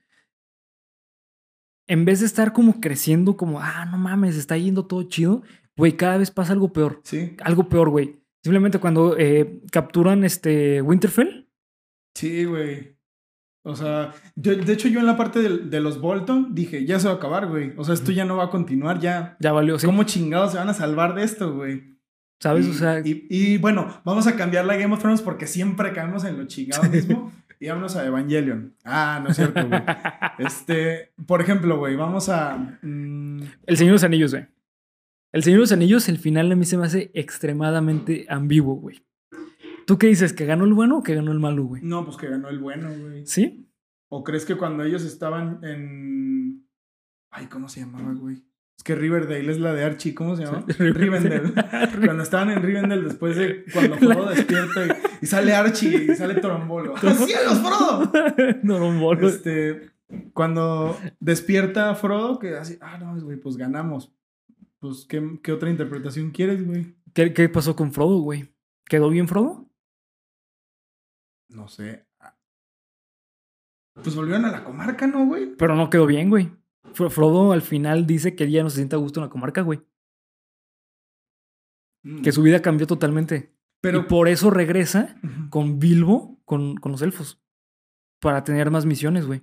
en 1.89 2.05
vez 2.05 2.21
de 2.21 2.27
estar 2.27 2.53
como 2.53 2.81
creciendo, 2.81 3.37
como, 3.37 3.61
ah, 3.61 3.85
no 3.87 3.99
mames, 3.99 4.37
está 4.37 4.57
yendo 4.57 4.87
todo 4.87 5.03
chido, 5.05 5.43
güey, 5.77 5.93
cada 5.97 6.17
vez 6.19 6.31
pasa 6.31 6.53
algo 6.53 6.73
peor. 6.73 7.01
Sí. 7.05 7.37
Algo 7.43 7.69
peor, 7.69 7.91
güey. 7.91 8.21
Simplemente 8.43 8.79
cuando 8.79 9.17
eh, 9.19 9.61
capturan 9.71 10.25
este 10.25 10.83
Winterfell, 10.83 11.43
Sí, 12.17 12.45
güey. 12.45 12.97
O 13.65 13.75
sea, 13.75 14.13
yo- 14.37 14.55
de 14.55 14.73
hecho 14.73 14.87
yo 14.89 15.01
en 15.01 15.07
la 15.07 15.17
parte 15.17 15.41
de, 15.41 15.59
de 15.69 15.81
los 15.81 16.01
Bolton 16.01 16.55
dije, 16.55 16.85
ya 16.87 17.01
se 17.01 17.09
va 17.09 17.15
a 17.15 17.17
acabar, 17.17 17.49
güey. 17.49 17.73
O 17.77 17.83
sea, 17.83 17.95
esto 17.95 18.13
ya 18.13 18.25
no 18.25 18.37
va 18.37 18.45
a 18.45 18.51
continuar, 18.51 19.01
ya. 19.01 19.37
ya 19.41 19.53
valió, 19.53 19.79
¿sí? 19.81 19.87
¿Cómo 19.87 20.05
chingados 20.05 20.53
se 20.53 20.59
van 20.59 20.69
a 20.69 20.75
salvar 20.75 21.15
de 21.17 21.25
esto, 21.25 21.55
güey? 21.57 21.94
¿Sabes? 22.41 22.67
Y, 22.67 22.71
o 22.71 22.75
sea, 22.75 23.01
y, 23.01 23.27
y, 23.31 23.59
bueno, 23.59 24.01
vamos 24.05 24.27
a 24.27 24.37
cambiar 24.37 24.65
la 24.65 24.77
Game 24.77 24.93
of 24.93 25.01
Thrones 25.01 25.23
porque 25.23 25.47
siempre 25.47 25.93
caemos 25.93 26.25
en 26.25 26.39
lo 26.39 26.47
chingado 26.47 26.85
mismo. 26.91 27.33
y 27.61 27.69
vámonos 27.69 27.97
a 27.97 28.05
Evangelion. 28.05 28.75
Ah, 28.85 29.21
no 29.23 29.31
es 29.31 29.37
cierto, 29.37 29.67
güey. 29.67 29.83
Este, 30.39 31.13
por 31.27 31.41
ejemplo, 31.41 31.79
güey, 31.79 31.97
vamos 31.97 32.29
a. 32.29 32.57
mm, 32.83 33.41
El 33.67 33.77
Señor 33.77 33.91
de 33.91 33.95
los 33.95 34.05
Anillos, 34.05 34.33
güey. 34.33 34.47
El 35.33 35.43
Señor 35.43 35.59
de 35.59 35.63
los 35.63 35.73
Anillos, 35.73 36.09
el 36.09 36.19
final 36.19 36.53
a 36.53 36.57
mí 36.57 36.65
se 36.65 36.77
me 36.77 36.85
hace 36.85 37.11
extremadamente 37.15 38.27
ambiguo, 38.29 38.75
güey. 38.77 39.05
¿Tú 39.87 39.99
qué 39.99 40.07
dices? 40.07 40.33
¿Que 40.33 40.47
ganó 40.47 40.65
el 40.65 40.75
bueno 40.75 40.99
o 40.99 41.03
que 41.03 41.15
ganó 41.15 41.33
el 41.33 41.41
malo, 41.41 41.65
güey? 41.65 41.83
no, 41.83 42.05
pues 42.05 42.17
que 42.17 42.29
ganó 42.29 42.49
el 42.49 42.59
bueno, 42.59 42.89
güey. 42.91 43.27
¿Sí? 43.27 43.69
¿O 44.09 44.23
crees 44.23 44.45
que 44.45 44.57
cuando 44.57 44.85
ellos 44.85 45.05
estaban 45.05 45.61
en. 45.65 46.69
Ay, 47.31 47.47
¿cómo 47.47 47.69
se 47.69 47.81
llamaba, 47.81 48.13
güey? 48.13 48.43
Es 48.77 48.83
que 48.83 48.95
Riverdale 48.95 49.51
es 49.51 49.59
la 49.59 49.73
de 49.73 49.85
Archie, 49.85 50.15
¿cómo 50.15 50.37
se 50.37 50.45
llama? 50.45 50.65
Rivendell. 50.79 51.55
Cuando 52.05 52.23
estaban 52.23 52.51
en 52.51 52.63
Rivendell, 52.63 53.05
después 53.05 53.37
de 53.37 53.65
cuando 53.73 53.97
Frodo 53.97 54.31
despierta 54.31 54.87
y, 54.87 55.25
y 55.25 55.27
sale 55.27 55.55
Archie 55.55 56.13
y 56.13 56.17
sale 56.17 56.35
Torombolo. 56.35 56.97
¡Cielos, 56.99 57.61
Frodo! 57.61 58.13
no, 58.63 58.79
no, 58.79 59.01
bolo. 59.01 59.29
Este, 59.29 59.91
cuando 60.33 60.99
despierta 61.21 61.95
Frodo, 61.95 62.39
que 62.39 62.57
así, 62.57 62.79
ah, 62.81 62.99
no, 62.99 63.21
güey, 63.21 63.37
pues 63.37 63.57
ganamos. 63.57 64.13
Pues, 64.81 65.07
¿qué, 65.09 65.39
qué 65.43 65.53
otra 65.53 65.71
interpretación 65.71 66.31
quieres, 66.31 66.67
güey? 66.67 66.95
¿Qué, 67.15 67.33
qué 67.33 67.49
pasó 67.49 67.77
con 67.77 67.93
Frodo, 67.93 68.19
güey? 68.19 68.53
¿Quedó 68.87 69.09
bien 69.09 69.29
Frodo? 69.29 69.71
No 71.49 71.69
sé. 71.69 72.07
Pues 73.95 74.17
volvieron 74.17 74.45
a 74.45 74.51
la 74.51 74.65
comarca, 74.65 75.07
¿no, 75.07 75.25
güey? 75.27 75.55
Pero 75.57 75.77
no 75.77 75.89
quedó 75.89 76.07
bien, 76.07 76.29
güey. 76.29 76.51
Fro- 76.95 77.11
Frodo 77.11 77.53
al 77.53 77.63
final 77.63 78.07
dice 78.07 78.35
que 78.35 78.45
él 78.45 78.51
ya 78.51 78.63
no 78.63 78.71
se 78.71 78.77
siente 78.77 78.97
a 78.97 78.99
gusto 78.99 79.21
en 79.21 79.25
la 79.27 79.31
comarca, 79.31 79.61
güey. 79.63 79.81
Que 82.23 82.33
su 82.33 82.43
vida 82.43 82.61
cambió 82.61 82.87
totalmente. 82.87 83.55
Pero, 83.81 84.01
y 84.01 84.03
por 84.05 84.29
eso 84.29 84.51
regresa 84.51 85.19
con 85.51 85.79
Bilbo, 85.79 86.41
con, 86.45 86.77
con 86.77 86.93
los 86.93 87.03
elfos. 87.03 87.41
Para 88.21 88.45
tener 88.45 88.71
más 88.71 88.87
misiones, 88.87 89.27
güey. 89.27 89.43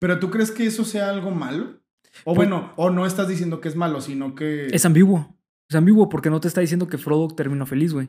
Pero 0.00 0.18
tú 0.20 0.30
crees 0.30 0.50
que 0.50 0.66
eso 0.66 0.84
sea 0.84 1.10
algo 1.10 1.30
malo? 1.30 1.80
O 2.24 2.34
Pues- 2.34 2.48
bueno, 2.48 2.72
o 2.76 2.90
no 2.90 3.06
estás 3.06 3.28
diciendo 3.28 3.60
que 3.60 3.68
es 3.68 3.76
malo, 3.76 4.00
sino 4.00 4.34
que. 4.34 4.66
Es 4.66 4.84
ambiguo. 4.86 5.36
Es 5.68 5.76
ambiguo 5.76 6.08
porque 6.08 6.30
no 6.30 6.40
te 6.40 6.48
está 6.48 6.60
diciendo 6.60 6.88
que 6.88 6.98
Frodo 6.98 7.28
terminó 7.28 7.66
feliz, 7.66 7.92
güey. 7.92 8.08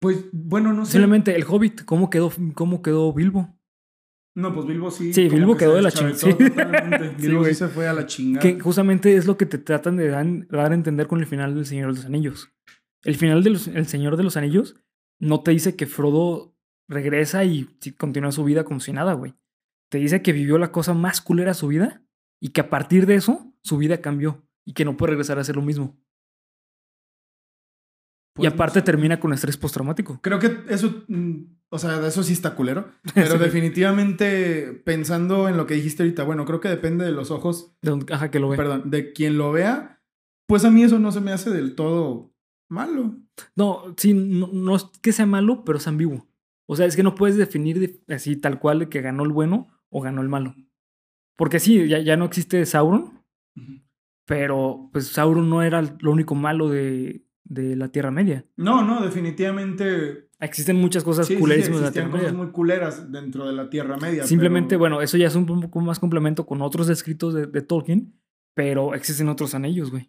Pues, 0.00 0.24
bueno, 0.32 0.72
no 0.72 0.86
sé. 0.86 0.92
Simplemente 0.92 1.36
el 1.36 1.44
Hobbit, 1.46 1.84
¿cómo 1.84 2.08
quedó, 2.10 2.32
cómo 2.54 2.80
quedó 2.82 3.12
Bilbo? 3.12 3.54
No, 4.36 4.54
pues 4.54 4.66
Bilbo 4.66 4.90
sí. 4.90 5.12
Sí, 5.12 5.28
Bilbo 5.28 5.54
que 5.54 5.60
quedó 5.64 5.74
de 5.74 5.82
la 5.82 5.90
chingada, 5.90 6.14
sí. 6.16 6.28
Bilbo 7.18 7.44
sí 7.44 7.54
se 7.54 7.68
fue 7.68 7.88
a 7.88 7.92
la 7.92 8.06
chingada. 8.06 8.40
Que 8.42 8.60
justamente 8.60 9.16
es 9.16 9.26
lo 9.26 9.36
que 9.36 9.46
te 9.46 9.58
tratan 9.58 9.96
de 9.96 10.08
dan- 10.08 10.46
dar 10.50 10.70
a 10.70 10.74
entender 10.74 11.06
con 11.08 11.20
el 11.20 11.26
final 11.26 11.54
del 11.54 11.66
Señor 11.66 11.90
de 11.92 11.96
los 11.96 12.06
Anillos. 12.06 12.52
El 13.02 13.16
final 13.16 13.42
del 13.42 13.58
El 13.74 13.86
Señor 13.86 14.16
de 14.16 14.22
los 14.22 14.36
Anillos 14.36 14.76
no 15.18 15.42
te 15.42 15.50
dice 15.50 15.74
que 15.76 15.86
Frodo 15.86 16.54
regresa 16.88 17.44
y 17.44 17.68
continúa 17.98 18.32
su 18.32 18.44
vida 18.44 18.64
como 18.64 18.80
si 18.80 18.92
nada, 18.92 19.14
güey. 19.14 19.34
Te 19.90 19.98
dice 19.98 20.22
que 20.22 20.32
vivió 20.32 20.58
la 20.58 20.70
cosa 20.70 20.94
más 20.94 21.20
culera 21.20 21.50
de 21.50 21.54
su 21.54 21.66
vida 21.68 22.02
y 22.40 22.50
que 22.50 22.60
a 22.60 22.70
partir 22.70 23.06
de 23.06 23.16
eso 23.16 23.52
su 23.64 23.78
vida 23.78 24.00
cambió 24.00 24.46
y 24.64 24.72
que 24.74 24.84
no 24.84 24.96
puede 24.96 25.10
regresar 25.12 25.38
a 25.38 25.40
hacer 25.40 25.56
lo 25.56 25.62
mismo. 25.62 25.98
Y 28.42 28.46
aparte 28.46 28.82
termina 28.82 29.18
con 29.20 29.32
estrés 29.32 29.56
postraumático. 29.56 30.18
Creo 30.22 30.38
que 30.38 30.58
eso, 30.68 31.04
mm, 31.08 31.36
o 31.70 31.78
sea, 31.78 31.98
de 32.00 32.08
eso 32.08 32.22
sí 32.22 32.32
está 32.32 32.54
culero. 32.54 32.90
Pero 33.14 33.32
Sí. 33.36 33.38
definitivamente, 33.38 34.72
pensando 34.84 35.48
en 35.48 35.56
lo 35.56 35.66
que 35.66 35.74
dijiste 35.74 36.02
ahorita, 36.02 36.24
bueno, 36.24 36.44
creo 36.44 36.60
que 36.60 36.68
depende 36.68 37.04
de 37.04 37.12
los 37.12 37.30
ojos, 37.30 37.72
De 37.82 37.90
donde, 37.90 38.12
ajá, 38.12 38.30
que 38.30 38.38
lo 38.40 38.48
ve. 38.48 38.56
perdón, 38.56 38.90
de 38.90 39.12
quien 39.12 39.38
lo 39.38 39.52
vea, 39.52 40.00
pues 40.46 40.64
a 40.64 40.70
mí 40.70 40.82
eso 40.82 40.98
no 40.98 41.12
se 41.12 41.20
me 41.20 41.32
hace 41.32 41.50
del 41.50 41.74
todo 41.74 42.32
malo. 42.68 43.16
No, 43.56 43.94
sí, 43.96 44.14
no, 44.14 44.48
no 44.52 44.76
es 44.76 44.84
que 45.02 45.12
sea 45.12 45.26
malo, 45.26 45.64
pero 45.64 45.78
es 45.78 45.86
ambiguo. 45.86 46.26
O 46.68 46.76
sea, 46.76 46.86
es 46.86 46.94
que 46.96 47.02
no 47.02 47.14
puedes 47.14 47.36
definir 47.36 47.80
de- 47.80 48.14
así 48.14 48.36
tal 48.36 48.58
cual 48.60 48.88
que 48.88 49.00
ganó 49.00 49.24
el 49.24 49.32
bueno 49.32 49.68
o 49.88 50.00
ganó 50.00 50.22
el 50.22 50.28
malo. 50.28 50.54
Porque 51.36 51.58
sí, 51.58 51.88
ya, 51.88 51.98
ya 52.00 52.16
no 52.16 52.26
existe 52.26 52.64
Sauron, 52.66 53.22
pero 54.26 54.88
pues 54.92 55.08
Sauron 55.08 55.48
no 55.50 55.62
era 55.62 55.82
lo 56.00 56.12
único 56.12 56.34
malo 56.34 56.68
de, 56.68 57.24
de 57.50 57.74
la 57.76 57.88
Tierra 57.88 58.10
Media. 58.12 58.46
No, 58.56 58.82
no, 58.82 59.02
definitivamente. 59.02 60.28
Existen 60.38 60.76
muchas 60.76 61.04
cosas 61.04 61.26
Sí, 61.26 61.34
sí, 61.34 61.36
sí, 61.36 61.40
culerísimas 61.42 61.80
de 61.80 61.86
la 61.86 61.92
Tierra 61.92 62.10
cosas 62.10 62.26
Media. 62.28 62.38
muy 62.38 62.52
culeras 62.52 63.12
dentro 63.12 63.46
de 63.46 63.52
la 63.52 63.68
Tierra 63.68 63.96
Media. 63.98 64.24
Simplemente, 64.24 64.68
pero- 64.70 64.78
bueno, 64.78 65.02
eso 65.02 65.16
ya 65.18 65.26
es 65.26 65.34
un 65.34 65.44
poco 65.46 65.80
más 65.80 65.98
complemento 65.98 66.46
con 66.46 66.62
otros 66.62 66.88
escritos 66.88 67.34
de, 67.34 67.46
de 67.46 67.60
Tolkien, 67.60 68.14
pero 68.54 68.94
existen 68.94 69.28
otros 69.28 69.54
anillos, 69.54 69.90
güey. 69.90 70.08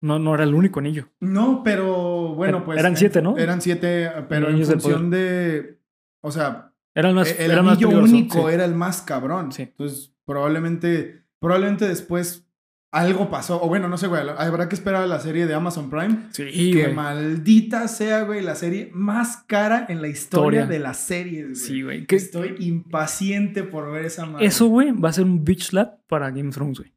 No, 0.00 0.18
no 0.18 0.34
era 0.34 0.44
el 0.44 0.54
único 0.54 0.78
anillo. 0.78 1.08
No, 1.20 1.62
pero 1.64 2.34
bueno, 2.34 2.58
Er- 2.58 2.64
pues. 2.64 2.78
eran 2.78 2.96
siete, 2.96 3.20
¿no? 3.20 3.36
Eran 3.36 3.60
siete, 3.60 4.10
pero 4.28 4.48
en 4.48 4.64
función 4.64 5.10
de. 5.10 5.80
O 6.22 6.30
sea, 6.30 6.72
Era 6.94 7.08
el 7.08 7.14
más, 7.14 7.30
E, 7.32 7.44
el 7.46 7.50
era 7.50 7.62
más 7.62 7.78
anillo 7.82 7.98
único 8.00 8.48
sí. 8.48 8.54
era 8.54 8.64
el 8.64 8.74
más 8.74 9.02
cabrón. 9.02 9.50
Sí. 9.52 9.62
Entonces, 9.62 10.14
probablemente, 10.24 11.24
probablemente 11.40 11.88
después 11.88 12.47
algo 12.90 13.30
pasó. 13.30 13.62
O 13.62 13.68
bueno, 13.68 13.88
no 13.88 13.98
sé, 13.98 14.06
güey. 14.06 14.22
Habrá 14.36 14.68
que 14.68 14.74
esperar 14.74 15.02
a 15.02 15.06
la 15.06 15.20
serie 15.20 15.46
de 15.46 15.54
Amazon 15.54 15.90
Prime. 15.90 16.28
Sí, 16.32 16.72
que 16.72 16.82
güey. 16.84 16.94
maldita 16.94 17.86
sea, 17.88 18.22
güey, 18.22 18.42
la 18.42 18.54
serie 18.54 18.90
más 18.94 19.44
cara 19.46 19.86
en 19.88 20.00
la 20.00 20.08
historia, 20.08 20.60
Historia. 20.62 20.66
de 20.66 20.78
las 20.78 20.96
series, 20.98 21.44
güey. 21.46 21.56
Sí, 21.56 21.82
güey. 21.82 22.06
Que- 22.06 22.16
Estoy 22.16 22.56
impaciente 22.60 23.62
por 23.62 23.90
ver 23.92 24.06
esa 24.06 24.26
madre. 24.26 24.46
Eso, 24.46 24.66
güey, 24.68 24.92
va 24.92 25.10
a 25.10 25.12
ser 25.12 25.24
un 25.24 25.44
bitch 25.44 25.64
slap 25.70 26.00
para 26.06 26.30
Game 26.30 26.48
of 26.48 26.54
Thrones, 26.54 26.78
güey. 26.78 26.94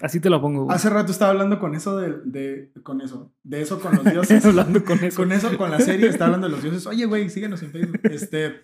Así 0.00 0.18
te 0.20 0.28
lo 0.28 0.40
pongo, 0.40 0.64
güey. 0.64 0.74
Hace 0.74 0.90
rato 0.90 1.12
estaba 1.12 1.30
hablando 1.30 1.58
con 1.60 1.74
eso 1.74 1.96
de, 1.96 2.14
de- 2.24 2.70
con 2.82 3.00
eso, 3.00 3.32
de 3.44 3.62
eso 3.62 3.80
con 3.80 3.94
los 3.94 4.04
dioses. 4.12 4.44
Hablando 4.44 4.84
con 4.84 5.02
eso. 5.02 5.16
con 5.16 5.32
eso, 5.32 5.56
con 5.56 5.70
la 5.70 5.78
serie, 5.80 6.08
estaba 6.08 6.26
hablando 6.26 6.48
de 6.48 6.52
los 6.52 6.62
dioses. 6.62 6.86
Oye, 6.86 7.06
güey, 7.06 7.30
síguenos 7.30 7.62
en 7.62 7.70
Facebook. 7.70 8.00
Este, 8.10 8.62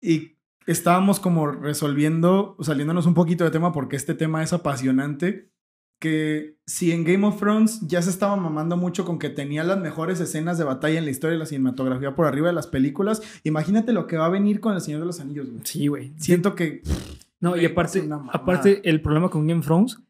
y 0.00 0.36
estábamos 0.66 1.18
como 1.18 1.46
resolviendo, 1.48 2.56
saliéndonos 2.60 3.06
un 3.06 3.14
poquito 3.14 3.42
de 3.44 3.50
tema 3.50 3.72
porque 3.72 3.96
este 3.96 4.14
tema 4.14 4.42
es 4.42 4.52
apasionante. 4.52 5.50
Que 6.00 6.56
si 6.66 6.90
en 6.90 7.04
Game 7.04 7.24
of 7.26 7.38
Thrones 7.38 7.80
ya 7.82 8.02
se 8.02 8.10
estaba 8.10 8.34
mamando 8.34 8.76
mucho 8.76 9.04
con 9.04 9.18
que 9.18 9.28
tenía 9.28 9.62
las 9.62 9.78
mejores 9.78 10.18
escenas 10.18 10.58
de 10.58 10.64
batalla 10.64 10.98
en 10.98 11.04
la 11.04 11.10
historia 11.12 11.34
de 11.34 11.38
la 11.38 11.46
cinematografía 11.46 12.16
por 12.16 12.26
arriba 12.26 12.48
de 12.48 12.54
las 12.54 12.66
películas, 12.66 13.22
imagínate 13.44 13.92
lo 13.92 14.06
que 14.06 14.16
va 14.16 14.26
a 14.26 14.30
venir 14.30 14.60
con 14.60 14.74
El 14.74 14.80
Señor 14.80 15.00
de 15.00 15.06
los 15.06 15.20
Anillos, 15.20 15.48
güey. 15.48 15.60
Sí, 15.64 15.86
güey. 15.86 16.12
Siento 16.16 16.56
que 16.56 16.82
No, 17.38 17.56
y 17.56 17.66
aparte, 17.66 18.08
aparte, 18.32 18.88
el 18.88 19.02
problema 19.02 19.28
con 19.28 19.46
Game 19.46 19.60
of 19.60 19.66
Thrones, 19.66 20.02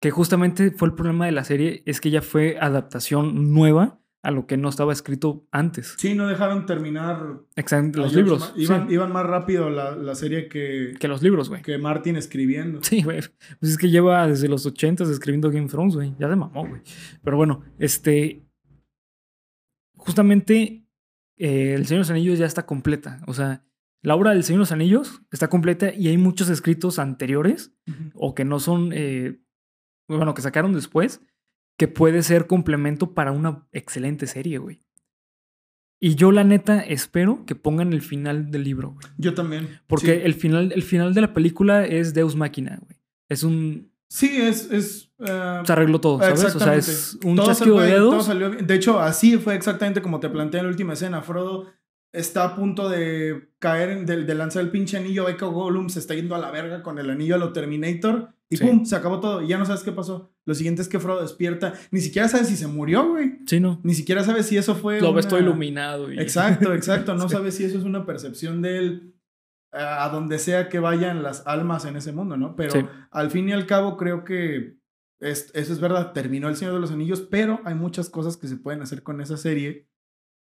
que 0.00 0.10
justamente 0.10 0.72
fue 0.72 0.88
el 0.88 0.94
problema 0.94 1.26
de 1.26 1.32
la 1.32 1.44
serie, 1.44 1.82
es 1.86 2.00
que 2.00 2.10
ya 2.10 2.22
fue 2.22 2.58
adaptación 2.60 3.52
nueva 3.54 3.99
a 4.22 4.30
lo 4.30 4.46
que 4.46 4.56
no 4.58 4.68
estaba 4.68 4.92
escrito 4.92 5.46
antes. 5.50 5.94
sí, 5.98 6.14
no 6.14 6.26
dejaron 6.26 6.66
terminar 6.66 7.40
a 7.56 7.80
los 7.94 8.12
libros. 8.14 8.40
Ma- 8.40 8.52
Iban, 8.62 8.88
sí, 8.88 8.94
iban 8.94 9.12
más 9.12 9.24
rápido 9.26 9.70
la, 9.70 9.96
la 9.96 10.14
serie 10.14 10.48
que, 10.48 10.94
que 11.00 11.08
los 11.08 11.22
libros, 11.22 11.48
güey. 11.48 11.62
que 11.62 11.78
Martin 11.78 12.16
escribiendo. 12.16 12.80
Sí, 12.82 13.02
güey. 13.02 13.20
Pues 13.60 13.72
es 13.72 13.78
que 13.78 13.88
lleva 13.88 14.26
desde 14.26 14.48
los 14.48 14.66
80 14.66 15.04
escribiendo 15.04 15.50
Game 15.50 15.64
of 15.64 15.70
Thrones, 15.72 15.94
güey. 15.94 16.14
Ya 16.18 16.28
se 16.28 16.36
mamó, 16.36 16.66
güey. 16.68 16.82
Pero 17.24 17.36
bueno, 17.38 17.62
este. 17.78 18.42
Justamente, 19.96 20.86
eh, 21.38 21.74
El 21.74 21.86
Señor 21.86 21.98
de 21.98 22.08
los 22.08 22.10
Anillos 22.10 22.38
ya 22.38 22.46
está 22.46 22.66
completa. 22.66 23.20
O 23.26 23.34
sea, 23.34 23.64
la 24.02 24.14
obra 24.16 24.30
del 24.32 24.44
Señor 24.44 24.58
de 24.58 24.62
los 24.62 24.72
Anillos 24.72 25.22
está 25.30 25.48
completa 25.48 25.92
y 25.94 26.08
hay 26.08 26.16
muchos 26.16 26.48
escritos 26.48 26.98
anteriores 26.98 27.74
o 28.14 28.34
que 28.34 28.44
no 28.44 28.60
son. 28.60 28.90
eh, 28.94 29.40
bueno, 30.08 30.34
que 30.34 30.42
sacaron 30.42 30.72
después, 30.72 31.22
que 31.80 31.88
puede 31.88 32.22
ser 32.22 32.46
complemento 32.46 33.14
para 33.14 33.32
una 33.32 33.66
excelente 33.72 34.26
serie, 34.26 34.58
güey. 34.58 34.80
Y 35.98 36.14
yo, 36.14 36.30
la 36.30 36.44
neta, 36.44 36.80
espero 36.80 37.46
que 37.46 37.54
pongan 37.54 37.94
el 37.94 38.02
final 38.02 38.50
del 38.50 38.64
libro, 38.64 38.90
güey. 38.90 39.06
Yo 39.16 39.32
también. 39.32 39.80
Porque 39.86 40.16
Sí. 40.16 40.20
el, 40.24 40.34
final, 40.34 40.72
el 40.74 40.82
final 40.82 41.14
de 41.14 41.22
la 41.22 41.32
película 41.32 41.86
es 41.86 42.12
Deus 42.12 42.36
Máquina, 42.36 42.78
güey. 42.82 42.98
Es 43.30 43.44
un. 43.44 43.90
Sí, 44.10 44.28
es. 44.42 44.70
es 44.70 45.10
eh, 45.20 45.62
Se 45.64 45.72
arregló 45.72 46.02
todo, 46.02 46.18
¿sabes? 46.18 46.54
O 46.54 46.58
sea, 46.60 46.74
es 46.74 47.18
un 47.24 47.36
Todo 47.36 47.46
chasquido 47.46 47.80
de 47.80 47.92
todo 47.92 48.10
dedos. 48.10 48.26
salió 48.26 48.50
bien. 48.50 48.66
De 48.66 48.74
hecho, 48.74 49.00
así 49.00 49.38
fue 49.38 49.54
exactamente 49.54 50.02
como 50.02 50.20
te 50.20 50.28
planteé 50.28 50.60
en 50.60 50.66
la 50.66 50.70
última 50.72 50.92
escena. 50.92 51.22
Frodo 51.22 51.66
está 52.12 52.44
a 52.44 52.56
punto 52.56 52.90
de 52.90 53.48
caer, 53.58 54.04
de, 54.04 54.24
de 54.24 54.34
lanzar 54.34 54.62
el 54.64 54.70
pinche 54.70 54.98
anillo. 54.98 55.24
Ve 55.24 55.38
que 55.38 55.46
Gollum 55.46 55.88
se 55.88 56.00
está 56.00 56.14
yendo 56.14 56.34
a 56.34 56.38
la 56.38 56.50
verga 56.50 56.82
con 56.82 56.98
el 56.98 57.08
anillo 57.08 57.36
a 57.36 57.38
lo 57.38 57.54
Terminator. 57.54 58.34
Y 58.52 58.56
Sí. 58.56 58.64
pum, 58.66 58.84
se 58.84 58.96
acabó 58.96 59.20
todo. 59.20 59.42
Y 59.42 59.48
ya 59.48 59.58
no 59.58 59.64
sabes 59.64 59.82
qué 59.84 59.92
pasó. 59.92 60.34
Lo 60.44 60.54
siguiente 60.54 60.82
es 60.82 60.88
que 60.88 60.98
Frodo 60.98 61.22
despierta. 61.22 61.72
Ni 61.92 62.00
siquiera 62.00 62.28
sabes 62.28 62.48
si 62.48 62.56
se 62.56 62.66
murió, 62.66 63.08
güey. 63.10 63.38
Sí, 63.46 63.60
no. 63.60 63.80
Ni 63.84 63.94
siquiera 63.94 64.24
sabes 64.24 64.46
si 64.46 64.56
eso 64.56 64.74
fue. 64.74 65.00
Lo 65.00 65.12
ves 65.14 65.28
todo 65.28 65.38
iluminado. 65.38 66.12
Y... 66.12 66.18
Exacto, 66.18 66.74
exacto. 66.74 67.14
No 67.14 67.22
Sí. 67.28 67.34
sabes 67.36 67.54
si 67.54 67.64
eso 67.64 67.78
es 67.78 67.84
una 67.84 68.04
percepción 68.04 68.60
de 68.60 68.78
él 68.78 69.14
eh, 69.72 69.78
a 69.78 70.08
donde 70.08 70.40
sea 70.40 70.68
que 70.68 70.80
vayan 70.80 71.22
las 71.22 71.46
almas 71.46 71.84
en 71.84 71.94
ese 71.96 72.10
mundo, 72.10 72.36
¿no? 72.36 72.56
Pero 72.56 72.72
Sí. 72.72 72.80
al 73.12 73.30
fin 73.30 73.48
y 73.48 73.52
al 73.52 73.66
cabo 73.66 73.96
creo 73.96 74.24
que 74.24 74.76
es- 75.20 75.52
eso 75.54 75.72
es 75.72 75.78
verdad. 75.80 76.12
Terminó 76.12 76.48
El 76.48 76.56
Señor 76.56 76.74
de 76.74 76.80
los 76.80 76.90
Anillos, 76.90 77.20
pero 77.20 77.60
hay 77.64 77.76
muchas 77.76 78.10
cosas 78.10 78.36
que 78.36 78.48
se 78.48 78.56
pueden 78.56 78.82
hacer 78.82 79.04
con 79.04 79.20
esa 79.20 79.36
serie. 79.36 79.86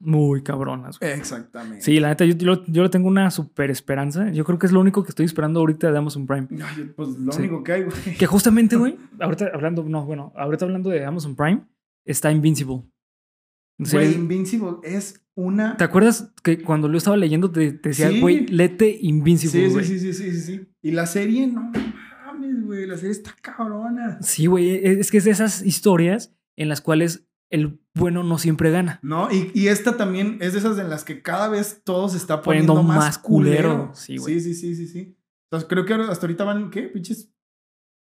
Muy 0.05 0.43
cabronas. 0.43 0.99
güey. 0.99 1.13
Exactamente. 1.13 1.81
Sí, 1.81 2.01
la 2.01 2.09
neta, 2.09 2.25
yo, 2.25 2.35
yo, 2.37 2.65
yo 2.67 2.83
le 2.83 2.89
tengo 2.89 3.07
una 3.09 3.31
super 3.31 3.71
esperanza. 3.71 4.31
Yo 4.33 4.45
creo 4.45 4.59
que 4.59 4.67
es 4.67 4.73
lo 4.73 4.81
único 4.81 5.05
que 5.05 5.11
estoy 5.11 5.27
esperando 5.27 5.61
ahorita 5.61 5.93
de 5.93 5.97
Amazon 5.99 6.27
Prime. 6.27 6.49
Ay, 6.63 6.93
pues 6.97 7.11
lo 7.19 7.31
Sí. 7.33 7.41
único 7.43 7.63
que 7.63 7.73
hay, 7.73 7.83
güey. 7.85 8.17
Que 8.19 8.27
justamente, 8.27 8.75
güey, 8.77 8.97
ahorita 9.21 9.51
hablando, 9.55 9.85
no, 9.85 10.05
bueno, 10.05 10.33
ahorita 10.37 10.65
hablando 10.65 10.91
de 10.91 11.05
Amazon 11.05 11.37
Prime, 11.37 11.63
está 12.05 12.33
Invincible. 12.33 12.83
Sea, 13.85 14.01
Güey, 14.01 14.15
Invincible 14.15 14.77
es 14.83 15.25
una. 15.35 15.77
¿Te 15.77 15.85
acuerdas 15.85 16.33
que 16.43 16.61
cuando 16.63 16.89
lo 16.89 16.99
estaba 16.99 17.17
leyendo 17.17 17.51
te, 17.51 17.73
te 17.73 17.89
decía, 17.91 18.11
Sí. 18.11 18.21
güey, 18.21 18.47
lete 18.49 18.99
Invincible, 19.01 19.61
Sí, 19.61 19.67
sí, 19.69 19.73
güey? 19.73 19.85
sí, 19.85 19.99
sí, 19.99 20.13
sí, 20.13 20.31
sí, 20.33 20.41
sí. 20.41 20.69
Y 20.83 20.91
la 20.91 21.07
serie, 21.07 21.47
no 21.47 21.71
mames, 22.27 22.65
güey. 22.65 22.87
La 22.87 22.97
serie 22.97 23.13
está 23.13 23.35
cabrona. 23.41 24.19
Sí, 24.21 24.47
güey, 24.47 24.71
es 24.85 24.99
es 24.99 25.11
que 25.11 25.19
es 25.19 25.25
de 25.25 25.31
esas 25.31 25.63
historias 25.65 26.35
en 26.57 26.69
las 26.69 26.81
cuales 26.81 27.29
el 27.53 27.81
bueno 27.95 28.25
no 28.25 28.39
siempre 28.39 28.71
gana. 28.73 28.99
No, 29.03 29.31
y, 29.31 29.53
y 29.55 29.69
esta 29.69 29.97
también 29.97 30.39
es 30.41 30.55
de 30.55 30.59
esas 30.59 30.79
en 30.79 30.91
las 30.91 31.05
que 31.05 31.23
cada 31.23 31.49
vez 31.49 31.83
todo 31.85 32.09
se 32.09 32.17
está 32.17 32.43
Poniendo 32.43 32.73
poniendo, 32.75 32.93
más, 32.95 33.05
más 33.07 33.19
culero. 33.19 33.69
culero. 33.71 33.91
Sí, 33.95 34.17
güey. 34.17 34.41
Sí, 34.41 34.55
sí, 34.55 34.75
sí, 34.75 34.75
sí, 34.75 34.87
sí. 34.89 35.19
Entonces 35.51 35.69
creo 35.69 35.85
que 35.85 35.95
hasta 35.95 36.27
ahorita 36.27 36.45
van, 36.45 36.71
¿qué? 36.71 36.83
Pinches. 36.83 37.31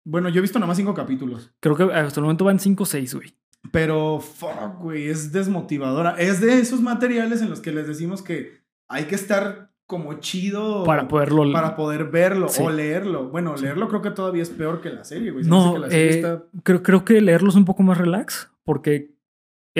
Bueno, 0.05 0.29
yo 0.29 0.39
he 0.39 0.41
visto 0.41 0.57
nada 0.59 0.67
más 0.67 0.77
cinco 0.77 0.93
capítulos. 0.93 1.51
Creo 1.59 1.75
que 1.75 1.83
hasta 1.83 2.19
el 2.19 2.23
momento 2.23 2.45
van 2.45 2.59
5 2.59 2.83
o 2.83 2.85
6, 2.85 3.15
güey. 3.15 3.35
Pero, 3.71 4.19
fuck, 4.21 4.79
güey, 4.79 5.09
es 5.09 5.31
desmotivadora. 5.33 6.11
Es 6.17 6.39
de 6.41 6.59
esos 6.59 6.81
materiales 6.81 7.41
en 7.41 7.49
los 7.49 7.59
que 7.59 7.71
les 7.73 7.87
decimos 7.87 8.21
que 8.21 8.61
hay 8.87 9.05
que 9.05 9.15
estar 9.15 9.73
como 9.85 10.13
chido 10.19 10.83
Para 10.83 11.07
poderlo... 11.07 11.51
para 11.51 11.75
poder 11.75 12.05
verlo 12.05 12.47
Sí. 12.47 12.61
o 12.63 12.69
leerlo. 12.69 13.29
Bueno, 13.29 13.57
Sí. 13.57 13.63
leerlo 13.63 13.87
creo 13.89 14.01
que 14.01 14.11
todavía 14.11 14.43
es 14.43 14.49
peor 14.49 14.81
que 14.81 14.91
la 14.91 15.03
serie, 15.03 15.31
güey. 15.31 15.43
Se 15.43 15.49
No, 15.49 15.73
que 15.73 15.79
la 15.79 15.89
serie 15.89 16.05
eh, 16.05 16.09
está- 16.15 16.43
creo, 16.63 16.81
creo 16.83 17.03
que 17.05 17.19
leerlo 17.21 17.49
es 17.49 17.55
un 17.55 17.65
poco 17.65 17.83
más 17.83 17.97
relax, 17.97 18.49
porque 18.63 19.15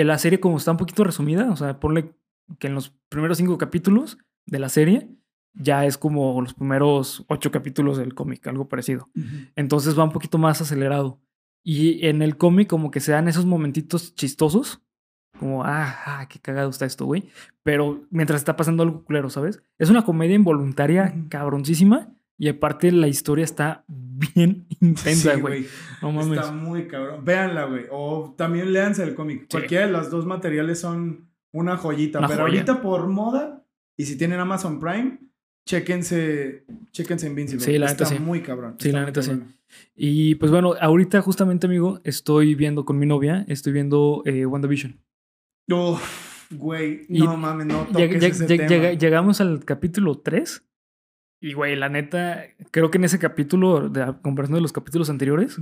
la 0.04 0.18
serie 0.18 0.40
como 0.40 0.56
está 0.56 0.70
un 0.72 0.76
poquito 0.76 1.04
resumida, 1.04 1.50
o 1.50 1.56
sea, 1.56 1.80
ponle 1.80 2.14
que 2.58 2.66
en 2.66 2.74
los 2.74 2.90
primeros 3.08 3.38
cinco 3.38 3.58
capítulos 3.58 4.18
de 4.46 4.58
la 4.58 4.68
serie 4.68 5.08
ya 5.54 5.84
es 5.84 5.98
como 5.98 6.40
los 6.40 6.54
primeros 6.54 7.24
ocho 7.28 7.50
capítulos 7.50 7.98
del 7.98 8.14
cómic, 8.14 8.46
algo 8.46 8.68
parecido. 8.68 9.08
Entonces 9.56 9.98
va 9.98 10.04
un 10.04 10.12
poquito 10.12 10.38
más 10.38 10.60
acelerado. 10.60 11.20
Y 11.62 12.06
en 12.06 12.22
el 12.22 12.36
cómic 12.36 12.68
como 12.68 12.90
que 12.90 13.00
se 13.00 13.12
dan 13.12 13.28
esos 13.28 13.46
momentitos 13.46 14.14
chistosos, 14.14 14.80
como, 15.38 15.64
ah, 15.64 15.96
ah, 16.06 16.26
qué 16.28 16.38
cagado 16.38 16.70
está 16.70 16.86
esto, 16.86 17.06
güey. 17.06 17.28
Pero 17.62 18.02
mientras 18.10 18.40
está 18.40 18.56
pasando 18.56 18.82
algo 18.82 19.04
culero, 19.04 19.30
¿sabes? 19.30 19.62
Es 19.78 19.90
una 19.90 20.04
comedia 20.04 20.36
involuntaria 20.36 21.14
Ujú. 21.16 21.28
cabroncísima 21.30 22.12
y 22.40 22.48
aparte 22.48 22.90
la 22.90 23.06
historia 23.06 23.44
está 23.44 23.84
bien 23.86 24.66
intensa, 24.80 25.34
Sí, 25.34 25.40
güey. 25.40 25.66
no 26.02 26.10
mames. 26.10 26.38
Está 26.38 26.52
muy 26.52 26.86
cabrón. 26.88 27.24
Véanla, 27.24 27.64
güey. 27.66 27.84
O 27.90 28.34
también 28.36 28.72
léanse 28.72 29.02
el 29.04 29.14
cómic. 29.14 29.46
Cualquiera 29.50 29.86
de 29.86 29.92
los 29.92 30.10
dos 30.10 30.24
materiales 30.26 30.80
son 30.80 31.28
una 31.52 31.76
joyita. 31.76 32.18
Una 32.18 32.28
pero 32.28 32.42
joya. 32.44 32.54
ahorita 32.60 32.80
por 32.82 33.06
moda, 33.08 33.64
y 33.96 34.06
si 34.06 34.16
tienen 34.16 34.40
Amazon 34.40 34.80
Prime, 34.80 35.18
chéquense, 35.68 36.64
chéquense 36.92 37.26
Invincible. 37.26 37.64
Sí, 37.64 37.78
la 37.78 37.86
Está 37.86 38.04
neta 38.04 38.16
sí. 38.16 38.22
muy 38.22 38.40
cabrón. 38.40 38.76
Sí, 38.78 38.88
Está 38.88 39.00
la 39.00 39.06
neta 39.06 39.22
sí. 39.22 39.32
Y 39.94 40.34
pues 40.36 40.50
bueno, 40.50 40.74
ahorita 40.80 41.20
justamente, 41.22 41.66
amigo, 41.66 42.00
estoy 42.04 42.54
viendo 42.54 42.84
con 42.84 42.98
mi 42.98 43.06
novia, 43.06 43.44
estoy 43.48 43.72
viendo 43.72 44.22
eh, 44.24 44.44
WandaVision. 44.46 44.98
Uf, 45.70 46.02
güey. 46.50 47.02
No 47.08 47.36
mames, 47.36 47.66
no 47.66 47.84
toques 47.86 48.10
lleg- 48.22 48.30
ese 48.30 48.46
lleg- 48.46 48.56
tema. 48.56 48.68
llega- 48.68 48.92
llegamos 48.94 49.40
al 49.40 49.64
capítulo 49.64 50.18
3. 50.18 50.64
Y, 51.40 51.54
güey, 51.54 51.74
la 51.76 51.88
neta, 51.88 52.42
creo 52.70 52.90
que 52.90 52.98
en 52.98 53.04
ese 53.04 53.18
capítulo, 53.18 53.88
de, 53.88 54.02
a 54.02 54.12
comparación 54.20 54.56
de 54.56 54.60
los 54.62 54.72
capítulos 54.72 55.08
anteriores, 55.08 55.58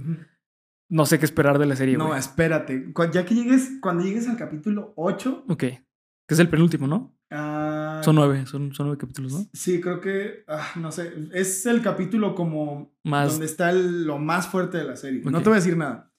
no 0.91 1.07
sé 1.07 1.19
qué 1.19 1.25
esperar 1.25 1.59
de 1.59 1.67
la 1.67 1.77
serie, 1.77 1.97
No, 1.97 2.17
espérate. 2.17 2.93
Ya 3.13 3.25
que 3.25 3.35
llegues, 3.35 3.73
cuando 3.81 4.03
llegues 4.05 4.29
al 4.29 4.37
capítulo 4.37 4.93
8, 4.97 5.45
Ok. 5.49 5.59
Que 5.61 6.35
es 6.35 6.39
el 6.41 6.49
penúltimo, 6.51 6.87
¿no? 6.87 7.17
ah, 7.31 8.03
Son 8.05 8.15
nueve, 8.17 8.45
son, 8.47 8.75
son 8.75 8.87
nueve 8.89 9.01
capítulos, 9.01 9.33
¿no? 9.33 9.47
Sí, 9.55 9.81
creo 9.81 10.01
que, 10.01 10.45
ah, 10.49 10.67
no 10.77 10.93
sé, 10.93 11.13
es 11.33 11.65
el 11.67 11.81
capítulo 11.81 12.35
como 12.35 12.95
Más. 13.05 13.31
donde 13.33 13.47
está 13.47 13.71
el- 13.71 14.05
lo 14.05 14.19
más 14.19 14.49
fuerte 14.49 14.77
de 14.79 14.85
la 14.85 14.97
serie. 14.97 15.23
No 15.25 15.39
te 15.41 15.49
voy 15.49 15.57
a 15.57 15.61
decir 15.61 15.77
nada. 15.77 16.13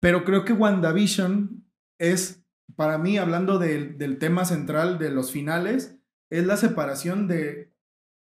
Pero 0.00 0.24
creo 0.24 0.44
que 0.44 0.52
WandaVision 0.52 1.64
es, 1.98 2.44
para 2.76 2.96
mí, 2.98 3.18
hablando 3.18 3.58
del, 3.58 3.98
del 3.98 4.18
tema 4.18 4.44
central 4.44 4.98
de 4.98 5.10
los 5.10 5.32
finales, 5.32 5.98
es 6.30 6.46
la 6.46 6.56
separación 6.56 7.26
de, 7.26 7.69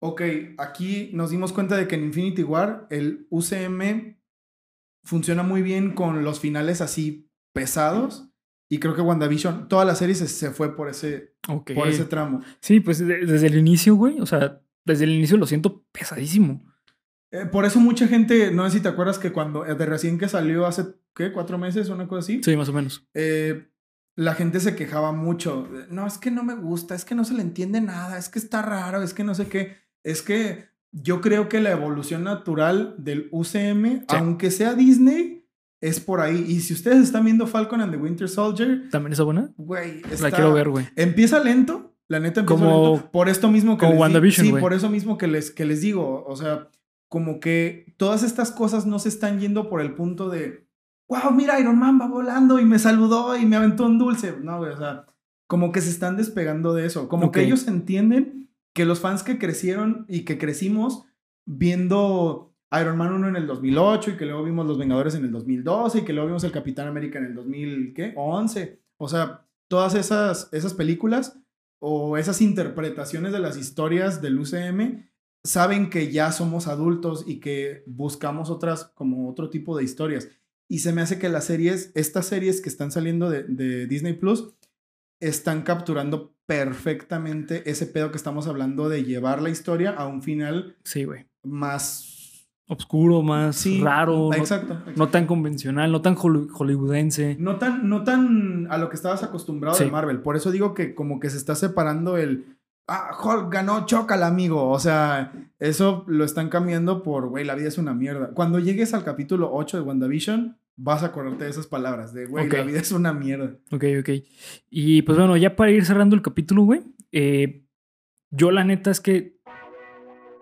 ok, 0.03 0.23
aquí 0.59 1.11
nos 1.15 1.31
dimos 1.31 1.53
cuenta 1.53 1.77
de 1.77 1.87
que 1.87 1.95
en 1.95 2.05
Infinity 2.05 2.43
War 2.43 2.87
el 2.91 3.27
UCM 3.31 4.17
funciona 5.05 5.43
muy 5.43 5.63
bien 5.63 5.93
con 5.95 6.25
los 6.25 6.41
finales 6.41 6.81
así 6.81 7.31
pesados. 7.53 8.29
Y 8.71 8.79
creo 8.79 8.95
que 8.95 9.03
WandaVision, 9.03 9.69
toda 9.69 9.85
la 9.85 9.95
serie 9.95 10.15
se, 10.15 10.27
se 10.29 10.51
fue 10.51 10.75
por 10.75 10.89
ese, 10.89 11.35
por 11.75 11.89
ese 11.89 12.07
tramo. 12.07 12.41
Sí, 12.61 12.81
pues 12.81 12.99
de- 13.07 13.27
desde 13.27 13.49
el 13.49 13.59
inicio, 13.59 13.95
güey. 13.97 14.19
O 14.21 14.25
sea, 14.27 14.63
desde 14.87 15.05
el 15.05 15.11
inicio 15.11 15.37
lo 15.37 15.47
siento 15.47 15.85
pesadísimo. 15.93 16.63
Eh, 17.31 17.45
por 17.45 17.67
eso 17.67 17.81
mucha 17.81 18.09
gente, 18.09 18.51
no 18.51 18.65
sé 18.69 18.79
si 18.79 18.83
te 18.83 18.89
acuerdas 18.89 19.19
que 19.19 19.31
cuando, 19.31 19.67
eh, 19.67 19.75
de 19.75 19.85
recién 19.87 20.19
que 20.19 20.27
salió 20.29 20.65
hace, 20.67 20.87
¿qué? 21.15 21.33
¿Cuatro 21.33 21.59
meses? 21.59 21.91
Una 21.91 22.09
cosa 22.09 22.21
así. 22.21 22.41
Sí, 22.43 22.57
más 22.57 22.69
o 22.71 22.73
menos. 22.73 23.07
eh, 23.15 23.69
la 24.17 24.35
gente 24.35 24.61
se 24.61 24.75
quejaba 24.77 25.13
mucho. 25.13 25.69
No, 25.91 26.07
es 26.07 26.17
que 26.19 26.31
no 26.31 26.43
me 26.45 26.55
gusta, 26.55 26.95
es 26.95 27.05
que 27.07 27.15
no 27.15 27.25
se 27.25 27.33
le 27.35 27.41
entiende 27.43 27.81
nada, 27.81 28.19
es 28.19 28.29
que 28.29 28.39
está 28.39 28.61
raro, 28.61 29.03
es 29.03 29.15
que 29.15 29.25
no 29.25 29.35
sé 29.35 29.49
qué. 29.49 29.77
Es 30.05 30.23
que 30.23 30.67
yo 30.93 31.21
creo 31.21 31.49
que 31.49 31.61
la 31.61 31.71
evolución 31.71 32.25
natural 32.25 32.95
del 32.99 33.29
UCM, 33.31 34.05
aunque 34.09 34.51
sea 34.51 34.75
Disney, 34.75 35.45
es 35.81 36.01
por 36.01 36.21
ahí. 36.21 36.45
Y 36.49 36.61
si 36.61 36.75
ustedes 36.75 36.99
están 37.03 37.25
viendo 37.25 37.47
Falcon 37.47 37.81
and 37.81 37.93
the 37.93 37.99
Winter 37.99 38.29
Soldier, 38.29 38.89
¿También 38.91 39.13
está 39.13 39.25
buena? 39.25 39.51
güey, 39.57 40.03
La 40.21 40.31
quiero 40.31 40.53
ver, 40.53 40.69
güey. 40.69 40.87
Empieza 40.97 41.43
lento, 41.43 41.95
la 42.09 42.21
neta 42.21 42.41
empieza 42.41 42.63
Como- 42.65 42.91
lento. 42.95 43.11
Por 43.11 43.29
esto 43.29 43.51
mismo 43.51 43.77
que 43.77 43.81
como 43.87 43.93
les 43.93 44.01
WandaVision, 44.01 44.47
Sí, 44.47 44.53
por 44.53 44.73
eso 44.75 44.89
mismo 44.91 45.19
que 45.19 45.27
les, 45.27 45.51
que 45.51 45.65
les 45.65 45.81
digo. 45.81 46.25
O 46.27 46.37
sea, 46.37 46.69
como 47.09 47.41
que 47.41 47.95
todas 47.97 48.23
estas 48.23 48.51
cosas 48.53 48.87
no 48.87 48.99
se 48.99 49.09
están 49.09 49.41
yendo 49.41 49.69
por 49.69 49.81
el 49.81 49.95
punto 49.95 50.29
de, 50.29 50.67
wow, 51.09 51.31
mira, 51.33 51.59
Iron 51.59 51.79
Man 51.79 51.99
va 52.01 52.07
volando 52.07 52.59
y 52.59 52.65
me 52.65 52.79
saludó 52.79 53.37
y 53.37 53.45
me 53.47 53.57
aventó 53.57 53.87
un 53.87 53.99
dulce. 53.99 54.35
No, 54.41 54.59
güey, 54.59 54.73
o 54.73 54.77
sea, 54.77 55.07
como 55.47 55.73
que 55.73 55.81
se 55.81 55.91
están 55.91 56.17
despegando 56.17 56.75
de 56.75 56.87
eso. 56.87 57.09
Como 57.09 57.33
que 57.33 57.43
ellos 57.43 57.67
entienden 57.67 58.51
que 58.73 58.85
los 58.85 59.01
fans 59.01 59.23
que 59.23 59.39
crecieron 59.39 60.05
y 60.09 60.25
que 60.25 60.39
crecimos 60.39 61.05
viendo 61.45 62.55
Iron 62.81 62.97
Man 62.97 63.13
1 63.13 63.29
en 63.29 63.37
el 63.37 63.47
2008 63.47 64.13
y 64.13 64.17
que 64.17 64.25
luego 64.25 64.45
vimos 64.45 64.67
Los 64.67 64.79
Vengadores 64.79 65.15
en 65.15 65.25
el 65.25 65.33
2012 65.33 65.99
y 65.99 66.03
que 66.03 66.13
luego 66.13 66.29
vimos 66.29 66.45
el 66.45 66.53
Capitán 66.53 66.89
América 66.89 67.19
en 67.19 67.27
el 67.27 67.35
2011. 67.35 68.81
O 68.97 69.09
sea, 69.09 69.47
todas 69.69 69.95
esas, 69.95 70.49
esas 70.53 70.73
películas 70.75 71.39
o 71.81 72.17
esas 72.17 72.41
interpretaciones 72.41 73.33
de 73.33 73.41
las 73.41 73.57
historias 73.57 74.23
del 74.23 74.39
UCM 74.39 75.05
saben 75.45 75.91
que 75.91 76.11
ya 76.13 76.33
somos 76.33 76.69
adultos 76.69 77.25
y 77.27 77.41
que 77.41 77.83
buscamos 77.87 78.49
otras 78.49 78.85
como 78.95 79.29
otro 79.29 79.51
tipo 79.51 79.77
de 79.77 79.85
historias. 79.85 80.29
Y 80.69 80.79
se 80.79 80.93
me 80.93 81.03
hace 81.03 81.19
que 81.19 81.29
las 81.29 81.45
series, 81.45 81.91
estas 81.95 82.27
series 82.27 82.63
que 82.63 82.69
están 82.69 82.93
saliendo 82.93 83.29
de, 83.29 83.43
de 83.43 83.87
Disney 83.87 84.15
Plus, 84.15 84.55
están 85.21 85.63
capturando 85.63 86.35
perfectamente 86.59 87.71
ese 87.71 87.87
pedo 87.87 88.11
que 88.11 88.17
estamos 88.17 88.47
hablando 88.47 88.89
de 88.89 89.05
llevar 89.05 89.43
la 89.43 89.51
historia 89.51 89.91
a 89.91 90.07
un 90.07 90.23
final 90.23 90.77
Sí, 90.85 91.05
güey. 91.05 91.27
más 91.43 92.09
Oscuro, 92.69 93.23
más 93.23 93.57
sí, 93.57 93.81
raro. 93.83 94.31
no- 94.31 94.35
Exacto. 94.35 94.73
exacto. 94.75 94.93
No, 94.97 95.09
tan 95.09 95.27
convencional, 95.27 95.93
no 95.93 96.01
tan 96.01 96.15
holly- 96.17 96.49
hollywoodense. 96.51 97.37
No 97.39 97.57
tan, 97.57 97.89
no 97.89 98.03
tan 98.05 98.67
a 98.71 98.79
lo 98.79 98.89
que 98.89 98.97
estabas 98.97 99.23
acostumbrado 99.23 99.77
Sí. 99.77 99.85
de 99.85 99.91
Marvel. 99.91 100.21
Por 100.21 100.37
eso 100.37 100.51
digo 100.51 100.73
que 100.73 100.95
como 100.95 101.21
que 101.21 101.29
se 101.29 101.37
está 101.37 101.55
separando 101.55 102.17
el... 102.17 102.57
Ah, 102.89 103.11
Hulk 103.23 103.53
ganó, 103.53 103.85
chócala, 103.87 104.27
amigo. 104.27 104.71
O 104.71 104.79
sea, 104.79 105.33
eso 105.59 106.05
lo 106.07 106.25
están 106.25 106.49
cambiando 106.49 107.03
por, 107.03 107.29
güey, 107.29 107.45
la 107.45 107.55
vida 107.55 107.69
es 107.69 107.79
una 107.79 107.95
mierda. 107.95 108.29
Cuando 108.35 108.59
llegues 108.59 108.95
al 108.95 109.05
capítulo 109.05 109.51
8 109.53 109.77
de 109.77 109.83
WandaVision, 109.83 110.57
vas 110.77 111.03
a 111.03 111.07
acordarte 111.07 111.45
de 111.45 111.51
esas 111.51 111.67
palabras. 111.67 112.13
De, 112.15 112.27
güey, 112.27 112.47
Ok. 112.47 112.53
la 112.55 112.63
vida 112.65 112.79
es 112.81 112.93
una 112.93 113.13
mierda. 113.13 113.57
Ok, 113.71 113.85
ok. 114.01 114.09
Y 114.71 115.03
pues 115.03 115.19
bueno, 115.19 115.37
ya 115.37 115.55
para 115.57 115.71
ir 115.71 115.85
cerrando 115.85 116.17
el 116.17 116.23
capítulo, 116.23 116.63
güey. 116.63 116.81
eh, 117.13 117.65
yo 118.35 118.51
la 118.51 118.65
neta 118.65 118.91
es 118.91 119.01
que 119.01 119.37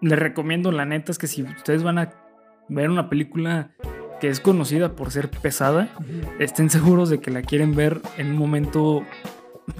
les 0.00 0.16
recomiendo, 0.18 0.70
la 0.70 0.84
neta 0.86 1.10
es 1.10 1.18
que 1.18 1.26
si 1.26 1.42
ustedes 1.42 1.82
van 1.82 1.98
a 1.98 2.12
ver 2.68 2.88
una 2.88 3.10
película 3.10 3.74
que 4.20 4.28
es 4.28 4.38
conocida 4.38 4.94
por 4.94 5.10
ser 5.10 5.28
pesada, 5.30 5.88
estén 6.38 6.70
seguros 6.70 7.10
de 7.10 7.18
que 7.20 7.30
la 7.32 7.42
quieren 7.42 7.74
ver 7.74 8.00
en 8.16 8.30
un 8.32 8.36
momento 8.38 9.04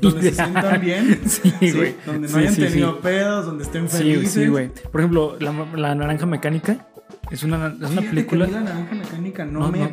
Donde 0.01 0.23
se 0.23 0.33
sientan 0.33 0.81
bien. 0.81 1.21
Sí, 1.27 1.53
Sí, 1.61 1.73
güey. 1.73 1.95
donde 2.05 2.23
no 2.27 2.35
Sí, 2.35 2.39
hayan 2.41 2.55
sí, 2.55 2.63
tenido 2.63 2.93
sí. 2.95 2.99
pedos, 3.03 3.47
donde 3.47 3.63
estén 3.65 3.89
Sí, 3.89 3.99
felices. 3.99 4.33
sí, 4.33 4.47
güey. 4.49 4.71
Por 4.91 5.01
ejemplo, 5.01 5.37
la, 5.39 5.53
la 5.77 5.95
naranja 5.95 6.27
mecánica 6.27 6.89
es 7.31 7.45
una, 7.45 7.69
es 7.81 7.91
una 7.91 8.03
película. 8.03 8.47
la 8.49 8.61
naranja 8.63 8.95
mecánica 8.97 9.45
no, 9.45 9.61
No, 9.61 9.71
me 9.71 9.79
no. 9.79 9.91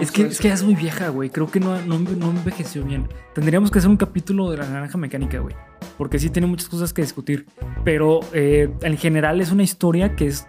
Es 0.00 0.10
que, 0.12 0.22
eso. 0.22 0.30
es 0.32 0.38
que 0.40 0.48
es 0.52 0.62
muy 0.62 0.74
vieja, 0.74 1.08
güey. 1.08 1.30
Creo 1.30 1.50
que 1.50 1.60
no, 1.60 1.80
no, 1.82 1.98
no 1.98 2.30
envejeció 2.30 2.84
bien. 2.84 3.08
Tendríamos 3.34 3.70
que 3.70 3.78
hacer 3.78 3.90
un 3.90 3.96
capítulo 3.96 4.50
de 4.50 4.58
la 4.58 4.66
naranja 4.68 4.98
mecánica, 4.98 5.38
güey. 5.38 5.54
Porque 5.96 6.18
sí 6.18 6.30
tiene 6.30 6.46
muchas 6.46 6.68
cosas 6.68 6.92
que 6.92 7.02
discutir. 7.02 7.46
Pero 7.84 8.20
eh, 8.32 8.70
en 8.82 8.96
general 8.96 9.40
es 9.40 9.50
una 9.52 9.62
historia 9.62 10.14
que 10.16 10.26
es 10.26 10.46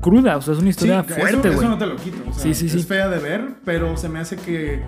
cruda. 0.00 0.36
O 0.36 0.42
sea, 0.42 0.52
es 0.54 0.58
una 0.58 0.66
Sí, 0.66 0.70
historia 0.70 1.00
eso- 1.06 1.14
fuerte, 1.14 1.48
eso, 1.48 1.56
güey. 1.56 1.68
no 1.68 1.78
te 1.78 1.86
lo 1.86 1.96
quito. 1.96 2.18
o 2.28 2.32
sea, 2.32 2.42
Sí, 2.42 2.54
sí, 2.54 2.68
sí. 2.68 2.78
Es 2.78 2.86
fea 2.86 3.08
de 3.08 3.18
ver, 3.18 3.54
pero 3.64 3.96
se 3.96 4.08
me 4.08 4.18
hace 4.20 4.36
que. 4.36 4.82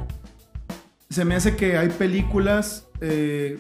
Se 1.09 1.24
me 1.24 1.34
hace 1.36 1.57
que 1.57 1.76
hay 1.78 1.88
películas. 1.88 2.88
eh, 3.01 3.59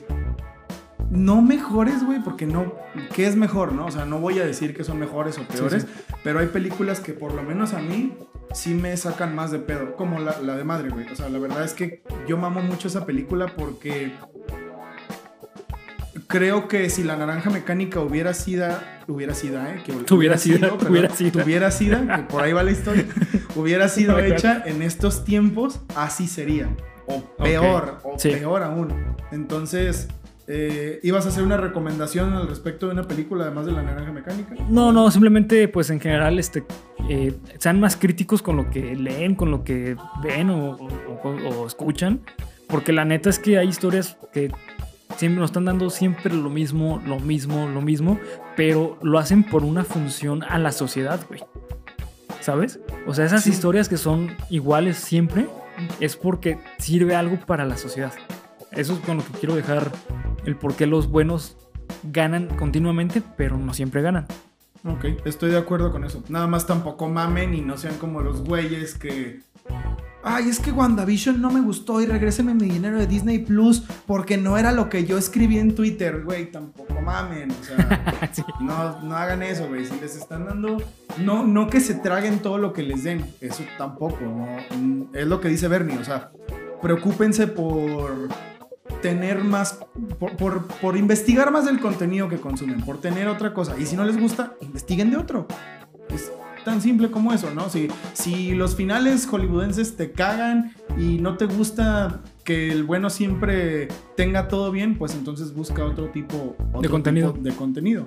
no 1.10 1.42
mejores, 1.42 2.04
güey, 2.04 2.20
porque 2.22 2.46
no. 2.46 2.72
¿Qué 3.14 3.26
es 3.26 3.36
mejor, 3.36 3.72
no? 3.72 3.86
O 3.86 3.90
sea, 3.90 4.04
no 4.04 4.18
voy 4.20 4.38
a 4.38 4.44
decir 4.46 4.74
que 4.76 4.84
son 4.84 4.98
mejores 4.98 5.38
o 5.38 5.42
peores, 5.42 5.82
sí. 5.84 5.88
pero 6.24 6.38
hay 6.40 6.46
películas 6.48 7.00
que 7.00 7.12
por 7.12 7.32
lo 7.34 7.42
menos 7.42 7.74
a 7.74 7.78
mí 7.80 8.14
sí 8.52 8.74
me 8.74 8.96
sacan 8.96 9.34
más 9.34 9.50
de 9.50 9.58
pedo, 9.58 9.94
como 9.96 10.18
la, 10.20 10.40
la 10.40 10.56
de 10.56 10.64
madre, 10.64 10.88
güey. 10.90 11.06
O 11.10 11.14
sea, 11.16 11.28
la 11.28 11.38
verdad 11.38 11.64
es 11.64 11.74
que 11.74 12.02
yo 12.26 12.36
mamo 12.36 12.60
mucho 12.62 12.88
esa 12.88 13.04
película 13.06 13.46
porque 13.56 14.12
creo 16.26 16.68
que 16.68 16.90
si 16.90 17.02
la 17.04 17.16
naranja 17.16 17.50
mecánica 17.50 18.00
hubiera 18.00 18.34
sido, 18.34 18.66
hubiera 19.06 19.34
sido, 19.34 19.60
¿eh? 19.64 19.82
Que 19.84 19.92
Tuviera 19.92 20.38
sido, 20.38 20.60
perdón, 20.60 20.78
tuviera 20.78 21.10
sido. 21.14 21.42
tuviera 21.42 21.70
sido, 21.70 21.98
que 22.06 22.22
por 22.28 22.42
ahí 22.42 22.52
va 22.52 22.62
la 22.62 22.70
historia, 22.72 23.04
hubiera 23.54 23.88
sido 23.88 24.18
hecha 24.18 24.62
en 24.66 24.82
estos 24.82 25.24
tiempos, 25.24 25.80
así 25.94 26.26
sería. 26.26 26.68
O 27.06 27.22
peor, 27.36 28.00
o 28.02 28.18
Sí. 28.18 28.30
peor 28.30 28.64
aún. 28.64 28.92
Entonces, 29.30 30.08
eh, 30.48 31.00
¿ibas 31.02 31.26
a 31.26 31.30
hacer 31.30 31.42
una 31.42 31.56
recomendación 31.56 32.32
al 32.34 32.48
respecto 32.48 32.86
de 32.86 32.92
una 32.92 33.02
película 33.04 33.44
además 33.44 33.66
de 33.66 33.72
la 33.72 33.82
naranja 33.82 34.12
mecánica? 34.12 34.54
No, 34.68 34.92
no, 34.92 35.10
simplemente, 35.10 35.66
pues 35.68 35.90
en 35.90 36.00
general, 36.00 36.38
este, 36.38 36.64
eh, 37.08 37.34
sean 37.58 37.80
más 37.80 37.96
críticos 37.96 38.42
con 38.42 38.56
lo 38.56 38.70
que 38.70 38.94
leen, 38.96 39.34
con 39.34 39.50
lo 39.50 39.64
que 39.64 39.96
ven 40.22 40.50
o, 40.50 40.76
o- 41.22 41.66
escuchan. 41.66 42.20
Porque 42.68 42.92
la 42.92 43.04
neta 43.04 43.30
es 43.30 43.38
que 43.38 43.58
hay 43.58 43.68
historias 43.68 44.18
que 44.32 44.50
siempre 45.16 45.40
nos 45.40 45.50
están 45.50 45.64
dando 45.66 45.88
siempre 45.90 46.34
lo 46.34 46.50
mismo, 46.50 47.00
lo 47.06 47.20
mismo, 47.20 47.68
lo 47.68 47.80
mismo, 47.80 48.18
pero 48.56 48.98
lo 49.02 49.18
hacen 49.18 49.44
por 49.44 49.62
una 49.64 49.84
función 49.84 50.42
a 50.42 50.58
la 50.58 50.72
sociedad, 50.72 51.20
güey. 51.28 51.40
¿Sabes? 52.40 52.78
O 53.06 53.14
sea, 53.14 53.24
esas 53.24 53.42
Sí. 53.44 53.50
historias 53.50 53.88
que 53.88 53.96
son 53.96 54.30
iguales 54.50 54.96
siempre 54.96 55.46
es 56.00 56.16
porque 56.16 56.58
sirve 56.78 57.14
algo 57.14 57.38
para 57.46 57.64
la 57.64 57.76
sociedad. 57.76 58.12
Eso 58.72 58.92
es 58.94 58.98
con 59.00 59.16
lo 59.18 59.24
que 59.24 59.32
quiero 59.38 59.54
dejar 59.56 59.90
el 60.46 60.56
por 60.56 60.74
qué 60.74 60.86
los 60.86 61.10
buenos 61.10 61.56
ganan 62.10 62.48
continuamente, 62.56 63.22
pero 63.36 63.56
no 63.58 63.74
siempre 63.74 64.00
ganan. 64.02 64.26
Ok, 64.84 65.04
estoy 65.24 65.50
de 65.50 65.58
acuerdo 65.58 65.90
con 65.92 66.04
eso. 66.04 66.22
Nada 66.28 66.46
más 66.46 66.66
tampoco 66.66 67.08
mamen 67.08 67.54
y 67.54 67.60
no 67.60 67.76
sean 67.76 67.96
como 67.98 68.20
los 68.22 68.42
güeyes 68.44 68.94
que. 68.94 69.40
Ay, 70.28 70.48
es 70.48 70.58
que 70.58 70.72
WandaVision 70.72 71.40
no 71.40 71.50
me 71.52 71.60
gustó 71.60 72.00
y 72.00 72.06
regrésenme 72.06 72.52
mi 72.54 72.68
dinero 72.68 72.98
de 72.98 73.06
Disney 73.06 73.38
Plus 73.40 73.84
porque 74.06 74.36
no 74.36 74.58
era 74.58 74.72
lo 74.72 74.88
que 74.88 75.04
yo 75.04 75.18
escribí 75.18 75.58
en 75.58 75.74
Twitter, 75.76 76.22
güey. 76.24 76.50
Tampoco 76.50 77.00
mamen. 77.00 77.50
O 77.52 77.64
sea, 77.64 78.30
Sí. 78.32 78.42
no, 78.60 79.00
no 79.02 79.16
hagan 79.16 79.42
eso, 79.44 79.68
güey. 79.68 79.84
Si 79.86 79.98
les 80.00 80.16
están 80.16 80.46
dando. 80.46 80.78
No, 81.18 81.44
no 81.46 81.68
que 81.68 81.80
se 81.80 81.94
traguen 81.94 82.40
todo 82.40 82.58
lo 82.58 82.72
que 82.72 82.82
les 82.82 83.04
den. 83.04 83.24
Eso 83.40 83.64
tampoco. 83.78 84.18
No, 84.22 84.46
Mm, 84.76 85.14
es 85.14 85.26
lo 85.26 85.40
que 85.40 85.48
dice 85.48 85.68
Bernie. 85.68 85.98
O 85.98 86.04
sea, 86.04 86.30
preocúpense 86.82 87.46
por 87.46 88.28
tener 89.00 89.42
más, 89.44 89.78
por, 90.18 90.36
por, 90.36 90.66
por 90.66 90.96
investigar 90.96 91.50
más 91.50 91.64
del 91.64 91.80
contenido 91.80 92.28
que 92.28 92.38
consumen, 92.38 92.82
por 92.82 93.00
tener 93.00 93.28
otra 93.28 93.52
cosa. 93.54 93.78
Y 93.78 93.86
si 93.86 93.96
no 93.96 94.04
les 94.04 94.18
gusta, 94.18 94.54
investiguen 94.60 95.10
de 95.10 95.16
otro. 95.16 95.46
Es 96.08 96.30
tan 96.64 96.80
simple 96.80 97.10
como 97.10 97.32
eso, 97.32 97.50
¿no? 97.54 97.68
Si, 97.70 97.88
si 98.12 98.54
los 98.54 98.74
finales 98.74 99.26
hollywoodenses 99.26 99.96
te 99.96 100.12
cagan 100.12 100.74
y 100.98 101.18
no 101.18 101.36
te 101.36 101.46
gusta 101.46 102.22
que 102.46 102.70
el 102.70 102.84
bueno 102.84 103.10
siempre 103.10 103.88
tenga 104.16 104.46
todo 104.48 104.70
bien, 104.70 104.96
pues 104.96 105.14
entonces 105.14 105.52
busca 105.52 105.84
otro 105.84 106.06
tipo 106.10 106.56
otro 106.72 106.90
contenido. 106.90 107.32
tipo 107.32 107.44
de 107.44 107.52
contenido. 107.54 108.06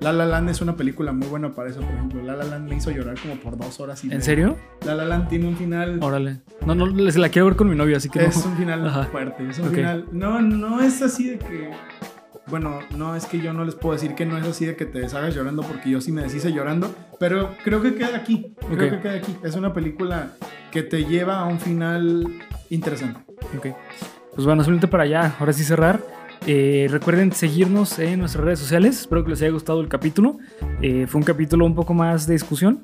La 0.00 0.12
La 0.12 0.26
Land 0.26 0.50
es 0.50 0.60
una 0.60 0.76
película 0.76 1.12
muy 1.12 1.28
buena 1.28 1.52
para 1.52 1.70
eso, 1.70 1.80
por 1.80 1.90
ejemplo. 1.94 2.22
La 2.22 2.34
La 2.36 2.44
Land 2.44 2.68
me 2.68 2.76
hizo 2.76 2.90
llorar 2.90 3.16
como 3.20 3.36
por 3.36 3.56
dos 3.56 3.78
horas 3.80 4.02
y 4.04 4.08
¿En 4.08 4.10
media. 4.10 4.24
serio? 4.24 4.56
La 4.84 4.94
La 4.96 5.04
Land 5.04 5.28
tiene 5.28 5.46
un 5.48 5.56
final 5.56 5.98
Órale. 6.02 6.40
No, 6.66 6.74
no, 6.74 6.86
les 6.86 7.16
la 7.16 7.28
quiero 7.30 7.46
ver 7.46 7.56
con 7.56 7.70
mi 7.70 7.76
novio, 7.76 7.96
así 7.96 8.08
que 8.10 8.24
es 8.24 8.44
no. 8.44 8.50
un 8.50 8.56
final 8.58 8.86
Ajá. 8.86 9.04
fuerte. 9.04 9.48
Es 9.48 9.58
un 9.60 9.70
final. 9.70 10.06
No, 10.12 10.42
no 10.42 10.80
es 10.82 11.00
así 11.00 11.30
de 11.30 11.38
que. 11.38 11.70
Bueno, 12.48 12.80
no 12.96 13.14
es 13.14 13.26
que 13.26 13.40
yo 13.40 13.52
no 13.52 13.64
les 13.64 13.74
puedo 13.74 13.92
decir 13.94 14.14
que 14.14 14.24
no 14.26 14.38
es 14.38 14.46
así 14.46 14.64
de 14.66 14.74
que 14.74 14.86
te 14.86 14.98
deshagas 15.00 15.34
llorando, 15.34 15.62
porque 15.62 15.90
yo 15.90 16.00
sí 16.00 16.10
me 16.12 16.22
deshice 16.22 16.50
llorando. 16.52 16.92
Pero 17.20 17.50
creo 17.62 17.80
que 17.82 17.94
queda 17.94 18.16
aquí. 18.16 18.54
Creo 18.74 18.90
que 18.90 19.00
queda 19.00 19.14
aquí. 19.14 19.36
Es 19.44 19.54
una 19.54 19.72
película 19.72 20.32
que 20.72 20.82
te 20.82 21.04
lleva 21.04 21.38
a 21.40 21.44
un 21.44 21.60
final 21.60 22.26
interesante. 22.70 23.20
Ok. 23.56 23.68
Pues 24.34 24.46
bueno, 24.46 24.62
simplemente 24.62 24.88
para 24.88 25.04
allá, 25.04 25.34
ahora 25.38 25.52
sí 25.52 25.64
cerrar. 25.64 26.00
Eh, 26.46 26.86
recuerden 26.90 27.32
seguirnos 27.32 27.98
en 27.98 28.20
nuestras 28.20 28.44
redes 28.44 28.58
sociales. 28.60 29.00
Espero 29.00 29.24
que 29.24 29.30
les 29.30 29.42
haya 29.42 29.50
gustado 29.50 29.80
el 29.80 29.88
capítulo. 29.88 30.38
Eh, 30.80 31.06
fue 31.08 31.18
un 31.18 31.24
capítulo 31.24 31.66
un 31.66 31.74
poco 31.74 31.94
más 31.94 32.26
de 32.26 32.34
discusión. 32.34 32.80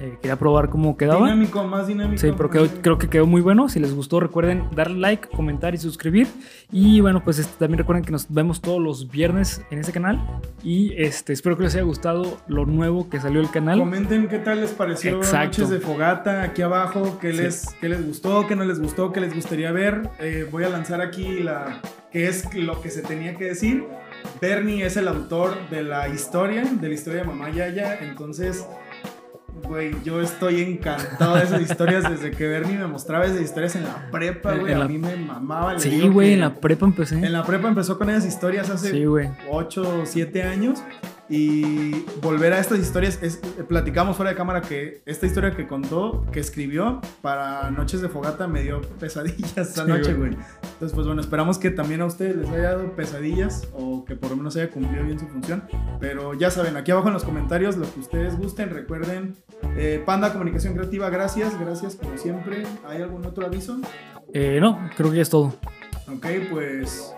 Eh, 0.00 0.16
quería 0.22 0.36
probar 0.36 0.70
cómo 0.70 0.96
quedaba. 0.96 1.26
Dinámico, 1.26 1.62
más 1.64 1.86
dinámico. 1.86 2.18
Sí, 2.18 2.32
pero 2.34 2.48
quedó- 2.48 2.68
creo 2.80 2.96
que 2.96 3.08
quedó 3.08 3.26
muy 3.26 3.42
bueno. 3.42 3.68
Si 3.68 3.78
les 3.78 3.94
gustó, 3.94 4.18
recuerden 4.18 4.64
darle 4.74 4.98
like, 4.98 5.28
comentar 5.28 5.74
y 5.74 5.78
suscribir. 5.78 6.26
Y 6.72 7.00
bueno, 7.00 7.22
pues 7.22 7.38
este, 7.38 7.52
también 7.58 7.78
recuerden 7.78 8.04
que 8.04 8.10
nos 8.10 8.32
vemos 8.32 8.62
todos 8.62 8.80
los 8.80 9.10
viernes 9.10 9.60
en 9.70 9.78
este 9.78 9.92
canal. 9.92 10.18
Y 10.62 10.94
este, 10.96 11.34
espero 11.34 11.56
que 11.58 11.64
les 11.64 11.74
haya 11.74 11.84
gustado 11.84 12.38
lo 12.48 12.64
nuevo 12.64 13.10
que 13.10 13.20
salió 13.20 13.42
del 13.42 13.50
canal. 13.50 13.78
Comenten 13.78 14.26
qué 14.28 14.38
tal 14.38 14.62
les 14.62 14.70
pareció 14.70 15.18
Exacto. 15.18 15.62
Noches 15.62 15.68
de 15.68 15.80
Fogata 15.80 16.42
aquí 16.44 16.62
abajo, 16.62 17.18
qué, 17.20 17.32
Sí. 17.32 17.38
les, 17.42 17.66
qué 17.80 17.88
les 17.90 18.06
gustó, 18.06 18.46
qué 18.46 18.56
no 18.56 18.64
les 18.64 18.80
gustó, 18.80 19.12
qué 19.12 19.20
les 19.20 19.34
gustaría 19.34 19.70
ver. 19.70 20.08
Eh, 20.18 20.48
voy 20.50 20.64
a 20.64 20.70
lanzar 20.70 21.02
aquí 21.02 21.40
la 21.40 21.80
que 22.10 22.26
es 22.26 22.52
lo 22.54 22.80
que 22.80 22.88
se 22.90 23.02
tenía 23.02 23.34
que 23.36 23.44
decir. 23.44 23.84
Bernie 24.40 24.84
es 24.84 24.96
el 24.96 25.08
autor 25.08 25.54
de 25.70 25.82
la 25.82 26.08
historia, 26.08 26.64
de 26.64 26.88
la 26.88 26.94
historia 26.94 27.20
de 27.20 27.26
Mamá 27.26 27.50
Yaya, 27.50 27.98
entonces, 28.00 28.66
güey, 29.64 29.94
yo 30.04 30.20
estoy 30.20 30.62
encantado 30.62 31.36
de 31.36 31.44
esas 31.44 31.60
historias 31.62 32.08
desde 32.08 32.30
que 32.30 32.46
Bernie 32.46 32.76
me 32.78 32.86
mostraba 32.86 33.24
esas 33.26 33.40
historias 33.40 33.76
en 33.76 33.84
la 33.84 34.10
prepa, 34.10 34.54
güey, 34.54 34.72
a 34.72 34.84
mí 34.86 34.98
me 34.98 35.16
mamaba. 35.16 35.74
le 35.74 35.80
Sí, 35.80 36.08
güey, 36.08 36.32
en 36.34 36.40
la 36.40 36.54
prepa 36.54 36.86
empecé. 36.86 37.14
en 37.16 37.32
la 37.32 37.44
prepa 37.44 37.68
empezó 37.68 37.98
con 37.98 38.10
esas 38.10 38.26
historias 38.26 38.70
hace 38.70 38.90
Sí, 38.90 39.04
güey. 39.04 39.30
8 39.50 40.00
o 40.02 40.06
7 40.06 40.42
años 40.42 40.82
y 41.32 42.04
volver 42.20 42.52
a 42.52 42.58
estas 42.58 42.80
historias 42.80 43.18
es 43.22 43.36
platicamos 43.68 44.16
fuera 44.16 44.30
de 44.32 44.36
cámara 44.36 44.60
que 44.62 45.00
esta 45.06 45.26
historia 45.26 45.54
que 45.54 45.68
contó 45.68 46.26
que 46.32 46.40
escribió 46.40 47.00
para 47.22 47.70
Noches 47.70 48.02
de 48.02 48.08
Fogata 48.08 48.48
me 48.48 48.62
dio 48.62 48.80
pesadillas 48.98 49.56
esa 49.56 49.84
Sí, 49.84 49.88
noche 49.90 50.14
güey. 50.14 50.32
güey 50.34 50.44
entonces 50.72 50.92
pues 50.92 51.06
bueno 51.06 51.20
esperamos 51.20 51.58
que 51.58 51.70
también 51.70 52.00
a 52.00 52.06
ustedes 52.06 52.34
les 52.36 52.48
haya 52.50 52.70
dado 52.72 52.96
pesadillas 52.96 53.68
o 53.74 54.04
que 54.04 54.16
por 54.16 54.30
lo 54.30 54.36
menos 54.36 54.56
haya 54.56 54.70
cumplido 54.70 55.04
bien 55.04 55.20
su 55.20 55.28
función 55.28 55.62
pero 56.00 56.34
ya 56.34 56.50
saben 56.50 56.76
aquí 56.76 56.90
abajo 56.90 57.08
en 57.08 57.14
los 57.14 57.22
comentarios 57.24 57.76
lo 57.76 57.92
que 57.92 58.00
ustedes 58.00 58.36
gusten 58.36 58.70
recuerden 58.70 59.36
eh, 59.76 60.02
Panda 60.04 60.32
Comunicación 60.32 60.74
Creativa 60.74 61.10
gracias 61.10 61.58
gracias 61.60 61.94
como 61.94 62.18
siempre 62.18 62.64
¿hay 62.88 63.02
algún 63.02 63.24
otro 63.24 63.46
aviso? 63.46 63.78
Eh, 64.34 64.58
no, 64.60 64.90
creo 64.96 65.10
que 65.10 65.16
ya 65.16 65.22
es 65.22 65.30
todo. 65.30 65.54
ok 66.08 66.26
pues 66.50 67.12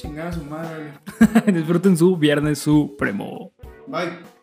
chingada 0.00 0.32
su 0.32 0.44
madre 0.44 0.92
Disfruten 1.52 1.96
su 1.96 2.16
Viernes 2.16 2.58
Supremo. 2.58 3.52
bye 3.86 4.39